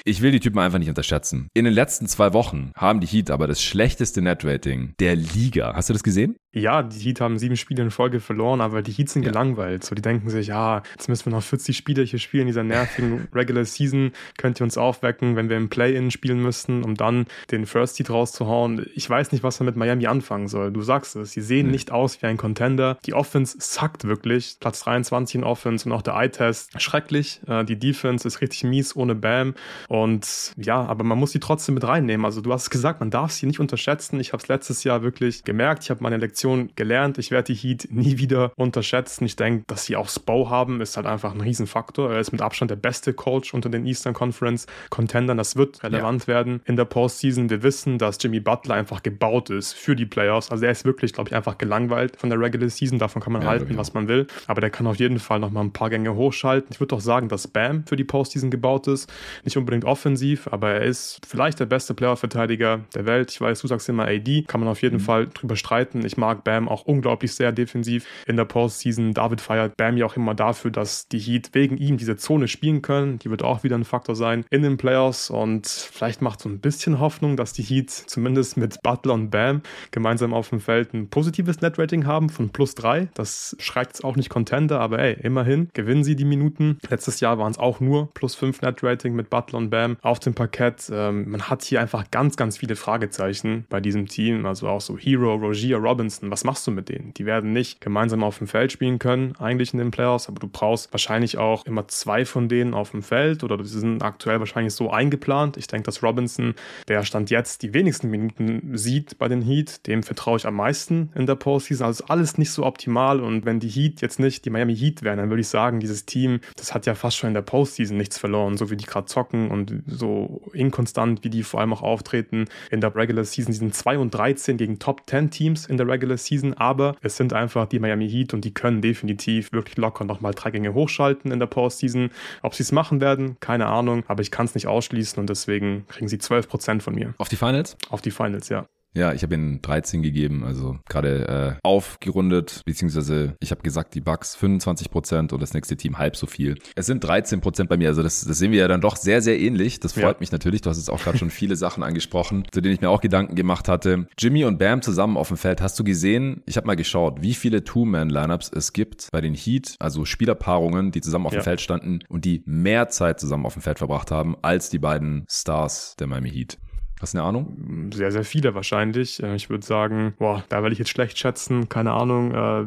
[0.04, 1.48] Ich will die Typen einfach nicht unterschätzen.
[1.54, 5.74] In den letzten zwei Wochen haben die Heat aber das schlechteste Net-Rating der Liga.
[5.74, 6.36] Hast du das gesehen?
[6.52, 9.30] Ja, die Heat haben sieben Spiele in Folge verloren, aber die Heat sind ja.
[9.32, 9.84] gelangweilt.
[9.84, 13.28] So, die denken sich, ja, jetzt müssen wir noch 40 Spiele hier spielen dieser nervigen
[13.34, 14.12] Regular Season.
[14.38, 18.10] Könnt ihr uns aufwecken, wenn wir im Play-In spielen müssen, um dann den First Heat
[18.10, 18.86] rauszuhauen.
[18.96, 20.72] Ich weiß nicht, was man mit Miami anfangen soll.
[20.72, 21.72] Du sagst es, sie sehen mhm.
[21.72, 22.98] nicht aus wie ein Contender.
[23.06, 24.58] Die Offense suckt wirklich.
[24.60, 27.42] Platz 23 in Offense und auch der Eye-Test schrecklich.
[27.48, 29.56] Äh, die Defense ist richtig mies ohne Bam.
[29.88, 32.26] Und ja, aber man muss sie trotzdem mit reinnehmen.
[32.26, 34.20] Also du hast es gesagt, man darf sie nicht unterschätzen.
[34.20, 35.84] Ich habe es letztes Jahr wirklich gemerkt.
[35.84, 37.18] Ich habe meine Lektion gelernt.
[37.18, 39.26] Ich werde die Heat nie wieder unterschätzen.
[39.26, 42.11] Ich denke, dass sie auch Spo haben, ist halt einfach ein Riesenfaktor.
[42.11, 45.38] Er ist mit Abstand der beste Coach unter den Eastern Conference Contendern.
[45.38, 46.28] Das wird relevant ja.
[46.28, 47.49] werden in der Postseason.
[47.49, 50.51] Wir wissen, dass Jimmy Butler einfach gebaut ist für die Playoffs.
[50.51, 52.99] Also er ist wirklich, glaube ich, einfach gelangweilt von der Regular Season.
[52.99, 54.28] Davon kann man ja, halten, was man will.
[54.47, 56.70] Aber der kann auf jeden Fall noch mal ein paar Gänge hochschalten.
[56.72, 59.11] Ich würde auch sagen, dass Bam für die Postseason gebaut ist.
[59.43, 63.32] Nicht unbedingt offensiv, aber er ist vielleicht der beste Playoff-Verteidiger der Welt.
[63.32, 64.43] Ich weiß, du sagst immer AD.
[64.47, 65.01] Kann man auf jeden mhm.
[65.01, 66.05] Fall drüber streiten.
[66.05, 69.13] Ich mag Bam auch unglaublich sehr defensiv in der Postseason.
[69.13, 72.84] David feiert Bam ja auch immer dafür, dass die Heat wegen ihm diese Zone spielen
[72.84, 73.18] können.
[73.20, 76.60] Die wird auch wieder ein Faktor sein in den Playoffs und vielleicht macht so ein
[76.60, 81.10] bisschen Hoffnung, dass die Heat zumindest mit Butler und Bam gemeinsam auf dem Feld ein
[81.10, 83.08] positives Netrating haben von plus drei.
[83.16, 86.78] Das schreckt auch nicht Contender, aber ey, immerhin gewinnen sie die Minuten.
[86.89, 90.34] Letztes Jahr waren es auch nur plus fünf Netrating mit Butler und Bam auf dem
[90.34, 90.91] Parkett.
[90.91, 94.45] Ähm, man hat hier einfach ganz, ganz viele Fragezeichen bei diesem Team.
[94.45, 97.14] Also auch so Hero, Rogier, Robinson was machst du mit denen?
[97.14, 100.49] Die werden nicht gemeinsam auf dem Feld spielen können, eigentlich in den Playoffs, aber du
[100.49, 104.74] brauchst wahrscheinlich auch immer zwei von denen auf dem Feld oder die sind aktuell wahrscheinlich
[104.74, 105.58] so eingeplant.
[105.58, 106.56] Ich denke, dass Robinson,
[106.88, 111.12] der Stand jetzt die wenigsten Minuten sieht bei den Heat, dem vertraue ich am meisten
[111.16, 111.86] in der Postseason.
[111.86, 115.18] Also alles nicht so optimal und wenn die Heat jetzt nicht die Miami Heat wären,
[115.18, 118.18] dann würde ich sagen, dieses Team, das hat ja fast schon in der Postseason nichts
[118.18, 122.46] verloren, so wie die gerade zocken und so inkonstant, wie die vor allem auch auftreten
[122.72, 123.54] in der Regular Season.
[123.54, 127.18] Sie sind 2 und 13 gegen Top 10 Teams in der Regular Season, aber es
[127.18, 131.32] sind einfach die Miami Heat und die können definitiv wirklich locker nochmal drei Gänge hochschalten
[131.36, 132.10] in der Postseason.
[132.42, 135.86] Ob sie es machen werden, keine Ahnung, aber ich kann es nicht ausschließen und deswegen
[135.88, 137.14] kriegen sie 12% von mir.
[137.18, 137.78] Auf die Finals?
[137.90, 138.66] Auf die Finals, ja.
[138.96, 144.02] Ja, ich habe ihnen 13 gegeben, also gerade äh, aufgerundet, beziehungsweise ich habe gesagt, die
[144.02, 146.56] Bucks 25 Prozent und das nächste Team halb so viel.
[146.76, 149.22] Es sind 13 Prozent bei mir, also das, das sehen wir ja dann doch sehr,
[149.22, 149.82] sehr ähnlich.
[149.82, 150.20] Das freut ja.
[150.20, 150.62] mich natürlich.
[150.62, 153.36] Du hast jetzt auch gerade schon viele Sachen angesprochen, zu denen ich mir auch Gedanken
[153.36, 154.08] gemacht hatte.
[154.18, 155.62] Jimmy und Bam zusammen auf dem Feld.
[155.62, 156.41] Hast du gesehen?
[156.46, 161.02] Ich habe mal geschaut, wie viele Two-Man-Lineups es gibt bei den Heat, also Spielerpaarungen, die
[161.02, 161.41] zusammen auf ja.
[161.41, 164.80] dem Feld standen und die mehr Zeit zusammen auf dem Feld verbracht haben als die
[164.80, 166.58] beiden Stars der Miami Heat.
[167.02, 167.91] Hast du eine Ahnung?
[167.93, 169.22] Sehr, sehr viele wahrscheinlich.
[169.22, 172.66] Äh, ich würde sagen, boah, da werde ich jetzt schlecht schätzen, keine Ahnung, äh,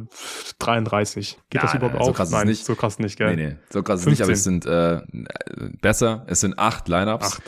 [0.59, 1.39] 33.
[1.49, 2.65] Geht ja, das überhaupt so Krass Nein, nicht.
[2.65, 3.35] so krass nicht, gell?
[3.35, 5.01] Nee, nee, so krass ist nicht, aber es sind äh,
[5.81, 6.25] besser.
[6.27, 7.35] Es sind acht Lineups.
[7.35, 7.43] Acht.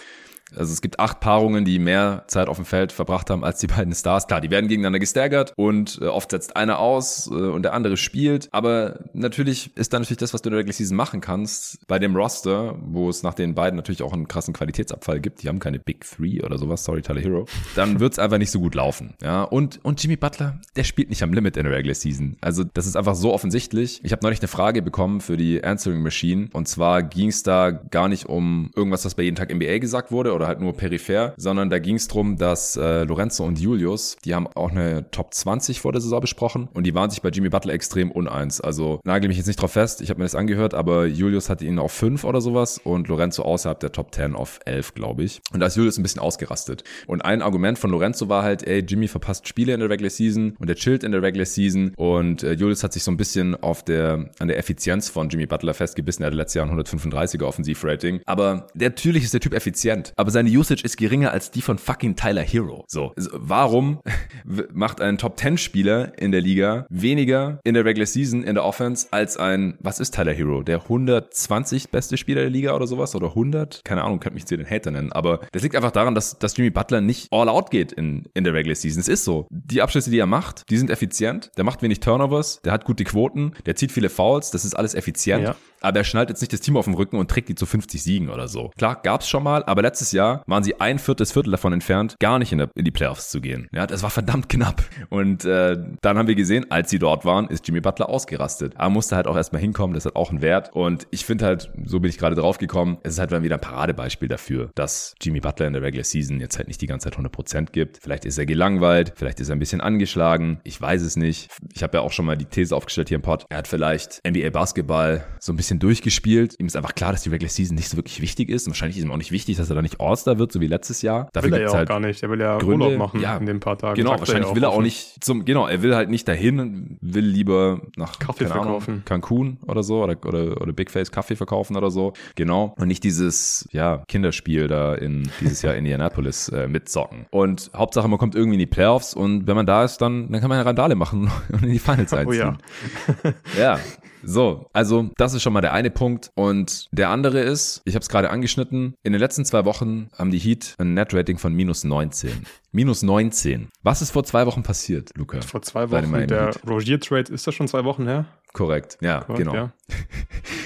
[0.57, 3.67] Also es gibt acht Paarungen, die mehr Zeit auf dem Feld verbracht haben als die
[3.67, 4.27] beiden Stars.
[4.27, 7.97] Klar, die werden gegeneinander gestaggert und äh, oft setzt einer aus äh, und der andere
[7.97, 8.49] spielt.
[8.53, 11.99] Aber natürlich ist da natürlich das, was du in der Regular Season machen kannst, bei
[11.99, 15.43] dem Roster, wo es nach den beiden natürlich auch einen krassen Qualitätsabfall gibt.
[15.43, 17.47] Die haben keine Big Three oder sowas, sorry Tyler Hero.
[17.75, 19.15] Dann wird's einfach nicht so gut laufen.
[19.23, 22.37] Ja, und, und Jimmy Butler, der spielt nicht am Limit in der Regular Season.
[22.41, 24.01] Also das ist einfach so offensichtlich.
[24.03, 28.09] Ich habe neulich eine Frage bekommen für die Answering Machine und zwar ging's da gar
[28.09, 31.69] nicht um irgendwas, was bei jeden Tag NBA gesagt wurde oder halt nur peripher, sondern
[31.69, 35.81] da ging es darum, dass äh, Lorenzo und Julius, die haben auch eine Top 20
[35.81, 38.61] vor der Saison besprochen und die waren sich bei Jimmy Butler extrem uneins.
[38.63, 41.67] Also nagel mich jetzt nicht drauf fest, ich habe mir das angehört, aber Julius hatte
[41.67, 45.43] ihn auf 5 oder sowas und Lorenzo außerhalb der Top 10 auf 11, glaube ich.
[45.53, 46.85] Und da ist Julius ein bisschen ausgerastet.
[47.07, 50.57] Und ein Argument von Lorenzo war halt, ey, Jimmy verpasst Spiele in der Regular Season
[50.59, 53.63] und er chillt in der Regular Season und äh, Julius hat sich so ein bisschen
[53.63, 56.23] auf der, an der Effizienz von Jimmy Butler festgebissen.
[56.23, 58.21] Er hatte letztes Jahr ein 135er Offensivrating.
[58.25, 60.13] Aber natürlich ist der Typ effizient.
[60.17, 62.85] Aber seine Usage ist geringer als die von fucking Tyler Hero.
[62.89, 64.01] So, warum
[64.73, 68.65] macht ein Top 10 Spieler in der Liga weniger in der Regular Season in der
[68.65, 70.63] Offense als ein, was ist Tyler Hero?
[70.63, 73.83] Der 120 beste Spieler der Liga oder sowas oder 100?
[73.85, 76.57] Keine Ahnung, könnte mich zu den Hater nennen, aber das liegt einfach daran, dass, dass
[76.57, 79.01] Jimmy Butler nicht all out geht in, in der Regular Season.
[79.01, 79.47] Es ist so.
[79.51, 81.51] Die Abschlüsse, die er macht, die sind effizient.
[81.57, 84.95] Der macht wenig Turnovers, der hat gute Quoten, der zieht viele Fouls, das ist alles
[84.95, 85.45] effizient.
[85.45, 85.57] Ja.
[85.81, 88.03] Aber er schnallt jetzt nicht das Team auf den Rücken und trägt die zu 50
[88.03, 88.71] Siegen oder so.
[88.77, 92.39] Klar, gab's schon mal, aber letztes Jahr waren sie ein viertes Viertel davon entfernt, gar
[92.39, 93.69] nicht in, der, in die Playoffs zu gehen.
[93.73, 94.83] Ja, das war verdammt knapp.
[95.09, 98.75] Und äh, dann haben wir gesehen, als sie dort waren, ist Jimmy Butler ausgerastet.
[98.77, 100.71] Aber musste halt auch erstmal hinkommen, das hat auch einen Wert.
[100.75, 103.61] Und ich finde halt, so bin ich gerade drauf gekommen, es ist halt wieder ein
[103.61, 107.19] Paradebeispiel dafür, dass Jimmy Butler in der Regular Season jetzt halt nicht die ganze Zeit
[107.19, 107.99] 100% gibt.
[108.03, 111.49] Vielleicht ist er gelangweilt, vielleicht ist er ein bisschen angeschlagen, ich weiß es nicht.
[111.75, 113.47] Ich habe ja auch schon mal die These aufgestellt hier im Pod.
[113.49, 116.57] Er hat vielleicht NBA Basketball so ein bisschen durchgespielt gespielt.
[116.59, 118.67] Ihm ist einfach klar, dass die Regular Season nicht so wirklich wichtig ist.
[118.67, 120.67] Und wahrscheinlich ist ihm auch nicht wichtig, dass er da nicht All-Star wird, so wie
[120.67, 121.29] letztes Jahr.
[121.33, 122.23] Dafür will er ja auch halt gar nicht.
[122.23, 122.87] Er will ja Gründe.
[122.87, 123.95] Urlaub machen ja, in den paar Tagen.
[123.95, 127.25] Genau, wahrscheinlich er will er auch nicht zum, genau, er will halt nicht dahin, will
[127.25, 128.91] lieber nach Kaffee verkaufen.
[128.91, 132.13] Ahnung, Cancun oder so oder, oder, oder Big Face Kaffee verkaufen oder so.
[132.35, 132.75] Genau.
[132.79, 137.27] Und nicht dieses, ja, Kinderspiel da in dieses Jahr Indianapolis äh, mitzocken.
[137.31, 140.41] Und Hauptsache, man kommt irgendwie in die Playoffs und wenn man da ist, dann, dann
[140.41, 142.59] kann man eine Randale machen und in die Finals einziehen.
[142.59, 143.35] Oh ja.
[143.59, 143.81] ja,
[144.23, 146.31] so, also das ist schon mal der eine Punkt.
[146.35, 150.31] Und der andere ist, ich habe es gerade angeschnitten, in den letzten zwei Wochen haben
[150.31, 152.47] die Heat ein Net-Rating von minus 19.
[152.73, 153.69] Minus 19.
[153.83, 155.41] Was ist vor zwei Wochen passiert, Luca?
[155.41, 158.27] Vor zwei Wochen, der Rogier-Trade, ist das schon zwei Wochen her?
[158.53, 159.55] Korrekt, ja, Korrekt, genau.
[159.55, 159.73] Ja.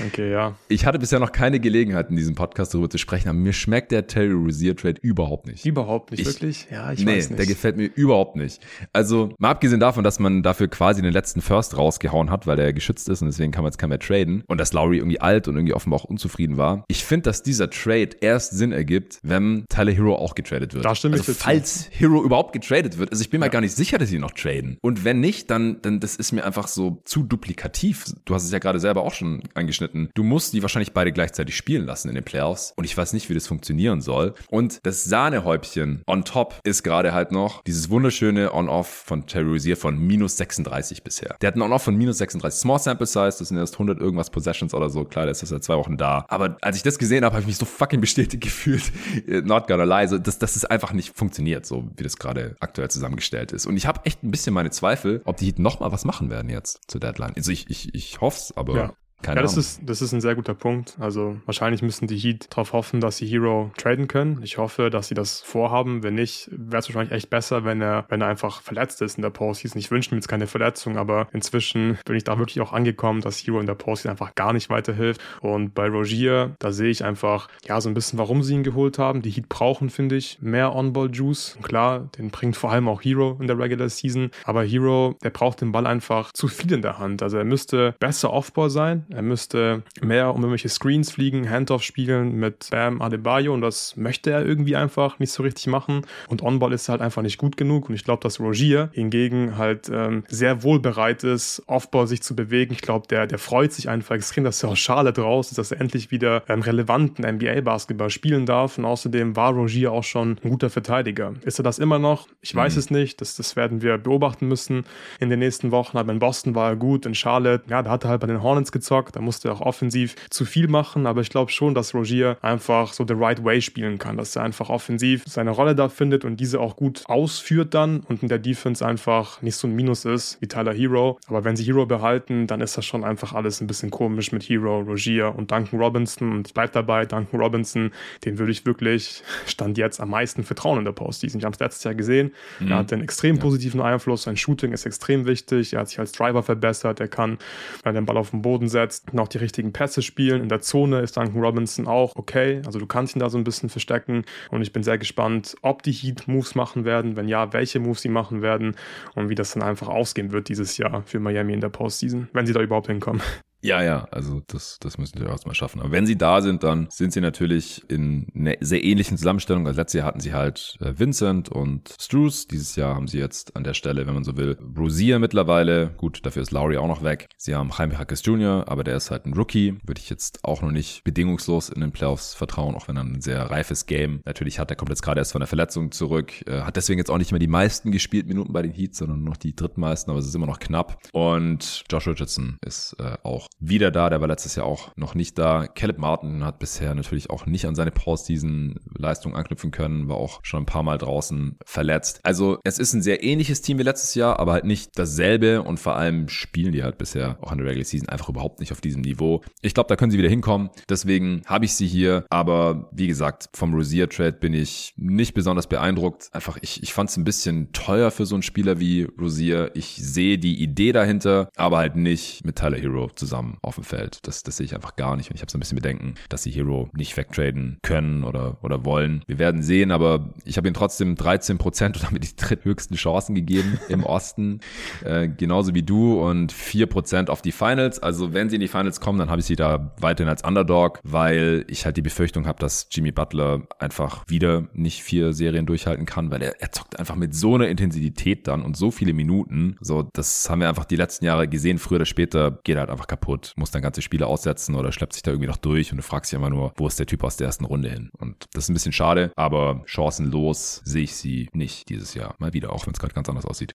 [0.07, 0.55] Okay, ja.
[0.69, 3.93] Ich hatte bisher noch keine Gelegenheit, in diesem Podcast darüber zu sprechen, aber mir schmeckt
[3.93, 5.65] der Terry Rozier Trade überhaupt nicht.
[5.65, 6.67] Überhaupt nicht, ich, wirklich?
[6.71, 7.39] Ja, ich nee, weiß nicht.
[7.39, 8.61] der gefällt mir überhaupt nicht.
[8.93, 12.73] Also, mal abgesehen davon, dass man dafür quasi den letzten First rausgehauen hat, weil er
[12.73, 15.47] geschützt ist und deswegen kann man jetzt keinen mehr traden und dass Lowry irgendwie alt
[15.49, 16.85] und irgendwie offenbar auch unzufrieden war.
[16.89, 20.85] Ich finde, dass dieser Trade erst Sinn ergibt, wenn Tyler Hero auch getradet wird.
[20.85, 23.13] Da stimme also, ich falls Hero überhaupt getradet wird.
[23.13, 23.47] Also, ich bin ja.
[23.47, 24.79] mir gar nicht sicher, dass sie noch traden.
[24.81, 28.53] Und wenn nicht, dann, dann das ist mir einfach so zu duplikativ du hast es
[28.53, 32.15] ja gerade selber auch schon angeschnitten, du musst die wahrscheinlich beide gleichzeitig spielen lassen in
[32.15, 34.35] den Playoffs und ich weiß nicht, wie das funktionieren soll.
[34.51, 39.77] Und das Sahnehäubchen on top ist gerade halt noch dieses wunderschöne On-Off von Terry Rozier
[39.77, 41.37] von minus 36 bisher.
[41.41, 42.61] Der hat ein On-Off von minus 36.
[42.61, 45.05] Small Sample Size, das sind erst 100 irgendwas Possessions oder so.
[45.05, 46.25] Klar, der ist das seit zwei Wochen da.
[46.29, 48.93] Aber als ich das gesehen habe, habe ich mich so fucking bestätigt gefühlt.
[49.27, 50.09] Not gonna lie.
[50.09, 53.67] So, dass, dass es einfach nicht funktioniert, so wie das gerade aktuell zusammengestellt ist.
[53.67, 56.31] Und ich habe echt ein bisschen meine Zweifel, ob die Heat noch mal was machen
[56.31, 57.33] werden jetzt zur Deadline.
[57.37, 58.97] Also ich, ich, ich hoffe es, aber ja.
[59.25, 60.97] Keine ja, das ist, das ist ein sehr guter Punkt.
[61.01, 64.41] Also wahrscheinlich müssen die Heat darauf hoffen, dass sie Hero traden können.
[64.43, 66.03] Ich hoffe, dass sie das vorhaben.
[66.03, 69.23] Wenn nicht, wäre es wahrscheinlich echt besser, wenn er, wenn er einfach verletzt ist in
[69.23, 69.79] der Postseason.
[69.81, 73.39] Ich wünsche mir jetzt keine Verletzung, aber inzwischen bin ich da wirklich auch angekommen, dass
[73.39, 75.23] Hero in der Postseason einfach gar nicht weiterhilft.
[75.41, 78.99] Und bei Rogier, da sehe ich einfach, ja, so ein bisschen, warum sie ihn geholt
[78.99, 79.23] haben.
[79.23, 81.59] Die Heat brauchen, finde ich, mehr On-Ball-Juice.
[81.63, 84.31] Klar, den bringt vor allem auch Hero in der Regular Season.
[84.45, 87.23] Aber Hero, der braucht den Ball einfach zu viel in der Hand.
[87.23, 92.37] Also er müsste besser Off-Ball sein Er müsste mehr um irgendwelche Screens fliegen, Handoff spielen
[92.37, 96.03] mit Bam Adebayo und das möchte er irgendwie einfach nicht so richtig machen.
[96.29, 97.89] Und On-Ball ist halt einfach nicht gut genug.
[97.89, 102.35] Und ich glaube, dass Rogier hingegen halt ähm, sehr wohl bereit ist, Off-Ball sich zu
[102.35, 102.73] bewegen.
[102.73, 105.71] Ich glaube, der, der freut sich einfach extrem, dass er aus Charlotte raus ist, dass
[105.71, 108.79] er endlich wieder ähm, relevanten NBA-Basketball spielen darf.
[108.79, 111.35] Und außerdem war Rogier auch schon ein guter Verteidiger.
[111.45, 112.29] Ist er das immer noch?
[112.41, 112.79] Ich weiß mhm.
[112.79, 113.21] es nicht.
[113.21, 114.85] Das, das werden wir beobachten müssen
[115.21, 115.99] in den nächsten Wochen.
[115.99, 118.43] Aber in Boston war er gut, in Charlotte, ja, da hat er halt bei den
[118.43, 119.04] Hornets gezockt.
[119.13, 121.07] Da musste er auch offensiv zu viel machen.
[121.07, 124.43] Aber ich glaube schon, dass Rogier einfach so the right way spielen kann, dass er
[124.43, 128.39] einfach offensiv seine Rolle da findet und diese auch gut ausführt dann und in der
[128.39, 131.19] Defense einfach nicht so ein Minus ist wie Tyler Hero.
[131.27, 134.43] Aber wenn sie Hero behalten, dann ist das schon einfach alles ein bisschen komisch mit
[134.43, 136.33] Hero, Rogier und Duncan Robinson.
[136.33, 137.93] Und ich bleibe dabei, Duncan Robinson,
[138.25, 141.39] den würde ich wirklich Stand jetzt am meisten vertrauen in der Postseason.
[141.39, 142.33] Ich habe es letztes Jahr gesehen.
[142.61, 142.71] Mhm.
[142.71, 144.25] Er hat einen extrem positiven Einfluss.
[144.25, 145.73] Sein Shooting ist extrem wichtig.
[145.73, 147.01] Er hat sich als Driver verbessert.
[147.01, 147.39] Er kann,
[147.83, 150.43] wenn er den Ball auf den Boden setzt, noch die richtigen Pässe spielen.
[150.43, 152.63] In der Zone ist Duncan Robinson auch okay.
[152.67, 154.25] Also du kannst ihn da so ein bisschen verstecken.
[154.51, 157.17] Und ich bin sehr gespannt, ob die Heat Moves machen werden.
[157.17, 158.77] Wenn ja, welche Moves sie machen werden
[159.15, 162.47] und wie das dann einfach ausgehen wird dieses Jahr für Miami in der Postseason, wenn
[162.47, 163.23] sie da überhaupt hinkommen.
[163.65, 165.81] Ja, ja, also das, das müssen sie erstmal schaffen.
[165.81, 169.67] Aber wenn sie da sind, dann sind sie natürlich in einer sehr ähnlichen Zusammenstellung.
[169.67, 172.47] Also letztes Jahr hatten sie halt äh, Vincent und Struce.
[172.47, 175.95] Dieses Jahr haben sie jetzt an der Stelle, wenn man so will, Rosier mittlerweile.
[175.97, 177.27] Gut, dafür ist Lowry auch noch weg.
[177.39, 179.79] Sie haben Jaime Hackes Jr., aber der ist halt ein Rookie.
[179.83, 183.23] Würde ich jetzt auch noch nicht bedingungslos in den Playoffs vertrauen, auch wenn er ein
[183.23, 184.69] sehr reifes Game natürlich hat.
[184.69, 186.47] Er kommt jetzt gerade erst von der Verletzung zurück.
[186.47, 189.21] Äh, hat deswegen jetzt auch nicht mehr die meisten gespielt Minuten bei den Heats, sondern
[189.21, 190.99] nur noch die drittmeisten, aber es ist immer noch knapp.
[191.15, 194.11] Und Josh Richardson ist äh, auch wieder da.
[194.11, 195.67] Der war letztes Jahr auch noch nicht da.
[195.67, 200.63] Caleb Martin hat bisher natürlich auch nicht an seine Postseason-Leistung anknüpfen können, war auch schon
[200.63, 202.21] ein paar Mal draußen verletzt.
[202.23, 205.81] Also es ist ein sehr ähnliches Team wie letztes Jahr, aber halt nicht dasselbe und
[205.81, 208.81] vor allem spielen die halt bisher auch in der Regular Season einfach überhaupt nicht auf
[208.81, 209.43] diesem Niveau.
[209.63, 210.71] Ich glaube, da können sie wieder hinkommen.
[210.89, 212.25] Deswegen habe ich sie hier.
[212.31, 216.29] Aber wie gesagt, vom Rosier-Trade bin ich nicht besonders beeindruckt.
[216.33, 219.71] Einfach, ich, ich fand es ein bisschen teuer für so einen Spieler wie Rosier.
[219.75, 223.85] Ich sehe die Idee dahinter, aber halt nicht mit Tyler Hero zusammen haben auf dem
[223.85, 224.19] Feld.
[224.27, 225.31] Das, das sehe ich einfach gar nicht.
[225.31, 228.85] Und ich habe so ein bisschen Bedenken, dass sie Hero nicht wegtraden können oder, oder
[228.85, 229.23] wollen.
[229.27, 233.35] Wir werden sehen, aber ich habe ihm trotzdem 13 Prozent oder damit die dritthöchsten Chancen
[233.35, 234.61] gegeben im Osten.
[235.05, 237.99] Äh, genauso wie du und 4 Prozent auf die Finals.
[237.99, 241.01] Also wenn sie in die Finals kommen, dann habe ich sie da weiterhin als Underdog,
[241.05, 246.07] weil ich halt die Befürchtung habe, dass Jimmy Butler einfach wieder nicht vier Serien durchhalten
[246.07, 249.77] kann, weil er, er zockt einfach mit so einer Intensität dann und so viele Minuten.
[249.81, 251.79] So, das haben wir einfach die letzten Jahre gesehen.
[251.79, 254.93] Früher oder später geht er halt einfach kaputt kaputt, muss dann ganze Spiele aussetzen oder
[254.93, 257.07] schleppt sich da irgendwie noch durch und du fragst dich immer nur, wo ist der
[257.07, 258.11] Typ aus der ersten Runde hin?
[258.19, 262.35] Und das ist ein bisschen schade, aber chancenlos sehe ich sie nicht dieses Jahr.
[262.39, 263.73] Mal wieder, auch wenn es gerade ganz anders aussieht.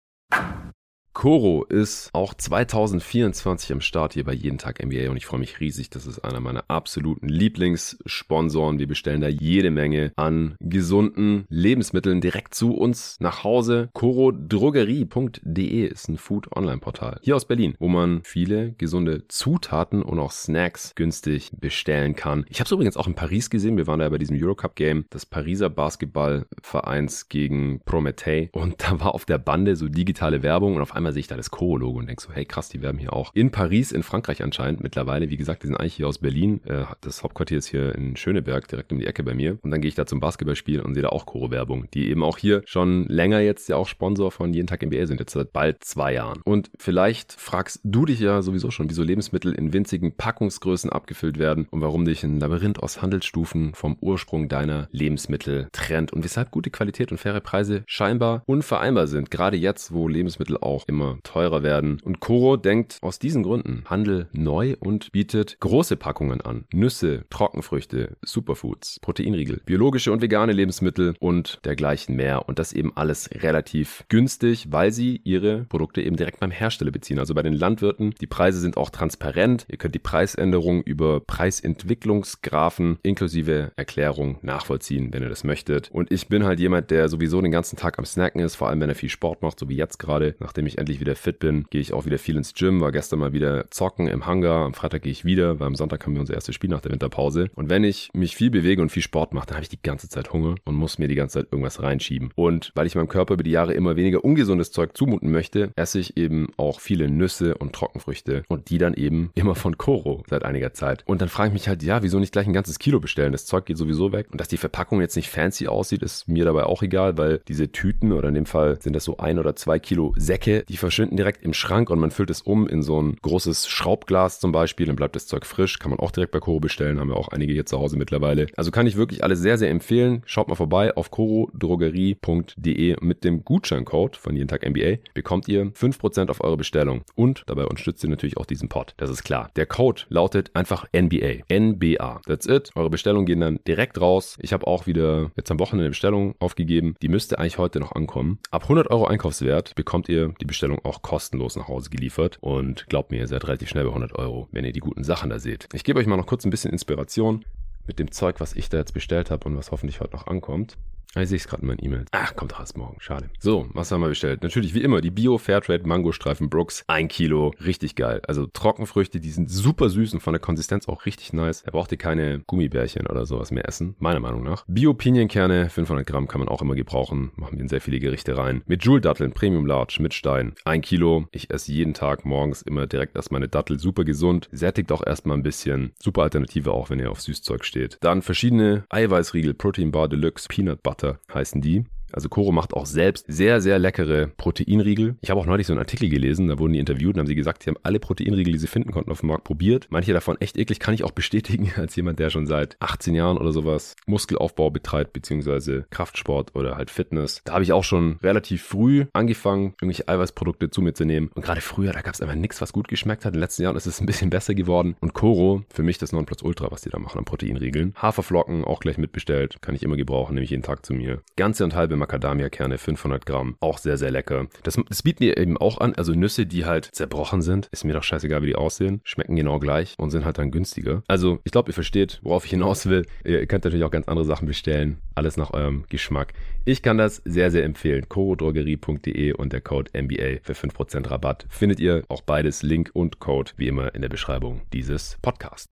[1.19, 5.59] Koro ist auch 2024 am Start hier bei Jeden Tag NBA und ich freue mich
[5.59, 5.89] riesig.
[5.89, 8.79] Das ist einer meiner absoluten Lieblingssponsoren.
[8.79, 13.89] Wir bestellen da jede Menge an gesunden Lebensmitteln direkt zu uns nach Hause.
[13.91, 20.93] korodrogerie.de ist ein Food-Online-Portal hier aus Berlin, wo man viele gesunde Zutaten und auch Snacks
[20.95, 22.45] günstig bestellen kann.
[22.47, 23.75] Ich habe es übrigens auch in Paris gesehen.
[23.75, 29.25] Wir waren da bei diesem Eurocup-Game des Pariser Basketballvereins gegen Prometei und da war auf
[29.25, 32.21] der Bande so digitale Werbung und auf einmal sehe ich da das Koro-Logo und denke
[32.21, 33.31] so, hey krass, die werben hier auch.
[33.33, 35.29] In Paris, in Frankreich anscheinend mittlerweile.
[35.29, 36.61] Wie gesagt, die sind eigentlich hier aus Berlin.
[36.65, 39.57] Äh, das Hauptquartier ist hier in Schöneberg, direkt um die Ecke bei mir.
[39.61, 42.37] Und dann gehe ich da zum Basketballspiel und sehe da auch Koro-Werbung, die eben auch
[42.37, 45.83] hier schon länger jetzt ja auch Sponsor von Jeden Tag NBA sind, jetzt seit bald
[45.83, 46.41] zwei Jahren.
[46.43, 51.67] Und vielleicht fragst du dich ja sowieso schon, wieso Lebensmittel in winzigen Packungsgrößen abgefüllt werden
[51.69, 56.69] und warum dich ein Labyrinth aus Handelsstufen vom Ursprung deiner Lebensmittel trennt und weshalb gute
[56.69, 59.31] Qualität und faire Preise scheinbar unvereinbar sind.
[59.31, 62.01] Gerade jetzt, wo Lebensmittel auch immer teurer werden.
[62.03, 66.65] Und Koro denkt aus diesen Gründen Handel neu und bietet große Packungen an.
[66.73, 72.49] Nüsse, Trockenfrüchte, Superfoods, Proteinriegel, biologische und vegane Lebensmittel und dergleichen mehr.
[72.49, 77.19] Und das eben alles relativ günstig, weil sie ihre Produkte eben direkt beim Hersteller beziehen.
[77.19, 78.13] Also bei den Landwirten.
[78.19, 79.65] Die Preise sind auch transparent.
[79.69, 85.89] Ihr könnt die Preisänderung über Preisentwicklungsgrafen inklusive Erklärung nachvollziehen, wenn ihr das möchtet.
[85.91, 88.81] Und ich bin halt jemand, der sowieso den ganzen Tag am Snacken ist, vor allem
[88.81, 91.65] wenn er viel Sport macht, so wie jetzt gerade, nachdem ich endlich wieder fit bin,
[91.69, 94.73] gehe ich auch wieder viel ins Gym, war gestern mal wieder zocken im Hangar, am
[94.73, 97.49] Freitag gehe ich wieder, weil am Sonntag haben wir unser erstes Spiel nach der Winterpause.
[97.55, 100.09] Und wenn ich mich viel bewege und viel Sport mache, dann habe ich die ganze
[100.09, 102.31] Zeit Hunger und muss mir die ganze Zeit irgendwas reinschieben.
[102.35, 105.99] Und weil ich meinem Körper über die Jahre immer weniger ungesundes Zeug zumuten möchte, esse
[105.99, 110.45] ich eben auch viele Nüsse und Trockenfrüchte und die dann eben immer von Koro seit
[110.45, 111.03] einiger Zeit.
[111.05, 113.31] Und dann frage ich mich halt, ja, wieso nicht gleich ein ganzes Kilo bestellen?
[113.31, 114.27] Das Zeug geht sowieso weg.
[114.31, 117.71] Und dass die Verpackung jetzt nicht fancy aussieht, ist mir dabei auch egal, weil diese
[117.71, 121.17] Tüten oder in dem Fall sind das so ein oder zwei Kilo Säcke, die verschwinden
[121.17, 124.85] direkt im Schrank und man füllt es um in so ein großes Schraubglas zum Beispiel,
[124.85, 127.29] dann bleibt das Zeug frisch, kann man auch direkt bei Koro bestellen, haben wir auch
[127.29, 128.47] einige hier zu Hause mittlerweile.
[128.55, 130.21] Also kann ich wirklich alles sehr, sehr empfehlen.
[130.25, 136.29] Schaut mal vorbei auf korodrogerie.de mit dem Gutscheincode von jeden Tag NBA bekommt ihr 5%
[136.29, 138.93] auf eure Bestellung und dabei unterstützt ihr natürlich auch diesen Pod.
[138.97, 139.49] Das ist klar.
[139.55, 141.43] Der Code lautet einfach NBA.
[141.51, 142.21] NBA.
[142.25, 142.69] That's it.
[142.75, 144.37] Eure Bestellungen gehen dann direkt raus.
[144.39, 146.95] Ich habe auch wieder jetzt am Wochenende eine Bestellung aufgegeben.
[147.01, 148.39] Die müsste eigentlich heute noch ankommen.
[148.51, 152.37] Ab 100 Euro Einkaufswert bekommt ihr die Bestellung auch kostenlos nach Hause geliefert.
[152.41, 155.29] Und glaubt mir, ihr seid relativ schnell bei 100 Euro, wenn ihr die guten Sachen
[155.29, 155.67] da seht.
[155.73, 157.45] Ich gebe euch mal noch kurz ein bisschen Inspiration
[157.87, 160.77] mit dem Zeug, was ich da jetzt bestellt habe und was hoffentlich heute noch ankommt.
[161.15, 162.07] Ah, ich sehe es gerade in meinen E-Mails.
[162.11, 162.97] Ach, kommt erst morgen.
[162.99, 163.31] Schade.
[163.39, 164.43] So, was haben wir bestellt?
[164.43, 166.83] Natürlich wie immer die Bio Fairtrade Mango Streifen Brooks.
[166.85, 167.51] Ein Kilo.
[167.65, 168.21] Richtig geil.
[168.27, 171.63] Also Trockenfrüchte, die sind super süß und von der Konsistenz auch richtig nice.
[171.63, 173.95] Da braucht ihr keine Gummibärchen oder sowas mehr essen.
[173.97, 174.65] Meiner Meinung nach.
[174.67, 175.69] Bio Pinienkerne.
[175.69, 177.31] 500 Gramm kann man auch immer gebrauchen.
[177.37, 178.61] Machen wir in sehr viele Gerichte rein.
[178.67, 179.33] Mit Joule Datteln.
[179.33, 179.97] Premium Large.
[180.01, 180.53] Mit Stein.
[180.63, 181.27] Ein Kilo.
[181.31, 183.79] Ich esse jeden Tag morgens immer direkt erst meine Dattel.
[183.79, 184.47] Super gesund.
[184.51, 185.91] Sättigt auch erstmal ein bisschen.
[185.99, 187.97] Super Alternative auch, wenn ihr auf Süßzeug steht.
[188.01, 189.55] Dann verschiedene Eiweißriegel.
[189.55, 190.47] Protein Bar Deluxe.
[190.47, 190.98] Peanut Butter
[191.33, 191.85] heißen die.
[192.11, 195.15] Also Koro macht auch selbst sehr, sehr leckere Proteinriegel.
[195.21, 197.35] Ich habe auch neulich so einen Artikel gelesen, da wurden die interviewt und haben sie
[197.35, 199.87] gesagt, sie haben alle Proteinriegel, die sie finden konnten, auf dem Markt probiert.
[199.89, 203.37] Manche davon echt eklig, kann ich auch bestätigen, als jemand, der schon seit 18 Jahren
[203.37, 207.41] oder sowas Muskelaufbau betreibt, beziehungsweise Kraftsport oder halt Fitness.
[207.45, 211.29] Da habe ich auch schon relativ früh angefangen, irgendwelche Eiweißprodukte zu mir zu nehmen.
[211.35, 213.33] Und gerade früher, da gab es einfach nichts, was gut geschmeckt hat.
[213.33, 214.95] In den letzten Jahren ist es ein bisschen besser geworden.
[214.99, 217.93] Und Koro, für mich das Nonplus Ultra, was die da machen an Proteinriegeln.
[217.95, 221.21] Haferflocken auch gleich mitbestellt, kann ich immer gebrauchen, nehme ich jeden Tag zu mir.
[221.35, 224.47] Ganze und halbe Macadamia-Kerne, 500 Gramm, auch sehr, sehr lecker.
[224.63, 227.67] Das, das bieten die eben auch an, also Nüsse, die halt zerbrochen sind.
[227.71, 229.01] Ist mir doch scheißegal, wie die aussehen.
[229.03, 231.03] Schmecken genau gleich und sind halt dann günstiger.
[231.07, 233.05] Also, ich glaube, ihr versteht, worauf ich hinaus will.
[233.23, 234.97] Ihr könnt natürlich auch ganz andere Sachen bestellen.
[235.15, 236.33] Alles nach eurem Geschmack.
[236.65, 238.07] Ich kann das sehr, sehr empfehlen.
[238.09, 241.45] corodrogerie.de und der Code MBA für 5% Rabatt.
[241.49, 245.67] Findet ihr auch beides, Link und Code, wie immer in der Beschreibung dieses Podcasts.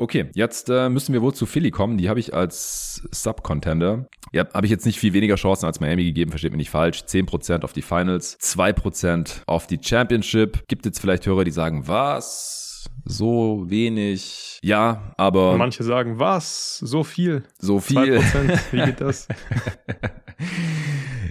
[0.00, 1.98] Okay, jetzt äh, müssen wir wohl zu Philly kommen.
[1.98, 4.06] Die habe ich als Sub-Contender.
[4.32, 7.00] Ja, habe ich jetzt nicht viel weniger Chancen als Miami gegeben, versteht mich nicht falsch.
[7.00, 10.68] 10% auf die Finals, 2% auf die Championship.
[10.68, 12.88] Gibt jetzt vielleicht Hörer, die sagen, was?
[13.04, 14.60] So wenig.
[14.62, 15.56] Ja, aber.
[15.56, 16.78] Manche sagen, was?
[16.78, 17.42] So viel.
[17.58, 18.18] So viel.
[18.18, 18.58] 2%.
[18.70, 19.26] Wie geht das?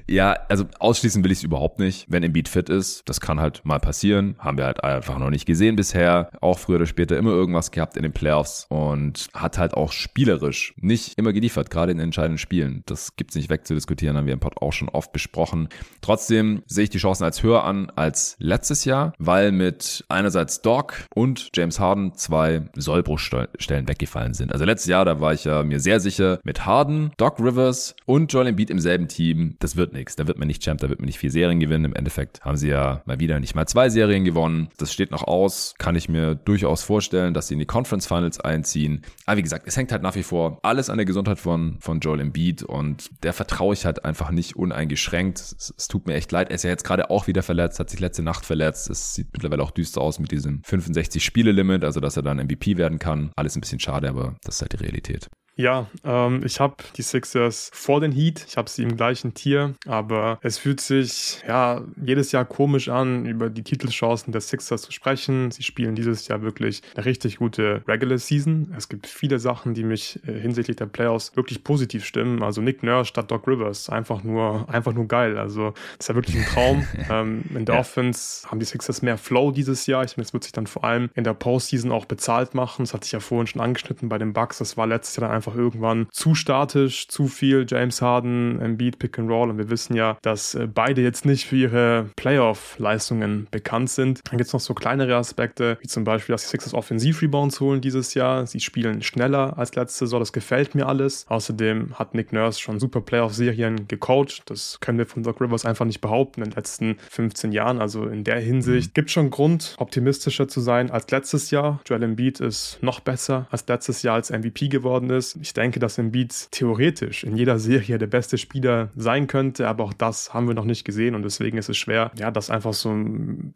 [0.09, 2.05] Ja, also ausschließen will ich es überhaupt nicht.
[2.07, 4.35] Wenn Embiid fit ist, das kann halt mal passieren.
[4.39, 6.29] Haben wir halt einfach noch nicht gesehen bisher.
[6.39, 10.73] Auch früher oder später immer irgendwas gehabt in den Playoffs und hat halt auch spielerisch
[10.77, 12.83] nicht immer geliefert, gerade in entscheidenden Spielen.
[12.85, 15.67] Das gibt's nicht wegzudiskutieren, haben wir im Pod auch schon oft besprochen.
[16.01, 21.05] Trotzdem sehe ich die Chancen als höher an als letztes Jahr, weil mit einerseits Doc
[21.13, 24.53] und James Harden zwei Sollbruchstellen weggefallen sind.
[24.53, 28.31] Also letztes Jahr, da war ich ja mir sehr sicher, mit Harden, Doc Rivers und
[28.31, 30.15] Joel Embiid im selben Team, das wird nichts.
[30.15, 31.85] Da wird man nicht Champ, da wird man nicht vier Serien gewinnen.
[31.85, 34.69] Im Endeffekt haben sie ja mal wieder nicht mal zwei Serien gewonnen.
[34.77, 35.73] Das steht noch aus.
[35.77, 39.03] Kann ich mir durchaus vorstellen, dass sie in die Conference Finals einziehen.
[39.25, 41.99] Aber wie gesagt, es hängt halt nach wie vor alles an der Gesundheit von, von
[41.99, 45.39] Joel Embiid und der vertraue ich halt einfach nicht uneingeschränkt.
[45.39, 46.49] Es, es tut mir echt leid.
[46.49, 48.89] Er ist ja jetzt gerade auch wieder verletzt, hat sich letzte Nacht verletzt.
[48.89, 52.77] Es sieht mittlerweile auch düster aus mit diesem 65 Spiele-Limit, also dass er dann MVP
[52.77, 53.31] werden kann.
[53.35, 55.27] Alles ein bisschen schade, aber das ist halt die Realität.
[55.57, 58.45] Ja, ähm, ich habe die Sixers vor den Heat.
[58.47, 63.25] Ich habe sie im gleichen Tier, aber es fühlt sich ja jedes Jahr komisch an,
[63.25, 65.49] über die Titelchancen der Sixers zu sprechen.
[65.49, 68.73] Sie spielen dieses Jahr wirklich eine richtig gute Regular Season.
[68.77, 72.43] Es gibt viele Sachen, die mich äh, hinsichtlich der Playoffs wirklich positiv stimmen.
[72.43, 75.39] Also Nick Nurse statt Doc Rivers, einfach nur, einfach nur geil.
[75.39, 76.87] Also das ist ja wirklich ein Traum.
[77.09, 77.81] ähm, in der ja.
[77.81, 80.03] Offense haben die Sixers mehr Flow dieses Jahr.
[80.03, 82.83] Ich meine, das wird sich dann vor allem in der Postseason auch bezahlt machen.
[82.83, 84.59] Das hatte ich ja vorhin schon angeschnitten bei den Bucks.
[84.59, 88.99] Das war letztes Jahr dann einfach einfach irgendwann zu statisch, zu viel James Harden, Embiid,
[88.99, 93.47] Pick and Roll und wir wissen ja, dass äh, beide jetzt nicht für ihre Playoff-Leistungen
[93.51, 94.21] bekannt sind.
[94.25, 97.81] Dann gibt es noch so kleinere Aspekte, wie zum Beispiel, dass die Sixers Offensiv-Rebounds holen
[97.81, 98.45] dieses Jahr.
[98.45, 101.25] Sie spielen schneller als letzte Saison, das gefällt mir alles.
[101.29, 104.43] Außerdem hat Nick Nurse schon super Playoff-Serien gecoacht.
[104.45, 107.79] Das können wir von Doc Rivers einfach nicht behaupten in den letzten 15 Jahren.
[107.79, 111.79] Also in der Hinsicht gibt es schon Grund, optimistischer zu sein als letztes Jahr.
[111.85, 115.36] Joel Embiid ist noch besser als letztes Jahr als MVP geworden ist.
[115.41, 119.93] Ich denke, dass Embiid theoretisch in jeder Serie der beste Spieler sein könnte, aber auch
[119.93, 122.93] das haben wir noch nicht gesehen und deswegen ist es schwer, ja, das einfach so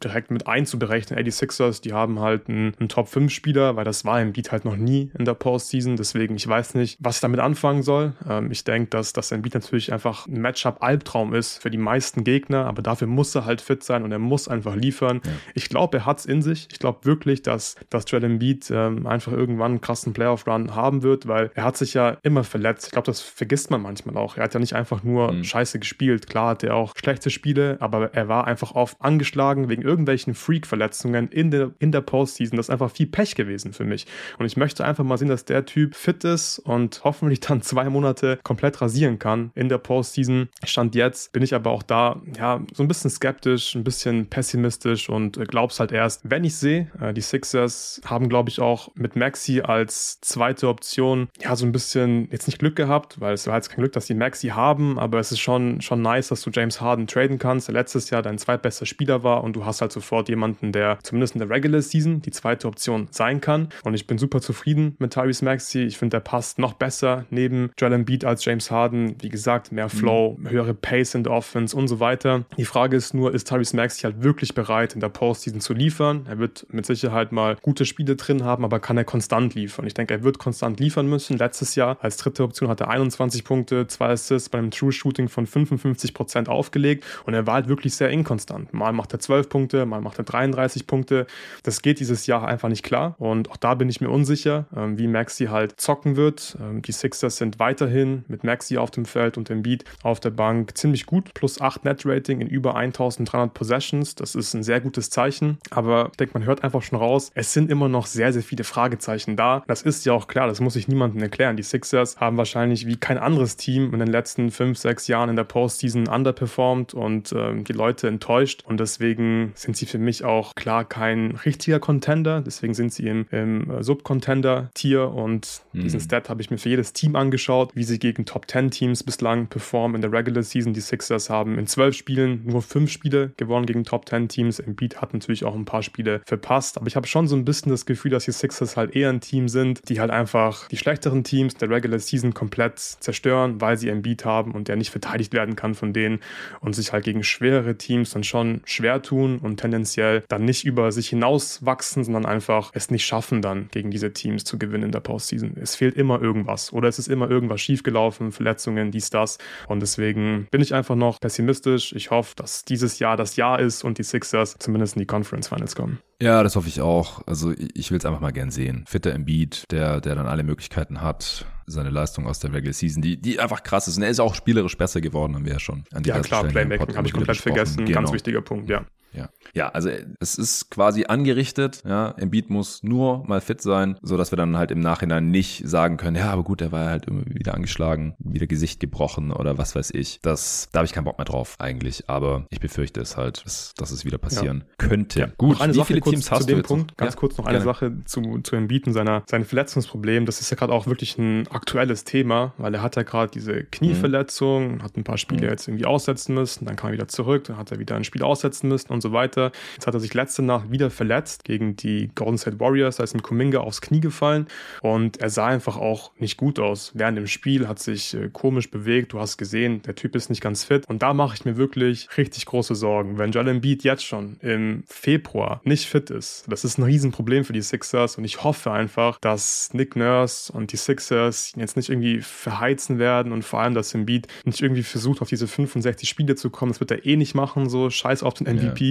[0.04, 1.18] direkt mit einzuberechnen.
[1.18, 4.78] Ey, die Sixers, die haben halt einen, einen Top-5-Spieler, weil das war Embiid halt noch
[4.78, 8.14] nie in der Postseason, deswegen ich weiß nicht, was ich damit anfangen soll.
[8.28, 12.66] Ähm, ich denke, dass das Embiid natürlich einfach ein Matchup-Albtraum ist für die meisten Gegner,
[12.66, 15.22] aber dafür muss er halt fit sein und er muss einfach liefern.
[15.24, 15.32] Ja.
[15.54, 16.68] Ich glaube, er hat es in sich.
[16.72, 21.28] Ich glaube wirklich, dass, dass Joel Embiid ähm, einfach irgendwann einen krassen Playoff-Run haben wird,
[21.28, 22.88] weil er hat hat sich ja immer verletzt.
[22.88, 24.36] Ich glaube, das vergisst man manchmal auch.
[24.36, 25.44] Er hat ja nicht einfach nur mhm.
[25.46, 26.28] scheiße gespielt.
[26.28, 31.30] Klar hat er auch schlechte Spiele, aber er war einfach oft angeschlagen wegen irgendwelchen Freak-Verletzungen
[31.30, 32.58] in der, in der Postseason.
[32.58, 34.06] Das ist einfach viel Pech gewesen für mich.
[34.38, 37.90] Und ich möchte einfach mal sehen, dass der Typ fit ist und hoffentlich dann zwei
[37.90, 40.50] Monate komplett rasieren kann in der Postseason.
[40.66, 45.08] Stand jetzt bin ich aber auch da, ja, so ein bisschen skeptisch, ein bisschen pessimistisch
[45.08, 46.92] und äh, glaub's halt erst, wenn ich sehe.
[47.00, 51.72] Äh, die Sixers haben, glaube ich, auch mit Maxi als zweite Option, ja, so ein
[51.72, 55.00] bisschen jetzt nicht Glück gehabt, weil es war jetzt kein Glück, dass die Maxi haben,
[55.00, 58.22] aber es ist schon, schon nice, dass du James Harden traden kannst, der letztes Jahr
[58.22, 61.82] dein zweitbester Spieler war und du hast halt sofort jemanden, der zumindest in der Regular
[61.82, 63.70] Season die zweite Option sein kann.
[63.84, 65.84] Und ich bin super zufrieden mit Tyrese Maxi.
[65.84, 69.16] Ich finde, der passt noch besser neben Joel Embiid als James Harden.
[69.22, 70.50] Wie gesagt, mehr Flow, mhm.
[70.50, 72.46] höhere Pace in der Offense und so weiter.
[72.58, 76.26] Die Frage ist nur, ist Tyrese Maxi halt wirklich bereit, in der Postseason zu liefern?
[76.28, 79.86] Er wird mit Sicherheit mal gute Spiele drin haben, aber kann er konstant liefern?
[79.86, 81.38] Ich denke, er wird konstant liefern müssen.
[81.42, 85.28] Letztes Jahr als dritte Option hat er 21 Punkte, zwei Assists bei einem True Shooting
[85.28, 88.76] von 55 Prozent aufgelegt und er war halt wirklich sehr inkonstant.
[88.76, 91.26] Mal macht er 12 Punkte, mal macht er 33 Punkte.
[91.64, 95.00] Das geht dieses Jahr einfach nicht klar und auch da bin ich mir unsicher, ähm,
[95.00, 96.58] wie Maxi halt zocken wird.
[96.62, 100.30] Ähm, die Sixers sind weiterhin mit Maxi auf dem Feld und dem Beat auf der
[100.30, 101.34] Bank ziemlich gut.
[101.34, 104.14] Plus 8 Net Rating in über 1300 Possessions.
[104.14, 105.58] Das ist ein sehr gutes Zeichen.
[105.72, 108.64] Aber ich denke, man hört einfach schon raus, es sind immer noch sehr, sehr viele
[108.64, 109.64] Fragezeichen da.
[109.66, 111.31] Das ist ja auch klar, das muss ich niemandem erklären.
[111.32, 115.36] Die Sixers haben wahrscheinlich wie kein anderes Team in den letzten 5, 6 Jahren in
[115.36, 118.64] der Postseason underperformed und ähm, die Leute enttäuscht.
[118.66, 122.42] Und deswegen sind sie für mich auch klar kein richtiger Contender.
[122.42, 125.82] Deswegen sind sie im, im äh, Sub-Contender-Tier und mhm.
[125.82, 129.04] diesen Stat habe ich mir für jedes Team angeschaut, wie sie gegen Top 10 Teams
[129.04, 130.74] bislang performen in der Regular Season.
[130.74, 134.60] Die Sixers haben in zwölf Spielen nur fünf Spiele gewonnen gegen Top 10 Teams.
[134.60, 137.72] Embiid hat natürlich auch ein paar Spiele verpasst, aber ich habe schon so ein bisschen
[137.72, 141.21] das Gefühl, dass die Sixers halt eher ein Team sind, die halt einfach die schlechteren
[141.24, 145.56] Teams der Regular Season komplett zerstören, weil sie Embiid haben und der nicht verteidigt werden
[145.56, 146.20] kann von denen
[146.60, 150.92] und sich halt gegen schwerere Teams dann schon schwer tun und tendenziell dann nicht über
[150.92, 155.00] sich hinauswachsen, sondern einfach es nicht schaffen, dann gegen diese Teams zu gewinnen in der
[155.00, 155.58] Postseason.
[155.60, 159.38] Es fehlt immer irgendwas oder es ist immer irgendwas schiefgelaufen, Verletzungen, dies, das.
[159.68, 161.94] Und deswegen bin ich einfach noch pessimistisch.
[161.94, 165.48] Ich hoffe, dass dieses Jahr das Jahr ist und die Sixers zumindest in die Conference
[165.48, 166.00] Finals kommen.
[166.22, 167.26] Ja, das hoffe ich auch.
[167.26, 168.86] Also ich will es einfach mal gern sehen.
[168.88, 173.18] Fitter Embiid, der, der dann alle Möglichkeiten hat, seine Leistung aus der Regular Season, die,
[173.18, 173.98] die einfach krass ist.
[173.98, 175.84] Und er ist auch spielerisch besser geworden, haben wir ja schon.
[175.94, 177.86] An ja, klar, Playmaking habe ich komplett vergessen.
[177.86, 178.02] Genau.
[178.02, 178.86] Ganz wichtiger Punkt, ja.
[179.14, 179.30] Ja.
[179.54, 179.90] Ja, also
[180.20, 182.12] es ist quasi angerichtet, ja.
[182.18, 185.98] Embiid muss nur mal fit sein, so dass wir dann halt im Nachhinein nicht sagen
[185.98, 189.76] können, ja, aber gut, er war halt immer wieder angeschlagen, wieder Gesicht gebrochen oder was
[189.76, 190.20] weiß ich.
[190.22, 193.74] Das, da habe ich keinen Bock mehr drauf eigentlich, aber ich befürchte es halt, dass,
[193.76, 194.88] dass es wieder passieren ja.
[194.88, 195.20] könnte.
[195.20, 195.28] Ja.
[195.38, 197.46] Gut, noch eine wie Sache viele Teams hast zu dem Punkt, ganz ja, kurz noch
[197.46, 197.74] eine gerne.
[197.74, 200.26] Sache zu, zu Embiid und seiner, sein Verletzungsproblem.
[200.26, 203.64] Das ist ja gerade auch wirklich ein aktuelles Thema, weil er hat ja gerade diese
[203.66, 204.84] Knieverletzung, mhm.
[204.84, 205.50] hat ein paar Spiele mhm.
[205.50, 208.24] jetzt irgendwie aussetzen müssen, dann kam er wieder zurück, dann hat er wieder ein Spiel
[208.24, 209.52] aussetzen müssen und so weiter.
[209.74, 213.14] Jetzt hat er sich letzte Nacht wieder verletzt gegen die Golden State Warriors, da ist
[213.14, 214.48] ihm Kuminga aufs Knie gefallen
[214.82, 216.92] und er sah einfach auch nicht gut aus.
[216.96, 220.42] Während dem Spiel hat sich äh, komisch bewegt, du hast gesehen, der Typ ist nicht
[220.42, 223.18] ganz fit und da mache ich mir wirklich richtig große Sorgen.
[223.18, 227.54] Wenn Joel Embiid jetzt schon im Februar nicht fit ist, das ist ein Riesenproblem für
[227.54, 232.22] die Sixers und ich hoffe einfach, dass Nick Nurse und die Sixers jetzt nicht irgendwie
[232.22, 236.50] verheizen werden und vor allem, dass Embiid nicht irgendwie versucht, auf diese 65 Spiele zu
[236.50, 236.72] kommen.
[236.72, 238.91] Das wird er eh nicht machen, so scheiß auf den MVP.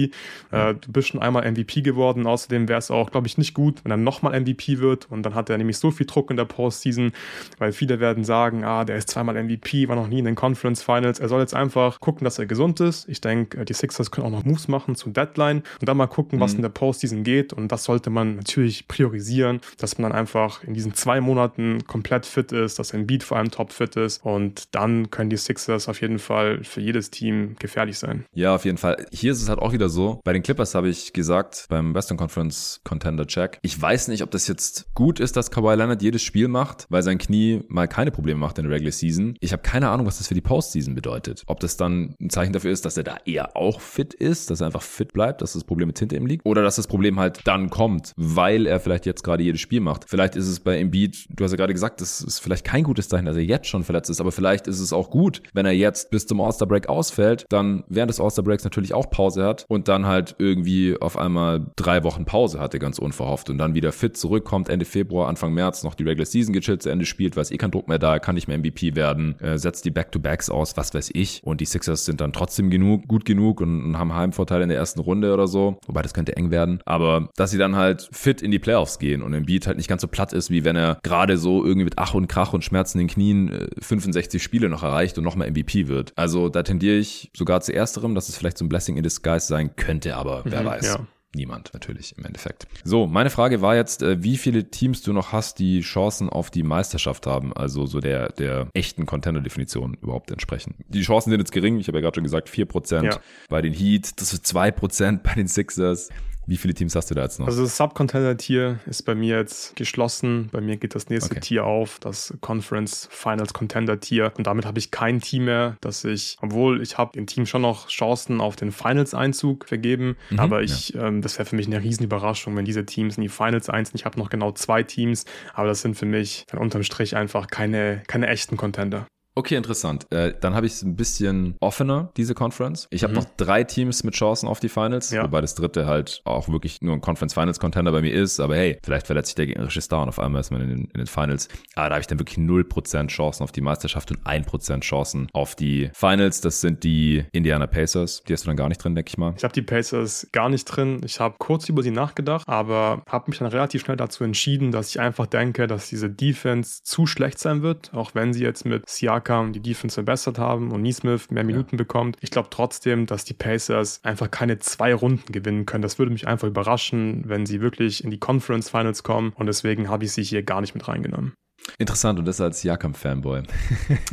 [0.51, 2.25] Äh, du bist schon einmal MVP geworden.
[2.25, 5.09] Außerdem wäre es auch, glaube ich, nicht gut, wenn er nochmal MVP wird.
[5.09, 7.11] Und dann hat er nämlich so viel Druck in der Postseason,
[7.57, 10.81] weil viele werden sagen, ah, der ist zweimal MVP, war noch nie in den Conference
[10.81, 11.19] Finals.
[11.19, 13.07] Er soll jetzt einfach gucken, dass er gesund ist.
[13.09, 16.07] Ich denke, äh, die Sixers können auch noch Moves machen zu Deadline und dann mal
[16.07, 16.59] gucken, was mhm.
[16.59, 17.53] in der Postseason geht.
[17.53, 22.25] Und das sollte man natürlich priorisieren, dass man dann einfach in diesen zwei Monaten komplett
[22.25, 24.23] fit ist, dass ein Beat vor allem top fit ist.
[24.23, 28.25] Und dann können die Sixers auf jeden Fall für jedes Team gefährlich sein.
[28.33, 29.05] Ja, auf jeden Fall.
[29.11, 32.17] Hier ist es halt auch wieder so, bei den Clippers habe ich gesagt beim Western
[32.17, 33.59] Conference Contender Check.
[33.61, 37.03] Ich weiß nicht, ob das jetzt gut ist, dass Kawhi Leonard jedes Spiel macht, weil
[37.03, 39.35] sein Knie mal keine Probleme macht in der Regular Season.
[39.39, 41.43] Ich habe keine Ahnung, was das für die Postseason bedeutet.
[41.47, 44.61] Ob das dann ein Zeichen dafür ist, dass er da eher auch fit ist, dass
[44.61, 47.19] er einfach fit bleibt, dass das Problem mit hinter ihm liegt, oder dass das Problem
[47.19, 50.05] halt dann kommt, weil er vielleicht jetzt gerade jedes Spiel macht.
[50.07, 53.09] Vielleicht ist es bei Embiid, du hast ja gerade gesagt, das ist vielleicht kein gutes
[53.09, 55.71] Zeichen, dass er jetzt schon verletzt ist, aber vielleicht ist es auch gut, wenn er
[55.71, 59.65] jetzt bis zum All-Star Break ausfällt, dann während des All-Star Breaks natürlich auch Pause hat
[59.67, 63.73] und und dann halt irgendwie auf einmal drei Wochen Pause hatte, ganz unverhofft und dann
[63.73, 67.35] wieder fit zurückkommt, Ende Februar, Anfang März noch die Regular Season gechillt zu Ende spielt,
[67.35, 70.51] weiß eh kein Druck mehr da, kann nicht mehr MVP werden, äh, setzt die Back-to-Backs
[70.51, 71.41] aus, was weiß ich.
[71.43, 74.77] Und die Sixers sind dann trotzdem genug, gut genug und, und haben Heimvorteil in der
[74.77, 75.79] ersten Runde oder so.
[75.87, 76.79] Wobei das könnte eng werden.
[76.85, 80.03] Aber dass sie dann halt fit in die Playoffs gehen und Embiid halt nicht ganz
[80.03, 82.99] so platt ist, wie wenn er gerade so irgendwie mit Ach und Krach und Schmerzen
[82.99, 86.13] in den Knien äh, 65 Spiele noch erreicht und nochmal MVP wird.
[86.15, 89.47] Also da tendiere ich sogar zu ersterem, dass es vielleicht so ein Blessing in Disguise
[89.47, 90.85] sein könnte, aber wer mhm, weiß.
[90.85, 91.07] Ja.
[91.33, 92.67] Niemand natürlich im Endeffekt.
[92.83, 96.51] So, meine Frage war jetzt, äh, wie viele Teams du noch hast, die Chancen auf
[96.51, 100.75] die Meisterschaft haben, also so der, der echten Contender-Definition überhaupt entsprechen.
[100.89, 103.19] Die Chancen sind jetzt gering, ich habe ja gerade schon gesagt, 4% ja.
[103.47, 106.09] bei den Heat, das ist 2% bei den Sixers.
[106.51, 107.47] Wie viele Teams hast du da jetzt noch?
[107.47, 110.49] Also das Subcontender-Tier ist bei mir jetzt geschlossen.
[110.51, 111.39] Bei mir geht das nächste okay.
[111.39, 114.33] Tier auf, das Conference Finals Contender-Tier.
[114.37, 117.61] Und damit habe ich kein Team mehr, dass ich, obwohl ich habe dem Team schon
[117.61, 121.07] noch Chancen auf den Finals-Einzug vergeben, mhm, aber ich, ja.
[121.07, 123.95] ähm, das wäre für mich eine Riesenüberraschung, wenn diese Teams in die Finals einziehen.
[123.95, 125.23] Ich habe noch genau zwei Teams,
[125.53, 129.07] aber das sind für mich dann unterm Strich einfach keine, keine echten Contender.
[129.33, 130.11] Okay, interessant.
[130.11, 132.87] Äh, dann habe ich es ein bisschen offener, diese Conference.
[132.91, 133.19] Ich habe mhm.
[133.19, 135.23] noch drei Teams mit Chancen auf die Finals, ja.
[135.23, 138.41] wobei das dritte halt auch wirklich nur ein Conference Finals Contender bei mir ist.
[138.41, 140.85] Aber hey, vielleicht verletzt sich der gegnerische Star und auf einmal ist man in den,
[140.85, 141.47] in den Finals.
[141.75, 145.55] Aber da habe ich dann wirklich 0% Chancen auf die Meisterschaft und 1% Chancen auf
[145.55, 146.41] die Finals.
[146.41, 148.23] Das sind die Indiana Pacers.
[148.27, 149.33] Die hast du dann gar nicht drin, denke ich mal.
[149.37, 151.01] Ich habe die Pacers gar nicht drin.
[151.05, 154.89] Ich habe kurz über sie nachgedacht, aber habe mich dann relativ schnell dazu entschieden, dass
[154.89, 158.89] ich einfach denke, dass diese Defense zu schlecht sein wird, auch wenn sie jetzt mit
[158.89, 161.77] Siakam Siakam die Defense verbessert haben und Neesmith mehr Minuten ja.
[161.77, 162.17] bekommt.
[162.21, 165.81] Ich glaube trotzdem, dass die Pacers einfach keine zwei Runden gewinnen können.
[165.81, 169.89] Das würde mich einfach überraschen, wenn sie wirklich in die Conference Finals kommen und deswegen
[169.89, 171.33] habe ich sie hier gar nicht mit reingenommen.
[171.77, 173.43] Interessant und das als Siakam-Fanboy.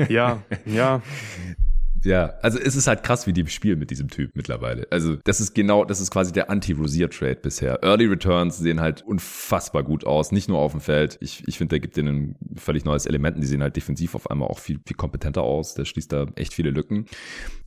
[0.09, 1.01] ja, ja.
[2.09, 4.87] Ja, also es ist halt krass, wie die spielen mit diesem Typ mittlerweile.
[4.91, 7.83] Also das ist genau, das ist quasi der Anti-Rosier-Trade bisher.
[7.83, 11.19] Early Returns sehen halt unfassbar gut aus, nicht nur auf dem Feld.
[11.21, 13.37] Ich, ich finde, der gibt denen ein völlig neues Element.
[13.43, 15.75] Die sehen halt defensiv auf einmal auch viel, viel kompetenter aus.
[15.75, 17.05] Der schließt da echt viele Lücken.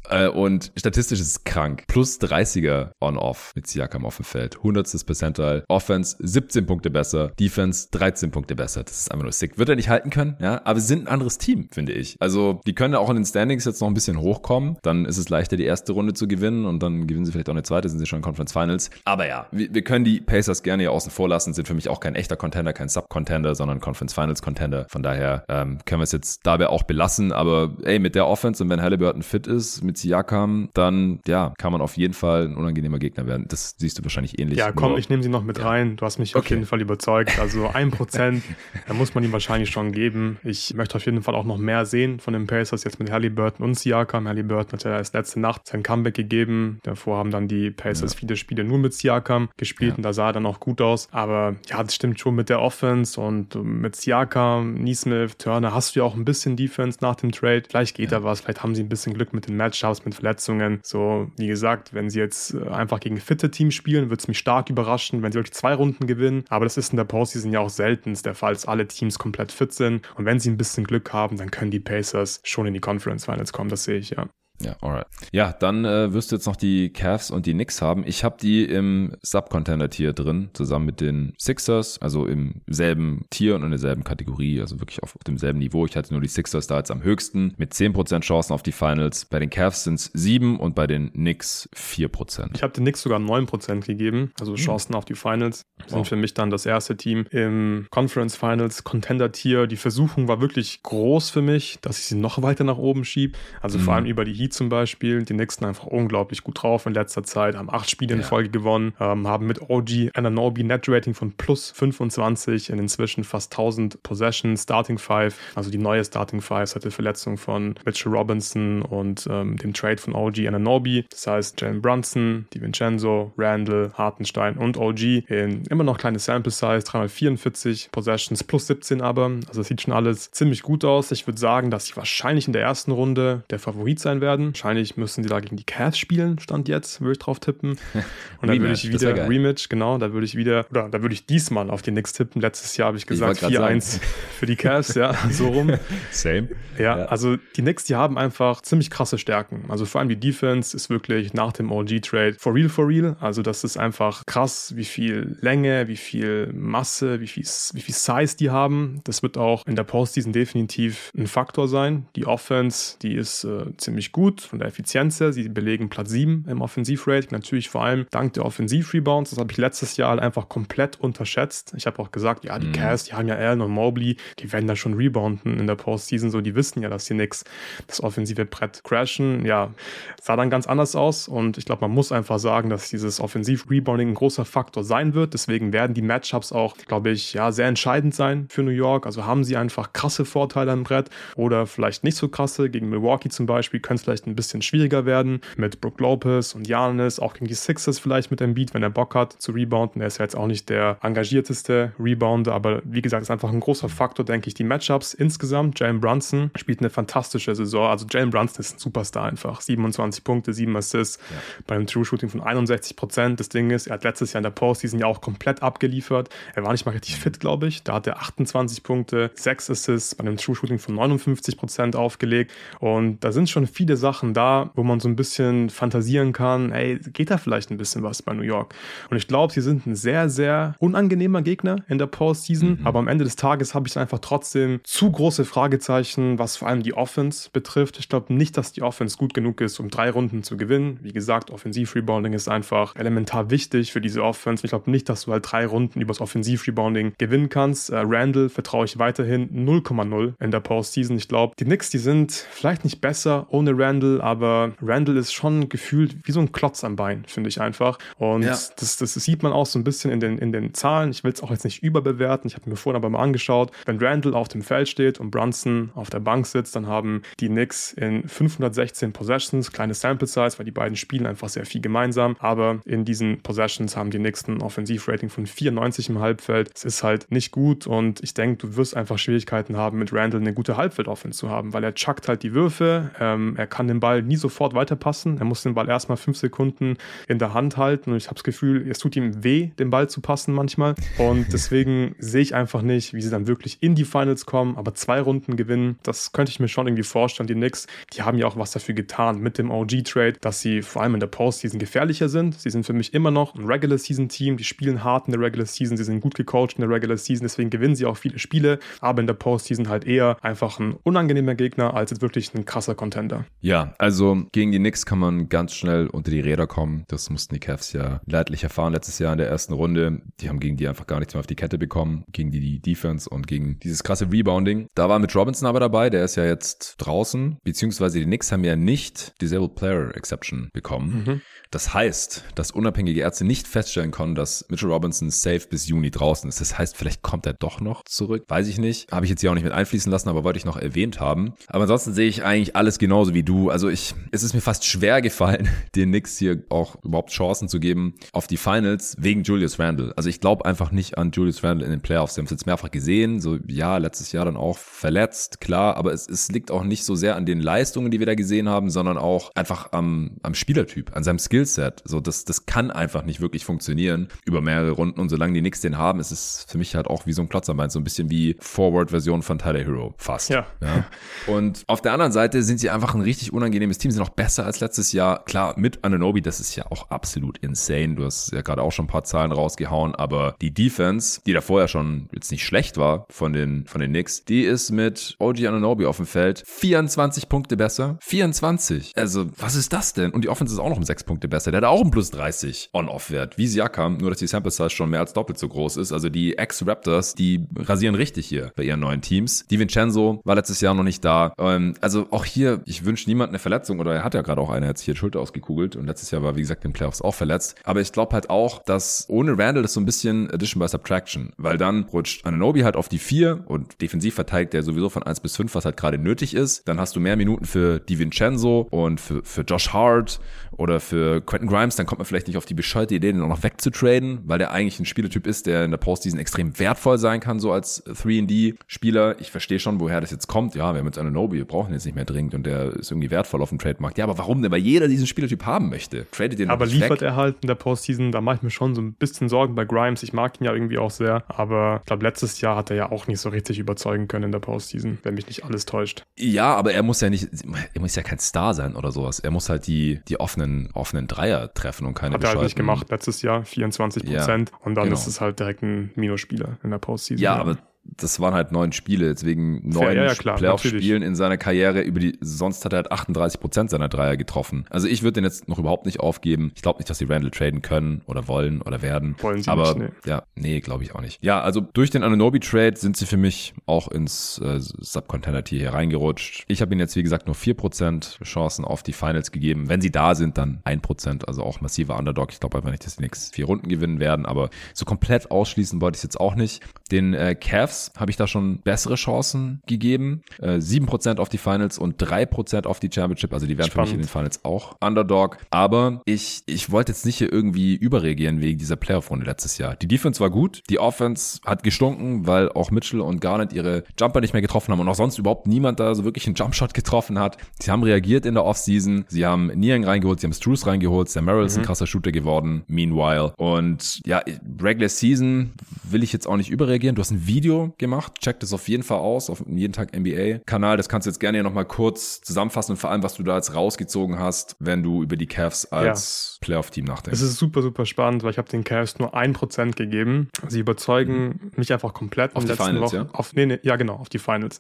[0.09, 1.85] Äh, und statistisch ist es krank.
[1.87, 4.57] Plus 30er on-off mit Siakam auf dem Feld.
[4.57, 5.05] 100.
[5.05, 5.63] Percentile.
[5.67, 7.31] Offense 17 Punkte besser.
[7.39, 8.83] Defense 13 Punkte besser.
[8.83, 9.57] Das ist einfach nur sick.
[9.57, 10.61] Wird er nicht halten können, ja.
[10.65, 12.15] Aber sie sind ein anderes Team, finde ich.
[12.19, 14.77] Also, die können auch in den Standings jetzt noch ein bisschen hochkommen.
[14.81, 17.53] Dann ist es leichter, die erste Runde zu gewinnen und dann gewinnen sie vielleicht auch
[17.53, 18.89] eine zweite, sind sie schon in Conference Finals.
[19.05, 21.53] Aber ja, wir, wir können die Pacers gerne hier außen vor lassen.
[21.53, 24.85] Sind für mich auch kein echter Contender, kein Sub-Contender, sondern Conference Finals Contender.
[24.89, 27.31] Von daher ähm, können wir es jetzt dabei auch belassen.
[27.31, 31.73] Aber ey, mit der Offense und wenn Halliburton fit ist, mit Siakam, dann ja, kann
[31.73, 33.45] man auf jeden Fall ein unangenehmer Gegner werden.
[33.49, 34.57] Das siehst du wahrscheinlich ähnlich.
[34.57, 35.67] Ja, komm, ich nehme sie noch mit ja.
[35.67, 35.97] rein.
[35.97, 36.45] Du hast mich okay.
[36.45, 37.39] auf jeden Fall überzeugt.
[37.39, 38.43] Also ein Prozent,
[38.87, 40.37] da muss man ihm wahrscheinlich schon geben.
[40.43, 43.65] Ich möchte auf jeden Fall auch noch mehr sehen von den Pacers jetzt mit Halliburton
[43.65, 44.27] und Siakam.
[44.27, 46.79] Halliburton hat ja erst letzte Nacht sein Comeback gegeben.
[46.83, 48.19] Davor haben dann die Pacers ja.
[48.19, 49.97] viele Spiele nur mit Siakam gespielt ja.
[49.97, 51.09] und da sah er dann auch gut aus.
[51.11, 55.99] Aber ja, das stimmt schon mit der Offense und mit Siakam, Neesmith, Turner hast du
[55.99, 57.63] ja auch ein bisschen Defense nach dem Trade.
[57.67, 60.79] Vielleicht geht da was, vielleicht haben sie ein bisschen Glück mit den Matchups, mit Verletzungen.
[60.83, 64.37] So, wie gesagt, wenn sie jetzt äh, einfach gegen fitte Teams spielen, würde es mich
[64.37, 66.43] stark überraschen, wenn sie wirklich zwei Runden gewinnen.
[66.49, 69.51] Aber das ist in der Postseason ja auch selten der Fall, dass alle Teams komplett
[69.51, 70.01] fit sind.
[70.15, 73.25] Und wenn sie ein bisschen Glück haben, dann können die Pacers schon in die Conference
[73.25, 73.69] Finals kommen.
[73.69, 74.27] Das sehe ich, ja.
[74.63, 75.07] Ja, alright.
[75.31, 78.03] Ja, dann äh, wirst du jetzt noch die Cavs und die Knicks haben.
[78.05, 83.63] Ich habe die im Subcontender-Tier drin, zusammen mit den Sixers, also im selben Tier und
[83.63, 85.85] in derselben Kategorie, also wirklich auf, auf demselben Niveau.
[85.85, 89.25] Ich hatte nur die Sixers da jetzt am höchsten mit 10% Chancen auf die Finals.
[89.25, 92.51] Bei den Cavs sind es 7% und bei den Knicks 4%.
[92.55, 94.57] Ich habe den Knicks sogar 9% gegeben, also hm.
[94.57, 94.97] Chancen mhm.
[94.97, 95.65] auf die Finals.
[95.87, 96.07] Sind wow.
[96.07, 99.67] für mich dann das erste Team im Conference Finals Contender-Tier.
[99.67, 103.37] Die Versuchung war wirklich groß für mich, dass ich sie noch weiter nach oben schiebe.
[103.61, 103.83] Also mhm.
[103.83, 107.23] vor allem über die Heat zum Beispiel, die Nächsten einfach unglaublich gut drauf in letzter
[107.23, 111.31] Zeit, haben acht Spiele in Folge gewonnen, ähm, haben mit OG Ananobi Net Rating von
[111.33, 116.83] plus 25 in inzwischen fast 1000 Possessions, Starting Five, also die neue Starting Five seit
[116.83, 121.05] der Verletzung von Mitchell Robinson und ähm, dem Trade von OG Ananobi.
[121.09, 126.83] Das heißt, Jalen Brunson, DiVincenzo, Randall, Hartenstein und OG in immer noch kleine Sample Size,
[126.83, 129.31] 344 Possessions plus 17 aber.
[129.47, 131.11] Also das sieht schon alles ziemlich gut aus.
[131.11, 134.40] Ich würde sagen, dass sie wahrscheinlich in der ersten Runde der Favorit sein werden.
[134.47, 137.71] Wahrscheinlich müssen sie da gegen die Cavs spielen, stand jetzt, würde ich drauf tippen.
[138.41, 141.25] Und dann würde ich wieder Rematch, genau, da würde ich wieder, oder da würde ich
[141.25, 142.41] diesmal auf die Knicks tippen.
[142.41, 143.99] Letztes Jahr habe ich gesagt 4-1
[144.37, 145.73] für die Cavs, ja, so rum.
[146.11, 146.49] Same.
[146.77, 149.65] Ja, ja, also die Knicks, die haben einfach ziemlich krasse Stärken.
[149.69, 153.15] Also vor allem die Defense ist wirklich nach dem OG-Trade for real, for real.
[153.19, 157.95] Also das ist einfach krass, wie viel Länge, wie viel Masse, wie viel, wie viel
[157.95, 159.01] Size die haben.
[159.03, 162.05] Das wird auch in der Postseason definitiv ein Faktor sein.
[162.15, 165.33] Die Offense, die ist äh, ziemlich gut gut von der Effizienz her.
[165.33, 167.31] Sie belegen Platz 7 im Offensivrating.
[167.31, 169.31] Natürlich vor allem dank der Offensivrebounds.
[169.31, 171.73] Das habe ich letztes Jahr halt einfach komplett unterschätzt.
[171.75, 172.73] Ich habe auch gesagt, ja, die mhm.
[172.73, 176.29] Cavs, die haben ja Allen und Mobley, die werden da schon rebounden in der Postseason.
[176.29, 177.43] So, die wissen ja, dass sie nix
[177.87, 179.43] das offensive Brett crashen.
[179.43, 179.73] Ja,
[180.21, 181.27] sah dann ganz anders aus.
[181.27, 185.33] Und ich glaube, man muss einfach sagen, dass dieses Offensiv-Rebounding ein großer Faktor sein wird.
[185.33, 189.07] Deswegen werden die Matchups auch, glaube ich, ja, sehr entscheidend sein für New York.
[189.07, 192.69] Also haben sie einfach krasse Vorteile am Brett oder vielleicht nicht so krasse.
[192.69, 196.67] Gegen Milwaukee zum Beispiel könnte es vielleicht ein bisschen schwieriger werden mit Brook Lopez und
[196.67, 200.01] Janis, auch gegen die Sixers vielleicht mit dem Beat, wenn er Bock hat zu rebounden.
[200.01, 203.61] Er ist ja jetzt auch nicht der engagierteste Rebounder, aber wie gesagt, ist einfach ein
[203.61, 205.79] großer Faktor, denke ich, die Matchups insgesamt.
[205.79, 207.87] Jalen Brunson spielt eine fantastische Saison.
[207.87, 209.61] Also Jalen Brunson ist ein Superstar einfach.
[209.61, 211.37] 27 Punkte, 7 Assists ja.
[211.67, 213.39] bei einem True Shooting von 61 Prozent.
[213.39, 216.29] Das Ding ist, er hat letztes Jahr in der Postseason ja auch komplett abgeliefert.
[216.53, 217.83] Er war nicht mal richtig fit, glaube ich.
[217.83, 222.51] Da hat er 28 Punkte, 6 Assists bei einem True Shooting von 59 Prozent aufgelegt.
[222.79, 226.99] Und da sind schon viele Sachen da, wo man so ein bisschen fantasieren kann, ey,
[227.13, 228.75] geht da vielleicht ein bisschen was bei New York?
[229.09, 232.79] Und ich glaube, sie sind ein sehr, sehr unangenehmer Gegner in der Postseason.
[232.79, 232.87] Mhm.
[232.87, 236.83] Aber am Ende des Tages habe ich einfach trotzdem zu große Fragezeichen, was vor allem
[236.83, 237.99] die Offense betrifft.
[237.99, 240.99] Ich glaube nicht, dass die Offense gut genug ist, um drei Runden zu gewinnen.
[241.01, 244.65] Wie gesagt, Offensiv-Rebounding ist einfach elementar wichtig für diese Offense.
[244.65, 247.89] Ich glaube nicht, dass du halt drei Runden übers Offensiv-Rebounding gewinnen kannst.
[247.89, 251.17] Äh, Randall vertraue ich weiterhin 0,0 in der Postseason.
[251.17, 253.90] Ich glaube, die Knicks, die sind vielleicht nicht besser ohne Randall,
[254.21, 257.97] aber Randall ist schon gefühlt wie so ein Klotz am Bein, finde ich einfach.
[258.17, 258.51] Und ja.
[258.51, 261.11] das, das sieht man auch so ein bisschen in den, in den Zahlen.
[261.11, 262.47] Ich will es auch jetzt nicht überbewerten.
[262.47, 263.71] Ich habe mir vorhin aber mal angeschaut.
[263.85, 267.47] Wenn Randall auf dem Feld steht und Brunson auf der Bank sitzt, dann haben die
[267.47, 272.35] Knicks in 516 Possessions, kleine Sample Size, weil die beiden spielen einfach sehr viel gemeinsam.
[272.39, 276.71] Aber in diesen Possessions haben die Knicks ein Offensivrating von 94 im Halbfeld.
[276.73, 280.41] Es ist halt nicht gut und ich denke, du wirst einfach Schwierigkeiten haben, mit Randall
[280.41, 283.99] eine gute Halbfeldoffense zu haben, weil er chuckt halt die Würfe, ähm, er kann den
[283.99, 288.11] Ball nie sofort weiterpassen, er muss den Ball erstmal fünf Sekunden in der Hand halten
[288.11, 290.95] und ich habe das Gefühl, es tut ihm weh, den Ball zu passen manchmal.
[291.17, 294.93] Und deswegen sehe ich einfach nicht, wie sie dann wirklich in die Finals kommen, aber
[294.93, 297.47] zwei Runden gewinnen, das könnte ich mir schon irgendwie vorstellen.
[297.47, 301.01] Die Knicks, die haben ja auch was dafür getan mit dem OG-Trade, dass sie vor
[301.01, 302.59] allem in der Postseason gefährlicher sind.
[302.59, 306.03] Sie sind für mich immer noch ein Regular-Season-Team, die spielen hart in der Regular-Season, sie
[306.03, 309.33] sind gut gecoacht in der Regular-Season, deswegen gewinnen sie auch viele Spiele, aber in der
[309.33, 313.45] Postseason halt eher einfach ein unangenehmer Gegner als jetzt wirklich ein krasser Contender.
[313.61, 317.05] Ja, also gegen die Knicks kann man ganz schnell unter die Räder kommen.
[317.07, 320.21] Das mussten die Cavs ja leidlich erfahren letztes Jahr in der ersten Runde.
[320.39, 322.79] Die haben gegen die einfach gar nichts mehr auf die Kette bekommen, gegen die, die
[322.79, 324.87] Defense und gegen dieses krasse Rebounding.
[324.95, 328.63] Da war mit Robinson aber dabei, der ist ja jetzt draußen, beziehungsweise die Knicks haben
[328.63, 331.23] ja nicht Disabled Player Exception bekommen.
[331.25, 331.41] Mhm.
[331.71, 336.49] Das heißt, dass unabhängige Ärzte nicht feststellen konnten, dass Mitchell Robinson safe bis Juni draußen
[336.49, 336.59] ist.
[336.59, 338.43] Das heißt, vielleicht kommt er doch noch zurück.
[338.49, 339.09] Weiß ich nicht.
[339.11, 341.53] Habe ich jetzt hier auch nicht mit einfließen lassen, aber wollte ich noch erwähnt haben.
[341.67, 343.60] Aber ansonsten sehe ich eigentlich alles genauso wie du.
[343.69, 347.79] Also ich, es ist mir fast schwer gefallen, den Knicks hier auch überhaupt Chancen zu
[347.79, 350.13] geben auf die Finals wegen Julius Randle.
[350.17, 352.35] Also ich glaube einfach nicht an Julius Randle in den Playoffs.
[352.35, 353.39] Wir haben es jetzt mehrfach gesehen.
[353.39, 355.95] So, ja, letztes Jahr dann auch verletzt, klar.
[355.95, 358.67] Aber es, es liegt auch nicht so sehr an den Leistungen, die wir da gesehen
[358.67, 362.01] haben, sondern auch einfach am, am Spielertyp, an seinem Skill Skillset.
[362.05, 365.19] So, das, das kann einfach nicht wirklich funktionieren über mehrere Runden.
[365.19, 367.49] Und solange die Knicks den haben, ist es für mich halt auch wie so ein
[367.49, 370.13] Klotz am Bein, so ein bisschen wie Forward-Version von Tyler Hero.
[370.17, 370.49] Fast.
[370.49, 370.65] Ja.
[370.81, 371.05] ja.
[371.47, 374.65] Und auf der anderen Seite sind sie einfach ein richtig unangenehmes Team, sind auch besser
[374.65, 375.43] als letztes Jahr.
[375.45, 378.15] Klar, mit Ananobi, das ist ja auch absolut insane.
[378.15, 381.61] Du hast ja gerade auch schon ein paar Zahlen rausgehauen, aber die Defense, die da
[381.61, 385.65] vorher schon jetzt nicht schlecht war von den, von den Knicks, die ist mit OG
[385.65, 388.17] Ananobi auf dem Feld 24 Punkte besser.
[388.21, 389.13] 24.
[389.15, 390.31] Also, was ist das denn?
[390.31, 391.71] Und die Offense ist auch noch um 6 Punkte besser.
[391.71, 395.09] Der hat auch einen plus 30 On-Off-Wert, wie Siakam, nur dass die Sample Size schon
[395.09, 396.11] mehr als doppelt so groß ist.
[396.11, 399.65] Also die Ex-Raptors, die rasieren richtig hier bei ihren neuen Teams.
[399.69, 401.53] Die Vincenzo war letztes Jahr noch nicht da.
[401.57, 404.69] Ähm, also auch hier, ich wünsche niemand eine Verletzung oder er hat ja gerade auch
[404.69, 407.75] eine, sich hier Schulter ausgekugelt und letztes Jahr war, wie gesagt, den Playoffs auch verletzt.
[407.83, 411.53] Aber ich glaube halt auch, dass ohne Randall das so ein bisschen Addition by Subtraction,
[411.57, 415.39] weil dann rutscht Ananobi halt auf die 4 und defensiv verteilt der sowieso von 1
[415.39, 416.87] bis 5, was halt gerade nötig ist.
[416.87, 420.39] Dann hast du mehr Minuten für die Vincenzo und für, für Josh Hart
[420.71, 423.47] oder für Quentin Grimes, dann kommt man vielleicht nicht auf die bescheuerte Idee, den auch
[423.47, 427.39] noch wegzutraden, weil der eigentlich ein Spielertyp ist, der in der Postseason extrem wertvoll sein
[427.39, 429.39] kann, so als 3D-Spieler.
[429.39, 430.75] Ich verstehe schon, woher das jetzt kommt.
[430.75, 433.11] Ja, wir haben jetzt einen Nobi, wir brauchen jetzt nicht mehr dringend und der ist
[433.11, 434.17] irgendwie wertvoll auf dem Trademarkt.
[434.17, 434.71] Ja, aber warum denn?
[434.71, 436.25] Weil jeder diesen Spielertyp haben möchte.
[436.31, 437.21] Tradet den Aber liefert weg.
[437.21, 439.85] er halt in der Postseason, da mache ich mir schon so ein bisschen Sorgen bei
[439.85, 440.23] Grimes.
[440.23, 443.11] Ich mag ihn ja irgendwie auch sehr, aber ich glaube, letztes Jahr hat er ja
[443.11, 446.23] auch nicht so richtig überzeugen können in der Postseason, wenn mich nicht alles täuscht.
[446.37, 447.49] Ja, aber er muss ja nicht,
[447.93, 449.39] er muss ja kein Star sein oder sowas.
[449.39, 452.75] Er muss halt die, die offenen, offenen Dreier treffen und keine Hat er halt nicht
[452.75, 454.71] gemacht letztes Jahr, 24 Prozent.
[454.71, 455.15] Ja, und dann genau.
[455.15, 457.43] ist es halt direkt ein Minusspieler in der Postseason.
[457.43, 461.57] Ja, ja, aber das waren halt neun Spiele, deswegen neun ja, ja, Playoff-Spielen in seiner
[461.57, 462.01] Karriere.
[462.01, 464.85] Über die, sonst hat er halt 38 Prozent seiner Dreier getroffen.
[464.89, 466.71] Also ich würde den jetzt noch überhaupt nicht aufgeben.
[466.75, 469.35] Ich glaube nicht, dass sie Randall traden können oder wollen oder werden.
[469.39, 470.29] Wollen sie Aber, nicht, nee.
[470.29, 471.43] Ja, nee, glaube ich auch nicht.
[471.43, 476.65] Ja, also durch den Ananobi-Trade sind sie für mich auch ins äh, Sub-Contender-Tier hier reingerutscht.
[476.67, 479.89] Ich habe ihnen jetzt, wie gesagt, nur vier Prozent Chancen auf die Finals gegeben.
[479.89, 482.51] Wenn sie da sind, dann ein Prozent, also auch massiver Underdog.
[482.51, 486.01] Ich glaube einfach nicht, dass die nächsten vier Runden gewinnen werden, aber so komplett ausschließen
[486.01, 486.81] wollte ich es jetzt auch nicht.
[487.11, 490.41] Den äh, Cavs habe ich da schon bessere Chancen gegeben.
[490.59, 493.53] Äh, 7% auf die Finals und 3% auf die Championship.
[493.53, 494.09] Also die werden Spannend.
[494.09, 495.57] für mich in den Finals auch Underdog.
[495.69, 499.95] Aber ich, ich wollte jetzt nicht hier irgendwie überreagieren wegen dieser Playoff-Runde letztes Jahr.
[499.95, 500.83] Die Defense war gut.
[500.89, 504.99] Die Offense hat gestunken, weil auch Mitchell und Garnett ihre Jumper nicht mehr getroffen haben
[504.99, 507.57] und auch sonst überhaupt niemand da so wirklich einen Jumpshot getroffen hat.
[507.79, 509.25] Sie haben reagiert in der Offseason.
[509.27, 511.29] Sie haben Niang reingeholt, sie haben Struce reingeholt.
[511.29, 511.81] Sam Merrill ist mhm.
[511.81, 512.83] ein krasser Shooter geworden.
[512.87, 513.53] Meanwhile.
[513.57, 514.41] Und ja,
[514.81, 515.71] Regular Season
[516.03, 517.00] will ich jetzt auch nicht überreagieren.
[517.01, 518.33] Du hast ein Video gemacht.
[518.39, 520.97] Check das auf jeden Fall aus, auf jeden Tag NBA-Kanal.
[520.97, 523.55] Das kannst du jetzt gerne hier nochmal kurz zusammenfassen und vor allem, was du da
[523.55, 526.65] jetzt rausgezogen hast, wenn du über die Cavs als ja.
[526.65, 527.41] Playoff-Team nachdenkst.
[527.41, 530.49] Es ist super, super spannend, weil ich habe den Cavs nur ein Prozent gegeben.
[530.67, 531.71] Sie überzeugen mhm.
[531.75, 533.15] mich einfach komplett auf die Finals, Wochen.
[533.15, 533.29] ja?
[533.33, 534.79] Auf, nee, nee, ja, genau, auf die Finals.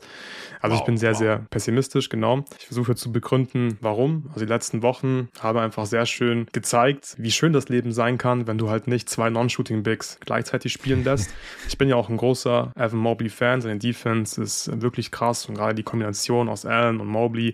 [0.59, 1.17] Also wow, ich bin sehr, wow.
[1.17, 2.45] sehr pessimistisch, genau.
[2.59, 4.25] Ich versuche zu begründen, warum.
[4.29, 8.45] Also die letzten Wochen haben einfach sehr schön gezeigt, wie schön das Leben sein kann,
[8.45, 11.33] wenn du halt nicht zwei Non-Shooting-Bigs gleichzeitig spielen lässt.
[11.67, 13.61] ich bin ja auch ein großer Evan Mobley-Fan.
[13.61, 17.53] Seine Defense ist wirklich krass und gerade die Kombination aus Allen und Mobley,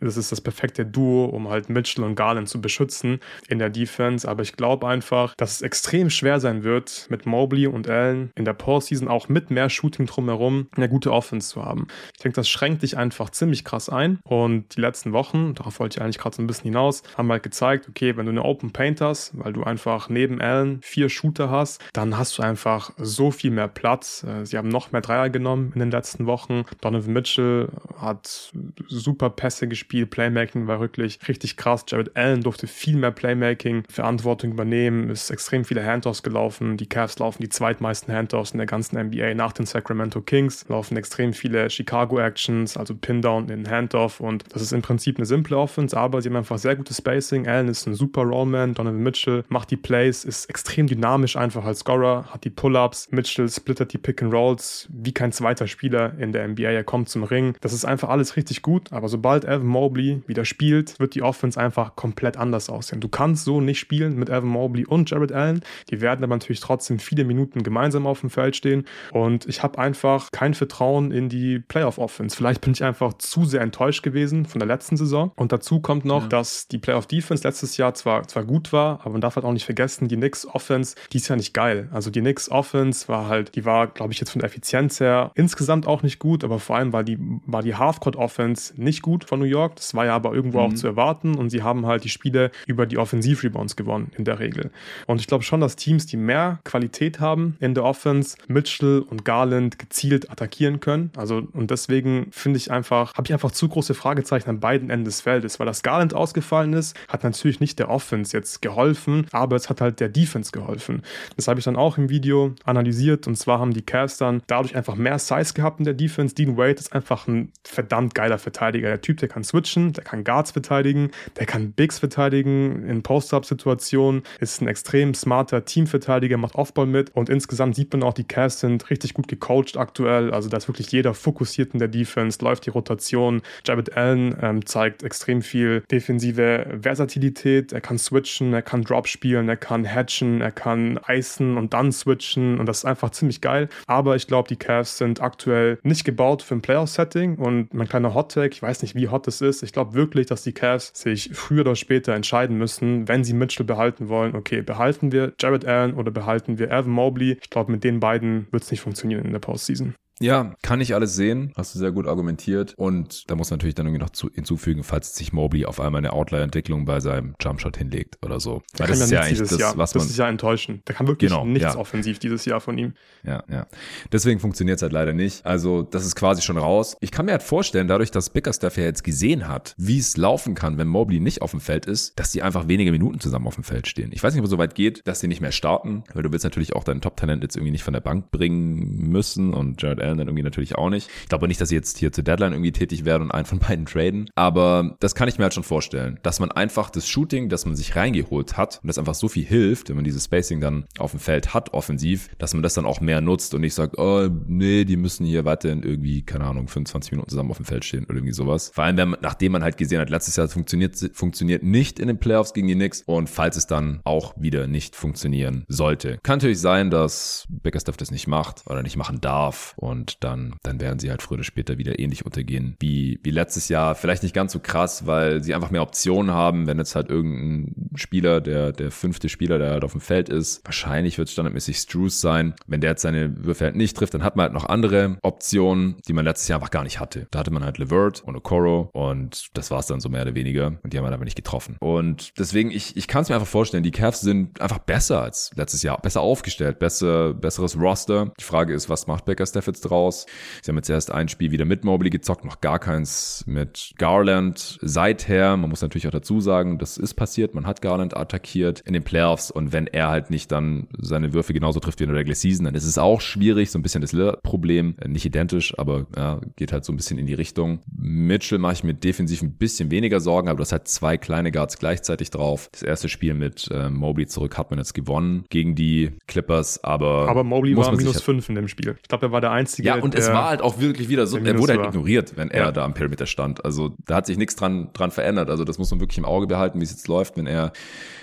[0.00, 4.28] das ist das perfekte Duo, um halt Mitchell und Garland zu beschützen in der Defense.
[4.28, 8.44] Aber ich glaube einfach, dass es extrem schwer sein wird, mit Mobley und Allen in
[8.44, 11.86] der Postseason auch mit mehr Shooting drumherum eine gute Offense zu haben.
[12.14, 14.18] Ich denke, das schränkt dich einfach ziemlich krass ein.
[14.24, 17.42] Und die letzten Wochen, darauf wollte ich eigentlich gerade so ein bisschen hinaus, haben halt
[17.42, 21.50] gezeigt, okay, wenn du eine Open Paint hast, weil du einfach neben Allen vier Shooter
[21.50, 24.24] hast, dann hast du einfach so viel mehr Platz.
[24.24, 26.64] Äh, sie haben noch mehr Dreier genommen in den letzten Wochen.
[26.80, 27.68] Donovan Mitchell
[28.00, 28.52] hat
[28.88, 31.84] super Pässe gespielt, Playmaking war wirklich richtig krass.
[31.86, 36.76] Jared Allen durfte viel mehr Playmaking, Verantwortung übernehmen, ist extrem viele Handoffs gelaufen.
[36.76, 40.96] Die Cavs laufen die zweitmeisten Handoffs in der ganzen NBA nach den Sacramento Kings, laufen
[40.96, 45.56] extrem viele Chicago Actions, also Pin-Down in Handoff und das ist im Prinzip eine simple
[45.56, 47.46] Offense, aber sie haben einfach sehr gutes Spacing.
[47.46, 51.80] Allen ist ein super Rollman, Donovan Mitchell macht die Plays, ist extrem dynamisch einfach als
[51.80, 56.70] Scorer, hat die Pull-Ups, Mitchell splittert die Pick-and-Rolls wie kein zweiter Spieler in der NBA.
[56.70, 57.54] Er kommt zum Ring.
[57.60, 61.60] Das ist einfach alles richtig gut, aber sobald Evan Mobley wieder spielt, wird die Offense
[61.60, 63.00] einfach komplett anders aussehen.
[63.00, 65.60] Du kannst so nicht spielen mit Evan Mobley und Jared Allen.
[65.90, 69.78] Die werden aber natürlich trotzdem viele Minuten gemeinsam auf dem Feld stehen und ich habe
[69.78, 72.36] einfach kein Vertrauen in die Playoff-Offense.
[72.36, 76.04] Vielleicht bin ich einfach zu sehr enttäuscht gewesen von der letzten Saison und dazu kommt
[76.04, 76.28] noch, ja.
[76.28, 79.64] dass die Playoff-Defense letztes Jahr zwar, zwar gut war, aber man darf halt auch nicht
[79.64, 81.88] vergessen, die Knicks-Offense, die ist ja nicht geil.
[81.92, 85.86] Also die Knicks-Offense war halt, die war, glaube ich, jetzt von der Effizienz her insgesamt
[85.86, 89.46] auch nicht gut, aber vor allem war die, war die Halfcourt-Offense nicht gut von New
[89.46, 89.76] York.
[89.76, 90.66] Das war ja aber irgendwo mhm.
[90.66, 94.38] auch zu erwarten und sie haben halt die Spiele über die Offensiv-Rebounds gewonnen in der
[94.38, 94.70] Regel.
[95.06, 99.24] Und ich glaube schon, dass Teams, die mehr Qualität haben in der Offense, Mitchell und
[99.24, 101.10] Garland gezielt attackieren können.
[101.16, 105.04] Also und deswegen finde ich einfach, habe ich einfach zu große Fragezeichen an beiden Enden
[105.04, 109.56] des Feldes, weil das Garland ausgefallen ist, hat natürlich nicht der Offense jetzt geholfen, aber
[109.56, 111.02] es hat halt der Defense geholfen.
[111.36, 114.76] Das habe ich dann auch im Video analysiert und zwar haben die Cavs dann dadurch
[114.76, 116.34] einfach mehr Size gehabt in der Defense.
[116.34, 118.88] Dean Wade ist einfach ein verdammt geiler Verteidiger.
[118.88, 124.22] Der Typ, der kann switchen, der kann Guards verteidigen, der kann Bigs verteidigen in Post-Up-Situationen,
[124.40, 128.60] ist ein extrem smarter Teamverteidiger, macht Offball mit und insgesamt sieht man auch, die Cavs
[128.60, 130.32] sind richtig gut gecoacht aktuell.
[130.32, 133.42] Also da ist wirklich jeder fokussiert in der Defense, läuft die Rotation.
[133.64, 137.72] Jared Allen ähm, zeigt extrem viel defensive Versatilität.
[137.72, 141.92] Er kann switchen, er kann Drop spielen, er kann hatchen, er kann icen und dann
[141.92, 143.68] switchen und das ist einfach ziemlich geil.
[143.86, 148.14] Aber ich glaube, die Cavs sind aktuell nicht gebaut für ein Playoff-Setting und mein kleiner
[148.14, 149.62] Hot-Tag, ich weiß nicht, wie hot es ist.
[149.62, 153.66] Ich glaube wirklich, dass die Cavs sich früher oder später entscheiden müssen, wenn sie Mitchell
[153.66, 154.34] behalten wollen.
[154.34, 157.38] Okay, behalten wir Jared Allen oder behalten wir Evan Mobley?
[157.40, 159.94] Ich glaube, mit den beiden wird es nicht funktionieren in der Postseason.
[160.20, 161.52] Ja, kann ich alles sehen.
[161.56, 162.74] Hast du sehr gut argumentiert.
[162.76, 166.12] Und da muss natürlich dann irgendwie noch zu, hinzufügen, falls sich Mobley auf einmal eine
[166.12, 168.62] Outlier-Entwicklung bei seinem Jumpshot hinlegt oder so.
[168.78, 169.76] Weil das ist ja eigentlich das, Jahr.
[169.76, 170.02] was man.
[170.02, 170.88] Das ist ja enttäuschend.
[170.88, 171.76] Der kann wirklich genau, nichts ja.
[171.76, 172.94] offensiv dieses Jahr von ihm.
[173.24, 173.66] Ja, ja.
[174.10, 175.44] Deswegen funktioniert es halt leider nicht.
[175.44, 176.96] Also, das ist quasi schon raus.
[177.00, 180.54] Ich kann mir halt vorstellen, dadurch, dass Bickerstaff ja jetzt gesehen hat, wie es laufen
[180.54, 183.56] kann, wenn Mobley nicht auf dem Feld ist, dass die einfach wenige Minuten zusammen auf
[183.56, 184.10] dem Feld stehen.
[184.12, 186.32] Ich weiß nicht, ob es so weit geht, dass sie nicht mehr starten, weil du
[186.32, 190.05] willst natürlich auch dein Top-Talent jetzt irgendwie nicht von der Bank bringen müssen und Jared
[190.06, 191.08] Allen dann irgendwie natürlich auch nicht.
[191.22, 193.58] Ich glaube nicht, dass sie jetzt hier zur Deadline irgendwie tätig werden und einen von
[193.58, 194.30] beiden traden.
[194.34, 197.76] Aber das kann ich mir halt schon vorstellen, dass man einfach das Shooting, das man
[197.76, 201.10] sich reingeholt hat und das einfach so viel hilft, wenn man dieses Spacing dann auf
[201.12, 204.28] dem Feld hat, offensiv, dass man das dann auch mehr nutzt und nicht sagt, oh,
[204.46, 208.04] nee, die müssen hier weiterhin irgendwie, keine Ahnung, 25 Minuten zusammen auf dem Feld stehen
[208.04, 208.70] oder irgendwie sowas.
[208.74, 212.08] Vor allem, wenn man, nachdem man halt gesehen hat, letztes Jahr funktioniert, funktioniert nicht in
[212.08, 216.18] den Playoffs gegen die Knicks und falls es dann auch wieder nicht funktionieren sollte.
[216.22, 220.80] Kann natürlich sein, dass Bickerstaff das nicht macht oder nicht machen darf und dann, dann
[220.80, 223.94] werden sie halt früher oder später wieder ähnlich untergehen wie, wie letztes Jahr.
[223.94, 227.96] Vielleicht nicht ganz so krass, weil sie einfach mehr Optionen haben, wenn jetzt halt irgendein
[227.96, 231.78] Spieler, der, der fünfte Spieler, der halt auf dem Feld ist, wahrscheinlich wird es standardmäßig
[231.78, 232.54] Struce sein.
[232.66, 235.96] Wenn der jetzt seine Würfe halt nicht trifft, dann hat man halt noch andere Optionen,
[236.06, 237.26] die man letztes Jahr einfach gar nicht hatte.
[237.30, 240.34] Da hatte man halt Levert und Okoro und das war es dann so mehr oder
[240.34, 241.76] weniger und die haben halt aber nicht getroffen.
[241.80, 245.50] Und deswegen, ich, ich kann es mir einfach vorstellen, die Cavs sind einfach besser als
[245.54, 248.32] letztes Jahr, besser aufgestellt, besser, besseres Roster.
[248.38, 250.26] Die Frage ist, was macht Becker Staff jetzt draus?
[250.62, 254.78] Sie haben jetzt erst ein Spiel wieder mit Mobley gezockt, noch gar keins mit Garland
[254.82, 255.56] seither.
[255.56, 257.54] Man muss natürlich auch dazu sagen, das ist passiert.
[257.54, 261.52] Man hat Garland attackiert in den Playoffs und wenn er halt nicht dann seine Würfe
[261.52, 263.70] genauso trifft wie in der Regular Season, dann ist es auch schwierig.
[263.70, 267.18] So ein bisschen das Problem, äh, nicht identisch, aber ja, geht halt so ein bisschen
[267.18, 267.80] in die Richtung.
[267.96, 271.78] Mitchell mache ich mir defensiv ein bisschen weniger Sorgen, aber das hat zwei kleine Guards
[271.78, 272.68] gleichzeitig drauf.
[272.72, 277.28] Das erste Spiel mit äh, Mobley zurück hat man jetzt gewonnen gegen die Clippers, aber
[277.28, 278.96] aber Mobley war minus fünf in dem Spiel.
[279.02, 279.75] Ich glaube, er war der einzige.
[279.78, 282.66] Ja, und es war halt auch wirklich wieder so, er wurde halt ignoriert, wenn er
[282.66, 282.72] ja.
[282.72, 283.64] da am Perimeter stand.
[283.64, 285.50] Also da hat sich nichts dran dran verändert.
[285.50, 287.72] Also das muss man wirklich im Auge behalten, wie es jetzt läuft, wenn er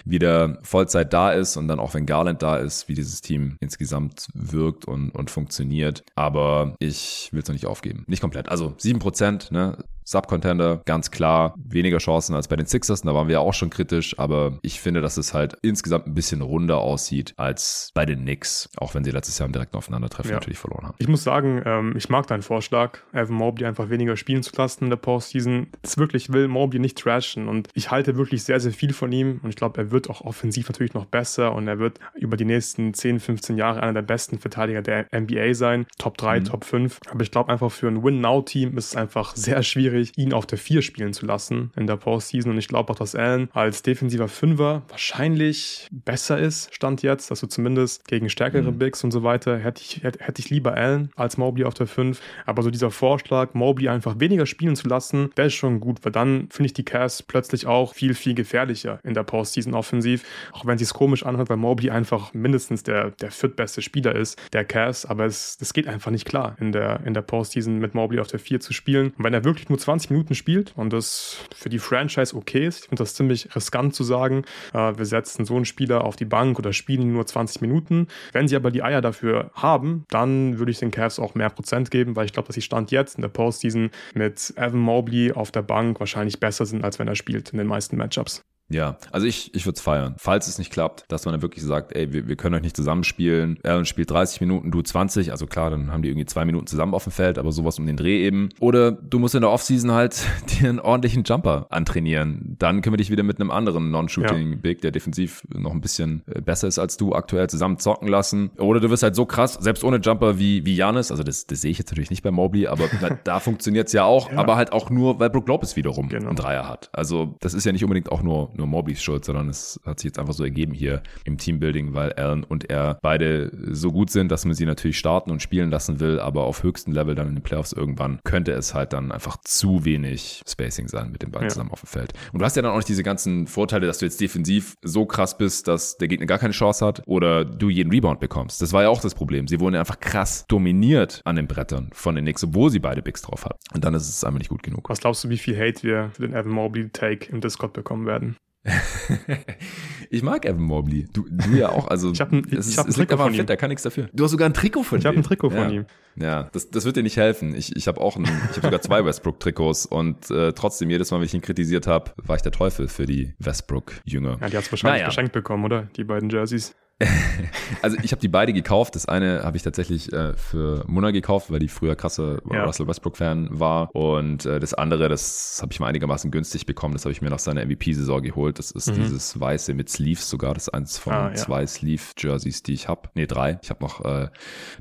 [0.06, 4.28] wieder Vollzeit da ist und dann auch wenn Garland da ist, wie dieses Team insgesamt
[4.34, 6.04] wirkt und, und funktioniert.
[6.16, 8.04] Aber ich will es noch nicht aufgeben.
[8.08, 8.50] Nicht komplett.
[8.50, 9.78] Also sieben Prozent, ne?
[10.06, 14.18] Subcontender, ganz klar, weniger Chancen als bei den Sixers, da waren wir auch schon kritisch,
[14.20, 18.70] aber ich finde, dass es halt insgesamt ein bisschen runder aussieht als bei den Knicks,
[18.78, 20.38] auch wenn sie letztes Jahr im direkten Aufeinandertreffen ja.
[20.38, 20.96] natürlich verloren haben.
[21.00, 24.86] Ich muss sagen, ähm, ich mag deinen Vorschlag, Evan Mobley einfach weniger spielen zu lassen
[24.86, 25.68] in der Postseason.
[25.82, 29.40] Das wirklich will Mobley nicht trashen und ich halte wirklich sehr, sehr viel von ihm
[29.44, 32.46] und ich glaube, er wird auch offensiv natürlich noch besser und er wird über die
[32.46, 36.46] nächsten 10, 15 Jahre einer der besten Verteidiger der NBA sein, Top 3, mhm.
[36.46, 40.18] Top 5, aber ich glaube einfach für ein Win-Now-Team ist es einfach sehr schwierig, schwierig,
[40.18, 42.52] ihn auf der 4 spielen zu lassen in der Postseason.
[42.52, 47.32] Und ich glaube auch, dass Allen als defensiver Fünfer wahrscheinlich besser ist, stand jetzt.
[47.32, 48.78] Also zumindest gegen stärkere mhm.
[48.80, 51.88] Bigs und so weiter hätte ich, hätte, hätte ich lieber Allen als Mobley auf der
[51.88, 52.20] 5.
[52.46, 56.12] Aber so dieser Vorschlag, Mobley einfach weniger spielen zu lassen, der ist schon gut, weil
[56.12, 60.24] dann finde ich die Cavs plötzlich auch viel, viel gefährlicher in der Postseason offensiv.
[60.52, 64.40] Auch wenn es sich komisch anhört, weil Mobley einfach mindestens der, der viertbeste Spieler ist,
[64.54, 65.06] der Cavs.
[65.06, 68.28] Aber es, das geht einfach nicht klar, in der, in der Postseason mit Mobley auf
[68.28, 69.14] der 4 zu spielen.
[69.18, 72.84] Und wenn er wirklich nur 20 Minuten spielt und das für die Franchise okay ist.
[72.84, 74.44] Ich finde das ziemlich riskant zu sagen,
[74.74, 78.08] äh, wir setzen so einen Spieler auf die Bank oder spielen nur 20 Minuten.
[78.32, 81.92] Wenn sie aber die Eier dafür haben, dann würde ich den Cavs auch mehr Prozent
[81.92, 85.52] geben, weil ich glaube, dass sie Stand jetzt in der Postseason mit Evan Mobley auf
[85.52, 88.44] der Bank wahrscheinlich besser sind, als wenn er spielt in den meisten Matchups.
[88.74, 90.16] Ja, also ich, ich würde es feiern.
[90.18, 92.76] Falls es nicht klappt, dass man dann wirklich sagt, ey, wir, wir können euch nicht
[92.76, 93.60] zusammenspielen.
[93.64, 95.32] Er spielt 30 Minuten, du 20.
[95.32, 97.86] Also klar, dann haben die irgendwie zwei Minuten zusammen auf dem Feld, aber sowas um
[97.86, 98.50] den Dreh eben.
[98.60, 100.26] Oder du musst in der Offseason halt
[100.60, 102.56] dir einen ordentlichen Jumper antrainieren.
[102.58, 106.42] Dann können wir dich wieder mit einem anderen Non-Shooting-Big, der defensiv noch ein bisschen äh,
[106.42, 108.50] besser ist als du aktuell, zusammen zocken lassen.
[108.58, 111.12] Oder du wirst halt so krass, selbst ohne Jumper wie, wie Janis.
[111.12, 113.94] Also das, das sehe ich jetzt natürlich nicht bei Mobley, aber da, da funktioniert es
[113.94, 114.32] ja auch.
[114.32, 114.38] Ja.
[114.40, 116.28] Aber halt auch nur, weil Brook Lopez wiederum genau.
[116.28, 116.90] einen Dreier hat.
[116.92, 120.00] Also das ist ja nicht unbedingt auch nur, nur nur Moblys Schuld, sondern es hat
[120.00, 124.10] sich jetzt einfach so ergeben hier im Teambuilding, weil Allen und er beide so gut
[124.10, 127.28] sind, dass man sie natürlich starten und spielen lassen will, aber auf höchstem Level dann
[127.28, 131.32] in den Playoffs irgendwann könnte es halt dann einfach zu wenig Spacing sein mit den
[131.32, 131.50] beiden ja.
[131.50, 132.14] zusammen auf dem Feld.
[132.32, 135.06] Und du hast ja dann auch nicht diese ganzen Vorteile, dass du jetzt defensiv so
[135.06, 138.62] krass bist, dass der Gegner gar keine Chance hat oder du jeden Rebound bekommst.
[138.62, 139.48] Das war ja auch das Problem.
[139.48, 143.22] Sie wurden einfach krass dominiert an den Brettern von den Knicks, obwohl sie beide Bigs
[143.22, 143.58] drauf hatten.
[143.74, 144.90] Und dann ist es einfach nicht gut genug.
[144.90, 148.06] Was glaubst du, wie viel Hate wir für den Evan Mobley Take im Discord bekommen
[148.06, 148.38] werden?
[150.10, 151.06] ich mag Evan Mobley.
[151.12, 151.88] Du, du ja auch.
[151.88, 153.46] Also, ich habe ein, es, ich hab ein Trikot von ihm.
[153.46, 154.08] Der kann nichts dafür.
[154.14, 155.08] Du hast sogar ein Trikot von ich ihm.
[155.08, 155.70] Ich habe ein Trikot von ja.
[155.70, 155.86] ihm.
[156.16, 157.56] Ja, das, das wird dir nicht helfen.
[157.56, 161.18] Ich, ich habe auch ein, ich habe sogar zwei Westbrook-Trikots und äh, trotzdem, jedes Mal,
[161.18, 164.38] wenn ich ihn kritisiert habe, war ich der Teufel für die Westbrook-Jünger.
[164.40, 165.08] Ja, die hat's wahrscheinlich naja.
[165.08, 165.90] geschenkt bekommen, oder?
[165.98, 166.76] Die beiden Jerseys.
[167.82, 168.96] also ich habe die beide gekauft.
[168.96, 172.64] Das eine habe ich tatsächlich äh, für Muna gekauft, weil die früher krasse ja.
[172.66, 173.94] Russell Westbrook-Fan war.
[173.96, 176.94] Und äh, das andere, das habe ich mal einigermaßen günstig bekommen.
[176.94, 178.60] Das habe ich mir nach seiner MVP-Saison geholt.
[178.60, 178.96] Das ist mhm.
[178.96, 180.54] dieses weiße mit Sleeves sogar.
[180.54, 181.36] Das ist eins von ah, ja.
[181.36, 183.10] zwei Sleeve-Jerseys, die ich habe.
[183.16, 183.60] Nee, drei.
[183.62, 184.30] Ich habe noch äh,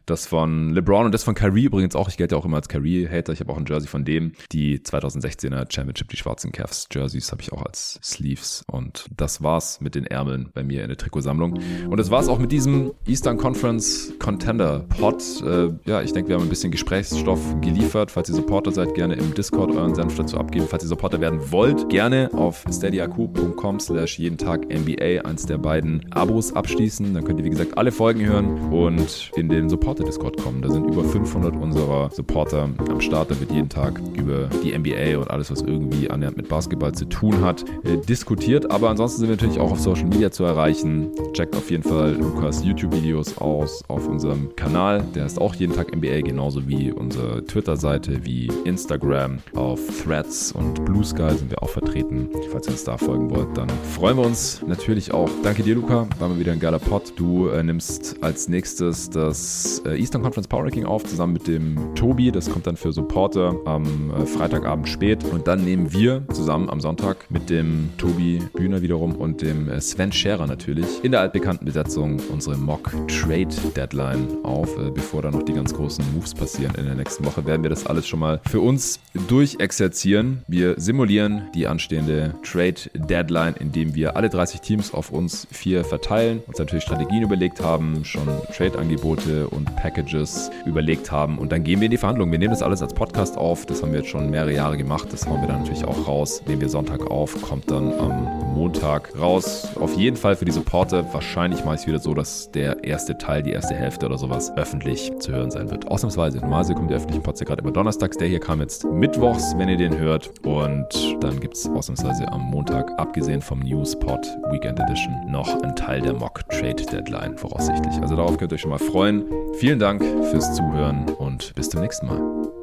[0.06, 2.08] das von LeBron und das von Kyrie übrigens auch.
[2.08, 3.32] Ich gelte ja auch immer als Kyrie-Hater.
[3.32, 4.32] Ich habe auch ein Jersey von dem.
[4.52, 8.64] Die 2016er Championship, die schwarzen Cavs-Jerseys habe ich auch als Sleeves.
[8.70, 11.58] Und das war's mit den Ärmeln bei mir in der Trikotsammlung.
[11.88, 15.22] Und das war's auch mit diesem Eastern Conference Contender Pod.
[15.46, 18.10] Äh, ja, ich denke, wir haben ein bisschen Gesprächsstoff geliefert.
[18.10, 20.66] Falls ihr Supporter seid, gerne im Discord euren Senf dazu abgeben.
[20.68, 26.04] Falls ihr Supporter werden wollt, gerne auf steadyaq.com slash jeden Tag NBA eins der beiden
[26.12, 27.14] Abos abschließen.
[27.14, 30.60] Dann könnt ihr, wie gesagt, alle Folgen hören und in den Supporter-Discord kommen.
[30.60, 33.30] Da sind über 500 unserer Supporter am Start.
[33.30, 37.06] Da wird jeden Tag über die NBA und alles, was irgendwie annähernd mit Basketball zu
[37.06, 38.70] tun hat, äh, diskutiert.
[38.70, 41.10] Aber ansonsten sind wir natürlich auch auf Social Media zu erreichen.
[41.32, 45.04] Checkt auf jeden Fall Lukas YouTube-Videos aus auf unserem Kanal.
[45.14, 49.38] Der ist auch jeden Tag NBA, genauso wie unsere Twitter-Seite, wie Instagram.
[49.54, 52.30] Auf Threads und Blue Sky sind wir auch vertreten.
[52.50, 55.28] Falls ihr uns da folgen wollt, dann freuen wir uns natürlich auch.
[55.42, 56.06] Danke dir, Luca.
[56.18, 57.12] War mal wieder ein geiler Pod.
[57.16, 61.94] Du äh, nimmst als nächstes das äh, Eastern Conference Power Ranking auf, zusammen mit dem
[61.94, 62.32] Tobi.
[62.32, 65.24] Das kommt dann für Supporter am äh, Freitagabend spät.
[65.24, 69.80] Und dann nehmen wir zusammen am Sonntag mit dem Tobi Bühner wiederum und dem äh,
[69.80, 74.76] Sven Scherer natürlich in der altbekannten Besetzung unsere Mock Trade Deadline auf.
[74.78, 77.70] Äh, bevor da noch die ganz großen Moves passieren in der nächsten Woche, werden wir
[77.70, 80.42] das alles schon mal für uns durchexerzieren.
[80.46, 86.40] Wir simulieren die anstehende Trade Deadline, indem wir alle 30 Teams auf uns vier verteilen,
[86.46, 91.86] uns natürlich Strategien überlegt haben, schon Trade-Angebote und Packages überlegt haben und dann gehen wir
[91.86, 92.30] in die Verhandlungen.
[92.30, 93.66] Wir nehmen das alles als Podcast auf.
[93.66, 95.08] Das haben wir jetzt schon mehrere Jahre gemacht.
[95.10, 96.42] Das hauen wir dann natürlich auch raus.
[96.46, 99.68] Nehmen wir Sonntag auf, kommt dann am Montag raus.
[99.80, 101.12] Auf jeden Fall für die Supporter.
[101.12, 105.12] Wahrscheinlich mache es wieder so, dass der erste Teil, die erste Hälfte oder sowas öffentlich
[105.18, 105.88] zu hören sein wird.
[105.88, 106.38] Ausnahmsweise.
[106.38, 108.16] Normalerweise kommt der öffentliche Podcast gerade immer donnerstags.
[108.16, 110.30] Der hier kam jetzt mittwochs, wenn ihr den hört.
[110.44, 110.88] Und
[111.20, 116.14] dann gibt es ausnahmsweise am Montag, abgesehen vom Newspot Weekend Edition, noch einen Teil der
[116.14, 117.94] Mock Trade Deadline voraussichtlich.
[118.00, 119.24] Also darauf könnt ihr euch schon mal freuen.
[119.54, 122.61] Vielen Dank fürs Zuhören und bis zum nächsten Mal.